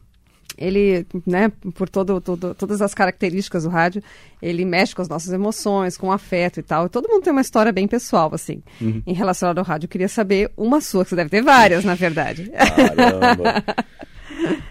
ele, 0.58 1.06
né, 1.26 1.52
por 1.74 1.90
todo, 1.90 2.22
todo, 2.22 2.54
todas 2.54 2.82
as 2.82 2.94
características 2.94 3.64
do 3.64 3.70
rádio, 3.70 4.04
ele 4.42 4.66
mexe 4.66 4.96
com 4.96 5.02
as 5.02 5.10
nossas 5.10 5.32
emoções, 5.34 5.98
com 5.98 6.08
o 6.08 6.12
afeto 6.12 6.60
e 6.60 6.64
tal. 6.64 6.86
E 6.86 6.90
todo 6.90 7.10
mundo 7.10 7.24
tem 7.24 7.32
uma 7.32 7.42
história 7.42 7.72
bem 7.72 7.88
pessoal, 7.88 8.30
assim, 8.34 8.62
uhum. 8.80 9.02
em 9.06 9.14
relação 9.14 9.50
ao 9.50 9.64
rádio. 9.64 9.86
Eu 9.86 9.90
queria 9.90 10.10
saber 10.10 10.52
uma 10.56 10.82
sua, 10.82 11.04
que 11.04 11.10
você 11.10 11.16
deve 11.16 11.30
ter 11.30 11.42
várias, 11.42 11.84
na 11.84 11.96
verdade. 11.96 12.52
Caramba! 12.52 13.64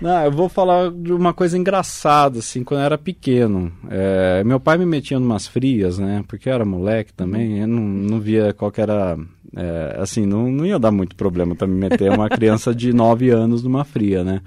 Não, 0.00 0.24
eu 0.24 0.30
vou 0.32 0.48
falar 0.48 0.90
de 0.90 1.12
uma 1.12 1.32
coisa 1.32 1.56
engraçada, 1.56 2.40
assim, 2.40 2.62
quando 2.62 2.80
eu 2.80 2.87
era 2.87 2.98
pequeno. 2.98 3.72
É, 3.88 4.42
meu 4.44 4.61
pai 4.61 4.76
me 4.76 4.85
metia 4.85 5.18
numas 5.18 5.46
frias, 5.46 5.98
né? 5.98 6.24
Porque 6.26 6.48
eu 6.48 6.52
era 6.52 6.64
moleque 6.64 7.12
também, 7.12 7.61
eu 7.61 7.68
não, 7.68 7.80
não 7.82 8.20
via 8.20 8.52
qual 8.52 8.70
que 8.70 8.80
era. 8.80 9.16
É, 9.56 9.96
assim, 9.98 10.26
não, 10.26 10.50
não 10.50 10.66
ia 10.66 10.78
dar 10.78 10.90
muito 10.90 11.14
problema 11.14 11.54
para 11.54 11.66
me 11.66 11.74
meter 11.74 12.11
uma 12.11 12.28
criança 12.28 12.74
de 12.74 12.92
9 12.92 13.30
anos 13.30 13.62
numa 13.62 13.85
fria, 13.85 14.24
né? 14.24 14.40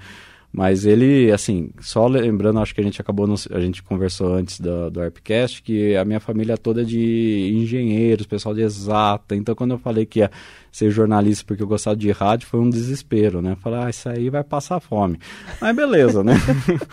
Mas 0.56 0.86
ele, 0.86 1.30
assim, 1.30 1.68
só 1.80 2.06
lembrando, 2.06 2.60
acho 2.60 2.74
que 2.74 2.80
a 2.80 2.84
gente 2.84 2.98
acabou, 2.98 3.26
no, 3.26 3.34
a 3.50 3.60
gente 3.60 3.82
conversou 3.82 4.32
antes 4.32 4.58
do, 4.58 4.90
do 4.90 5.02
ARPcast, 5.02 5.62
que 5.62 5.94
a 5.94 6.02
minha 6.02 6.18
família 6.18 6.54
é 6.54 6.56
toda 6.56 6.82
de 6.82 7.52
engenheiros, 7.54 8.26
pessoal 8.26 8.54
de 8.54 8.62
exata. 8.62 9.36
Então, 9.36 9.54
quando 9.54 9.72
eu 9.72 9.78
falei 9.78 10.06
que 10.06 10.20
ia 10.20 10.30
ser 10.72 10.90
jornalista 10.90 11.44
porque 11.46 11.62
eu 11.62 11.66
gostava 11.66 11.94
de 11.94 12.10
rádio, 12.10 12.48
foi 12.48 12.58
um 12.58 12.70
desespero, 12.70 13.42
né? 13.42 13.54
Falar, 13.60 13.84
ah, 13.84 13.90
isso 13.90 14.08
aí 14.08 14.30
vai 14.30 14.42
passar 14.42 14.80
fome. 14.80 15.18
Mas 15.60 15.76
beleza, 15.76 16.24
né? 16.24 16.32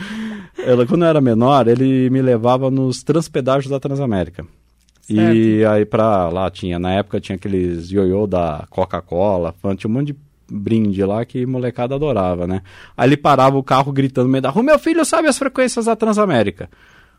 Ela, 0.60 0.86
quando 0.86 1.04
eu 1.04 1.08
era 1.08 1.22
menor, 1.22 1.66
ele 1.66 2.10
me 2.10 2.22
levava 2.22 2.70
nos 2.70 3.02
transpedágios 3.02 3.72
da 3.72 3.80
Transamérica. 3.80 4.46
Certo. 5.04 5.38
E 5.38 5.64
aí 5.64 5.86
pra 5.86 6.28
lá 6.28 6.52
tinha, 6.52 6.78
na 6.78 6.96
época 6.96 7.22
tinha 7.22 7.38
aqueles 7.38 7.90
ioiô 7.92 8.28
da 8.28 8.66
Coca-Cola, 8.70 9.56
tinha 9.78 9.90
um 9.90 9.94
monte 9.94 10.08
de 10.08 10.16
brinde 10.54 11.04
lá 11.04 11.26
que 11.26 11.46
molecada 11.46 11.96
adorava, 11.96 12.46
né? 12.46 12.62
Aí 12.96 13.10
ele 13.10 13.18
parava 13.18 13.58
o 13.58 13.64
carro 13.64 13.92
gritando 13.92 14.26
no 14.26 14.32
meio 14.32 14.42
da 14.42 14.50
rua, 14.50 14.64
meu 14.64 14.80
filho 14.80 15.04
sabe 15.04 15.28
as 15.28 15.38
frequências 15.38 15.86
da 15.86 15.96
Transamérica. 15.96 16.70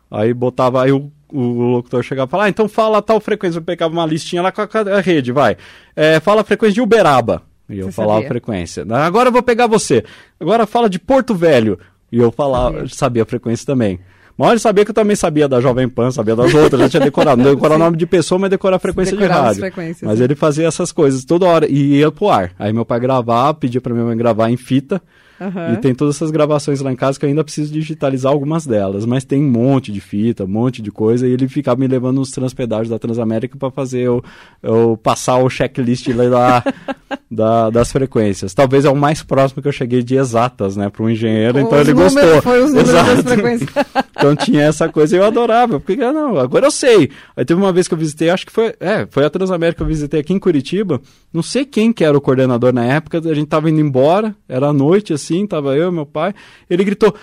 Aí 0.09 0.33
botava, 0.33 0.83
aí 0.83 0.91
o, 0.91 1.11
o 1.31 1.41
locutor 1.71 2.03
chegava 2.03 2.29
e 2.29 2.31
falava, 2.31 2.47
ah, 2.47 2.49
então 2.49 2.69
fala 2.69 3.01
tal 3.01 3.19
frequência. 3.19 3.57
Eu 3.57 3.63
pegava 3.63 3.93
uma 3.93 4.05
listinha 4.05 4.41
lá 4.41 4.51
com 4.51 4.61
a, 4.61 4.67
a 4.97 5.01
rede, 5.01 5.31
vai. 5.31 5.57
É, 5.95 6.19
fala 6.19 6.41
a 6.41 6.43
frequência 6.43 6.75
de 6.75 6.81
Uberaba. 6.81 7.41
E 7.67 7.79
eu 7.79 7.87
você 7.87 7.93
falava 7.93 8.15
sabia? 8.15 8.27
a 8.27 8.29
frequência. 8.29 8.85
Agora 8.89 9.29
eu 9.29 9.33
vou 9.33 9.43
pegar 9.43 9.67
você. 9.67 10.03
Agora 10.39 10.65
fala 10.67 10.89
de 10.89 10.99
Porto 10.99 11.33
Velho. 11.33 11.79
E 12.11 12.17
eu 12.17 12.31
falava, 12.31 12.77
sabia, 12.77 12.89
sabia 12.89 13.23
a 13.23 13.25
frequência 13.25 13.65
também. 13.65 13.99
Mas 14.37 14.51
ele 14.51 14.59
sabia 14.59 14.83
que 14.83 14.91
eu 14.91 14.95
também 14.95 15.15
sabia 15.15 15.47
da 15.47 15.61
Jovem 15.61 15.87
Pan, 15.87 16.11
sabia 16.11 16.35
das 16.35 16.53
outras, 16.53 16.81
já 16.81 16.89
tinha 16.89 17.03
decorado. 17.03 17.41
Não 17.41 17.53
decorar 17.55 17.75
o 17.75 17.79
nome 17.79 17.95
de 17.95 18.05
pessoa, 18.05 18.37
mas 18.37 18.49
decorar 18.49 18.75
a 18.75 18.79
frequência 18.79 19.15
de 19.15 19.23
rádio. 19.25 19.61
Mas 20.05 20.19
ele 20.19 20.35
fazia 20.35 20.67
essas 20.67 20.91
coisas 20.91 21.23
toda 21.23 21.45
hora 21.45 21.67
e 21.69 21.99
ia 21.99 22.11
pro 22.11 22.29
ar. 22.29 22.51
Aí 22.59 22.73
meu 22.73 22.85
pai 22.85 22.99
gravava, 22.99 23.53
pedia 23.53 23.79
pra 23.79 23.93
minha 23.93 24.05
mãe 24.05 24.17
gravar 24.17 24.49
em 24.49 24.57
fita. 24.57 25.01
Uhum. 25.39 25.73
E 25.73 25.77
tem 25.77 25.93
todas 25.93 26.15
essas 26.15 26.31
gravações 26.31 26.79
lá 26.79 26.91
em 26.91 26.95
casa 26.95 27.19
que 27.19 27.25
eu 27.25 27.29
ainda 27.29 27.43
preciso 27.43 27.71
digitalizar 27.71 28.31
algumas 28.31 28.65
delas, 28.65 29.05
mas 29.05 29.23
tem 29.23 29.43
um 29.43 29.49
monte 29.49 29.91
de 29.91 29.99
fita, 29.99 30.45
um 30.45 30.47
monte 30.47 30.81
de 30.81 30.91
coisa, 30.91 31.27
e 31.27 31.31
ele 31.31 31.47
ficava 31.47 31.79
me 31.79 31.87
levando 31.87 32.17
nos 32.17 32.31
transpedágios 32.31 32.89
da 32.89 32.99
Transamérica 32.99 33.57
para 33.57 33.71
fazer 33.71 34.01
eu, 34.01 34.23
eu 34.63 34.99
passar 35.01 35.37
o 35.37 35.49
checklist 35.49 36.07
lá 36.07 36.63
da, 37.29 37.69
das 37.69 37.91
frequências. 37.91 38.53
Talvez 38.53 38.85
é 38.85 38.89
o 38.89 38.95
mais 38.95 39.23
próximo 39.23 39.61
que 39.61 39.67
eu 39.67 39.71
cheguei 39.71 40.01
de 40.01 40.15
exatas, 40.15 40.77
né, 40.77 40.89
para 40.89 41.03
um 41.03 41.09
engenheiro, 41.09 41.59
então 41.59 41.79
ele 41.79 41.93
números, 41.93 42.13
gostou. 42.13 42.41
Foi 42.41 42.63
os 42.63 42.69
números 42.69 42.89
Exato. 42.89 43.15
das 43.15 43.33
frequências. 43.33 43.69
então 44.15 44.35
tinha 44.35 44.63
essa 44.63 44.87
coisa 44.89 45.15
e 45.15 45.19
eu 45.19 45.25
adorava, 45.25 45.79
porque 45.79 46.01
ah, 46.01 46.13
não, 46.13 46.37
agora 46.37 46.67
eu 46.67 46.71
sei. 46.71 47.09
Aí 47.35 47.43
teve 47.43 47.59
uma 47.59 47.73
vez 47.73 47.87
que 47.87 47.93
eu 47.93 47.97
visitei, 47.97 48.29
acho 48.29 48.45
que 48.45 48.51
foi, 48.51 48.73
é, 48.79 49.05
foi 49.09 49.25
a 49.25 49.29
Transamérica 49.29 49.77
que 49.77 49.83
eu 49.83 49.87
visitei 49.87 50.19
aqui 50.21 50.33
em 50.33 50.39
Curitiba, 50.39 51.01
não 51.33 51.43
sei 51.43 51.65
quem 51.65 51.91
que 51.91 52.03
era 52.03 52.17
o 52.17 52.21
coordenador 52.21 52.73
na 52.73 52.85
época, 52.85 53.17
a 53.17 53.33
gente 53.33 53.47
tava 53.47 53.69
indo 53.69 53.81
embora, 53.81 54.35
era 54.47 54.67
à 54.67 54.73
noite 54.73 55.13
assim, 55.13 55.24
tava 55.47 55.75
eu 55.75 55.91
meu 55.91 56.05
pai, 56.05 56.33
ele 56.69 56.83
gritou, 56.83 57.15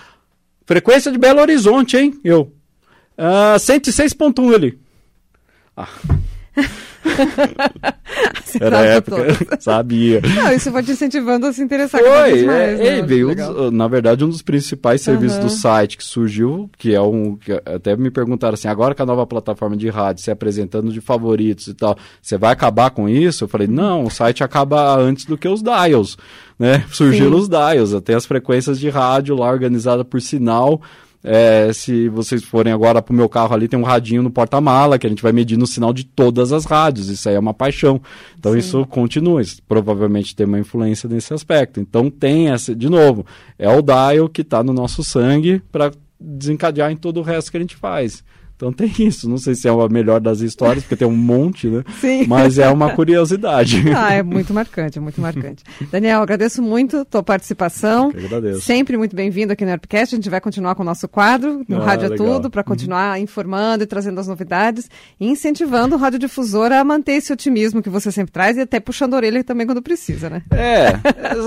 frequência 0.65 1.11
de 1.11 1.17
Belo 1.17 1.41
Horizonte, 1.41 1.97
hein? 1.97 2.19
Eu, 2.23 2.51
ah, 3.17 3.55
106.1 3.57 4.53
ele. 4.53 4.79
Ah. 5.75 5.87
Era 8.59 8.79
a 8.79 8.85
época, 8.85 9.25
sabia. 9.59 10.21
Não, 10.35 10.53
isso 10.53 10.71
vai 10.71 10.83
te 10.83 10.91
incentivando 10.91 11.47
a 11.47 11.53
se 11.53 11.61
interessar 11.61 11.99
Foi, 11.99 12.09
cada 12.09 12.23
vez 12.23 12.45
mais. 12.45 12.79
É, 12.79 13.01
né? 13.01 13.01
veio, 13.01 13.31
um, 13.31 13.71
na 13.71 13.87
verdade, 13.87 14.23
um 14.23 14.29
dos 14.29 14.41
principais 14.41 15.01
serviços 15.01 15.37
uhum. 15.37 15.43
do 15.43 15.49
site 15.49 15.97
que 15.97 16.03
surgiu, 16.03 16.69
que 16.77 16.93
é 16.93 17.01
um. 17.01 17.35
Que 17.35 17.53
até 17.65 17.95
me 17.95 18.11
perguntaram 18.11 18.53
assim: 18.53 18.67
agora 18.67 18.93
com 18.93 19.03
a 19.03 19.05
nova 19.05 19.25
plataforma 19.25 19.75
de 19.75 19.89
rádio 19.89 20.23
se 20.23 20.31
apresentando 20.31 20.91
de 20.91 21.01
favoritos 21.01 21.67
e 21.67 21.73
tal, 21.73 21.97
você 22.21 22.37
vai 22.37 22.53
acabar 22.53 22.91
com 22.91 23.09
isso? 23.09 23.43
Eu 23.43 23.47
falei: 23.47 23.67
não, 23.67 24.03
o 24.03 24.11
site 24.11 24.43
acaba 24.43 24.95
antes 24.95 25.25
do 25.25 25.37
que 25.37 25.47
os 25.47 25.61
dials. 25.61 26.17
Né? 26.57 26.85
Surgiram 26.91 27.31
Sim. 27.31 27.37
os 27.37 27.49
dials, 27.49 27.93
até 27.93 28.13
as 28.13 28.25
frequências 28.25 28.79
de 28.79 28.87
rádio 28.87 29.35
lá 29.35 29.51
organizada 29.51 30.05
por 30.05 30.21
sinal 30.21 30.79
é, 31.23 31.71
se 31.71 32.09
vocês 32.09 32.43
forem 32.43 32.73
agora 32.73 33.01
pro 33.01 33.13
meu 33.13 33.29
carro 33.29 33.53
ali, 33.53 33.67
tem 33.67 33.79
um 33.79 33.83
radinho 33.83 34.21
no 34.21 34.29
porta-mala 34.29 34.99
que 34.99 35.07
a 35.07 35.09
gente 35.09 35.23
vai 35.23 35.31
medir 35.31 35.57
no 35.57 35.65
sinal 35.65 35.93
de 35.93 36.03
todas 36.03 36.51
as 36.51 36.65
rádios. 36.65 37.07
Isso 37.07 37.29
aí 37.29 37.35
é 37.35 37.39
uma 37.39 37.53
paixão. 37.53 38.01
Então 38.37 38.51
Sim. 38.51 38.57
isso 38.57 38.85
continua. 38.87 39.41
Isso 39.41 39.61
provavelmente 39.67 40.35
tem 40.35 40.45
uma 40.45 40.59
influência 40.59 41.07
nesse 41.07 41.33
aspecto. 41.33 41.79
Então 41.79 42.09
tem 42.09 42.49
essa, 42.49 42.75
de 42.75 42.89
novo, 42.89 43.25
é 43.57 43.69
o 43.69 43.81
dial 43.81 44.27
que 44.27 44.41
está 44.41 44.61
no 44.61 44.73
nosso 44.73 45.03
sangue 45.03 45.61
para 45.71 45.91
desencadear 46.19 46.91
em 46.91 46.97
todo 46.97 47.21
o 47.21 47.23
resto 47.23 47.51
que 47.51 47.57
a 47.57 47.61
gente 47.61 47.75
faz. 47.75 48.23
Então 48.63 48.71
tem 48.71 48.91
isso. 49.05 49.29
Não 49.29 49.37
sei 49.37 49.55
se 49.55 49.67
é 49.67 49.71
a 49.71 49.89
melhor 49.89 50.21
das 50.21 50.39
histórias, 50.39 50.83
porque 50.83 50.95
tem 50.95 51.07
um 51.07 51.15
monte, 51.15 51.67
né? 51.67 51.83
Sim. 51.99 52.25
Mas 52.27 52.57
é 52.57 52.69
uma 52.69 52.91
curiosidade. 52.91 53.83
Ah, 54.03 54.13
é 54.13 54.23
muito 54.23 54.53
marcante, 54.53 54.97
é 54.97 55.01
muito 55.01 55.21
marcante. 55.21 55.63
Daniel, 55.91 56.21
agradeço 56.21 56.61
muito 56.61 56.97
a 56.97 57.05
tua 57.05 57.23
participação. 57.23 58.11
Eu 58.13 58.25
agradeço. 58.25 58.61
Sempre 58.61 58.97
muito 58.97 59.15
bem-vindo 59.15 59.53
aqui 59.53 59.63
no 59.63 59.71
Airpcast. 59.71 60.15
A 60.15 60.17
gente 60.17 60.29
vai 60.29 60.41
continuar 60.41 60.75
com 60.75 60.81
o 60.81 60.85
nosso 60.85 61.07
quadro, 61.07 61.63
no 61.67 61.77
ah, 61.81 61.85
Rádio 61.85 62.11
é 62.11 62.15
Tudo, 62.15 62.49
para 62.49 62.63
continuar 62.63 63.15
uhum. 63.15 63.23
informando 63.23 63.83
e 63.83 63.87
trazendo 63.87 64.19
as 64.19 64.27
novidades 64.27 64.89
e 65.19 65.27
incentivando 65.27 65.95
o 65.95 65.97
radiodifusor 65.97 66.71
a 66.71 66.83
manter 66.83 67.13
esse 67.13 67.31
otimismo 67.31 67.81
que 67.81 67.89
você 67.89 68.11
sempre 68.11 68.31
traz 68.31 68.57
e 68.57 68.61
até 68.61 68.79
puxando 68.79 69.13
a 69.13 69.17
orelha 69.17 69.43
também 69.43 69.65
quando 69.65 69.81
precisa, 69.81 70.29
né? 70.29 70.41
É. 70.51 70.99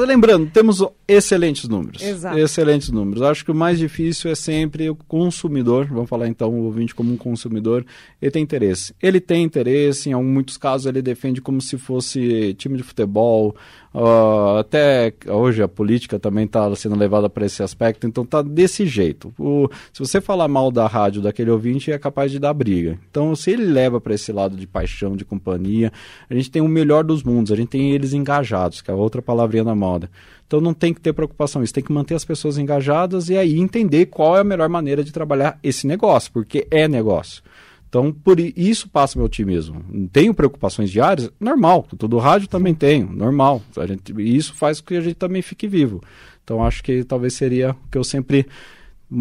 lembrando, 0.07 0.47
temos 0.47 0.83
excelentes 1.07 1.69
números. 1.69 2.03
Exato. 2.03 2.39
Excelentes 2.39 2.91
números. 2.91 3.23
Acho 3.23 3.45
que 3.45 3.51
o 3.51 3.55
mais 3.55 3.79
difícil 3.79 4.31
é 4.31 4.35
sempre 4.35 4.89
o 4.89 4.95
consumidor, 4.95 5.87
vamos 5.87 6.09
falar 6.09 6.29
então 6.29 6.51
o 6.51 6.65
ouvinte 6.65 6.95
como 6.95 7.06
um 7.13 7.17
consumidor, 7.17 7.85
ele 8.21 8.31
tem 8.31 8.43
interesse. 8.43 8.95
Ele 9.03 9.21
tem 9.21 9.45
interesse, 9.45 10.11
em 10.11 10.15
muitos 10.15 10.57
casos 10.57 10.87
ele 10.87 11.03
defende 11.03 11.41
como 11.41 11.61
se 11.61 11.79
fosse 11.79 12.55
time 12.55 12.77
de 12.77 12.83
futebol, 12.83 13.55
uh, 13.95 14.59
até 14.59 15.13
hoje 15.27 15.63
a 15.63 15.69
política 15.69 16.19
também 16.19 16.45
está 16.45 16.75
sendo 16.75 16.97
levada 16.97 17.29
para 17.29 17.47
esse 17.47 17.63
aspecto, 17.63 18.07
então 18.07 18.25
está 18.25 18.43
desse 18.43 18.87
jeito. 18.87 19.33
O, 19.39 19.69
se 19.93 20.01
você 20.01 20.21
falar 20.21 20.49
mal 20.49 20.71
da 20.71 20.87
rádio 20.87 21.23
daquele 21.23 21.51
ouvinte, 21.51 21.91
é 21.91 21.99
capaz 21.99 22.31
de 22.31 22.39
dar 22.39 22.53
briga. 22.53 22.99
Então, 23.11 23.35
se 23.35 23.51
ele 23.51 23.65
leva 23.65 24.01
para 24.01 24.15
esse 24.15 24.33
lado 24.33 24.57
de 24.57 24.67
paixão, 24.67 25.17
de 25.17 25.25
companhia, 25.25 25.93
a 26.29 26.35
gente 26.35 26.51
tem 26.51 26.63
o 26.63 26.69
melhor 26.69 27.05
dos 27.05 27.23
mundos, 27.23 27.53
a 27.53 27.57
gente 27.57 27.69
tem 27.69 27.93
eles 27.93 28.13
engajados, 28.13 28.81
que 28.81 28.91
é 28.91 28.95
outra 28.95 29.23
palavrinha 29.23 29.65
na 29.65 29.75
moda. 29.75 30.11
Então 30.47 30.61
não 30.61 30.73
tem 30.73 30.95
que 30.95 31.01
ter 31.01 31.13
preocupação, 31.13 31.63
isso 31.63 31.75
tem 31.75 31.83
que 31.83 31.93
manter 31.93 32.15
as 32.15 32.25
pessoas 32.25 32.57
engajadas 32.57 33.29
e 33.29 33.37
aí 33.37 33.59
entender 33.59 34.07
qual 34.07 34.37
é 34.37 34.41
a 34.41 34.45
melhor 34.45 34.69
maneira 34.69 35.03
de 35.03 35.13
trabalhar 35.13 35.59
esse 35.63 35.87
negócio, 35.87 36.31
porque 36.33 36.67
é 36.71 36.87
negócio. 36.87 37.43
Então, 37.89 38.13
por 38.13 38.39
isso 38.39 38.89
passa 38.89 39.19
meu 39.19 39.27
otimismo. 39.27 39.83
Tenho 40.13 40.35
preocupações 40.35 40.91
diárias? 40.91 41.31
Normal. 41.41 41.87
Todo 41.97 42.19
rádio 42.19 42.49
também 42.49 42.75
tenho, 42.75 43.11
normal. 43.11 43.63
A 43.77 43.87
gente, 43.87 44.13
isso 44.19 44.55
faz 44.55 44.81
com 44.81 44.89
que 44.89 44.97
a 44.97 45.01
gente 45.01 45.15
também 45.15 45.41
fique 45.41 45.67
vivo. 45.67 46.03
Então, 46.45 46.65
acho 46.65 46.83
que 46.83 47.05
talvez 47.05 47.35
seria 47.35 47.71
o 47.71 47.91
que 47.91 47.97
eu 47.97 48.05
sempre 48.05 48.47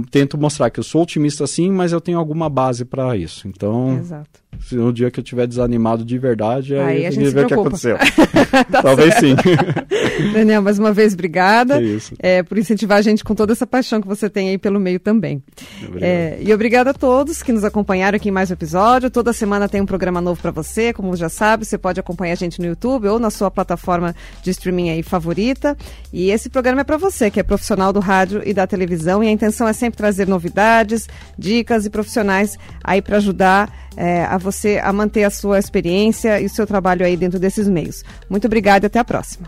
tento 0.10 0.38
mostrar 0.38 0.70
que 0.70 0.80
eu 0.80 0.84
sou 0.84 1.04
otimista 1.04 1.46
sim, 1.46 1.72
mas 1.72 1.92
eu 1.92 2.02
tenho 2.02 2.18
alguma 2.18 2.50
base 2.50 2.84
para 2.84 3.16
isso. 3.16 3.48
Então, 3.48 3.98
Exato. 4.00 4.30
se 4.60 4.76
no 4.76 4.92
dia 4.92 5.12
que 5.12 5.20
eu 5.20 5.24
estiver 5.24 5.46
desanimado 5.46 6.04
de 6.04 6.18
verdade, 6.18 6.76
aí, 6.76 6.98
Aí 6.98 7.06
a 7.06 7.10
a 7.10 7.12
gente 7.12 7.30
vê 7.30 7.42
o 7.42 7.48
que 7.48 7.54
aconteceu. 7.54 7.98
Tá 8.72 8.82
Talvez 8.82 9.16
sim. 9.16 9.36
Daniel, 10.34 10.62
mais 10.62 10.80
uma 10.80 10.92
vez, 10.92 11.14
obrigada. 11.14 11.80
É 12.20 12.42
por 12.42 12.58
incentivar 12.58 12.98
a 12.98 13.02
gente 13.02 13.24
com 13.24 13.36
toda 13.36 13.52
essa 13.52 13.68
paixão 13.68 14.02
que 14.02 14.08
você 14.08 14.30
tem 14.30 14.50
aí 14.50 14.58
pelo 14.58 14.80
meio 14.80 15.00
também. 15.00 15.44
Obrigado. 15.80 16.04
É, 16.04 16.38
e 16.42 16.54
obrigada 16.54 16.92
a 16.92 16.94
todos 16.94 17.44
que 17.44 17.52
nos 17.52 17.64
acompanharam 17.64 18.16
aqui 18.16 18.30
em 18.30 18.32
mais 18.32 18.50
um 18.50 18.54
episódio. 18.54 19.10
Toda 19.10 19.34
semana 19.34 19.68
tem 19.68 19.82
um 19.82 19.86
programa 19.86 20.22
novo 20.22 20.42
para 20.42 20.52
você, 20.52 20.94
como 20.94 21.16
já 21.16 21.30
sabe, 21.30 21.66
você 21.66 21.78
pode 21.78 22.00
acompanhar 22.00 22.34
a 22.34 22.36
gente 22.36 22.60
no 22.60 22.66
YouTube 22.66 23.08
ou 23.08 23.20
na 23.20 23.30
sua 23.30 23.52
plataforma 23.52 24.16
de 24.42 24.52
streaming 24.52 24.90
aí 24.90 25.04
favorita. 25.04 25.78
E 26.12 26.32
esse 26.32 26.50
programa 26.50 26.82
é 26.82 26.84
para 26.84 26.98
você, 26.98 27.30
que 27.30 27.40
é 27.40 27.44
profissional 27.44 27.92
do 27.92 28.00
rádio 28.00 28.42
e 28.46 28.54
da 28.54 28.66
televisão, 28.66 29.24
e 29.24 29.28
a 29.28 29.32
intenção 29.32 29.68
é 29.68 29.74
sempre 29.76 29.98
trazer 29.98 30.28
novidades, 30.28 31.08
dicas 31.38 31.86
e 31.86 31.90
profissionais 31.90 32.58
aí 32.84 33.02
para 33.02 33.18
ajudar 33.18 33.72
é, 33.98 34.26
a 34.26 34.38
você 34.38 34.80
a 34.84 34.92
manter 34.92 35.24
a 35.24 35.30
sua 35.30 35.60
experiência 35.60 36.40
e 36.40 36.46
o 36.46 36.50
seu 36.50 36.66
trabalho 36.66 37.06
aí 37.06 37.16
dentro 37.16 37.40
desses 37.40 37.68
meios. 37.68 38.04
Muito 38.30 38.46
obrigada 38.46 38.86
e 38.86 38.88
até 38.88 39.00
a 39.00 39.06
próxima. 39.06 39.48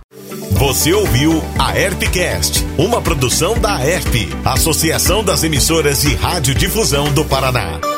Você 0.51 0.93
ouviu 0.93 1.41
a 1.59 1.77
Herpcast, 1.77 2.65
uma 2.77 3.01
produção 3.01 3.59
da 3.59 3.79
Herp, 3.83 4.13
Associação 4.45 5.23
das 5.23 5.43
Emissoras 5.43 6.01
de 6.01 6.15
Radiodifusão 6.15 7.13
do 7.13 7.23
Paraná. 7.25 7.96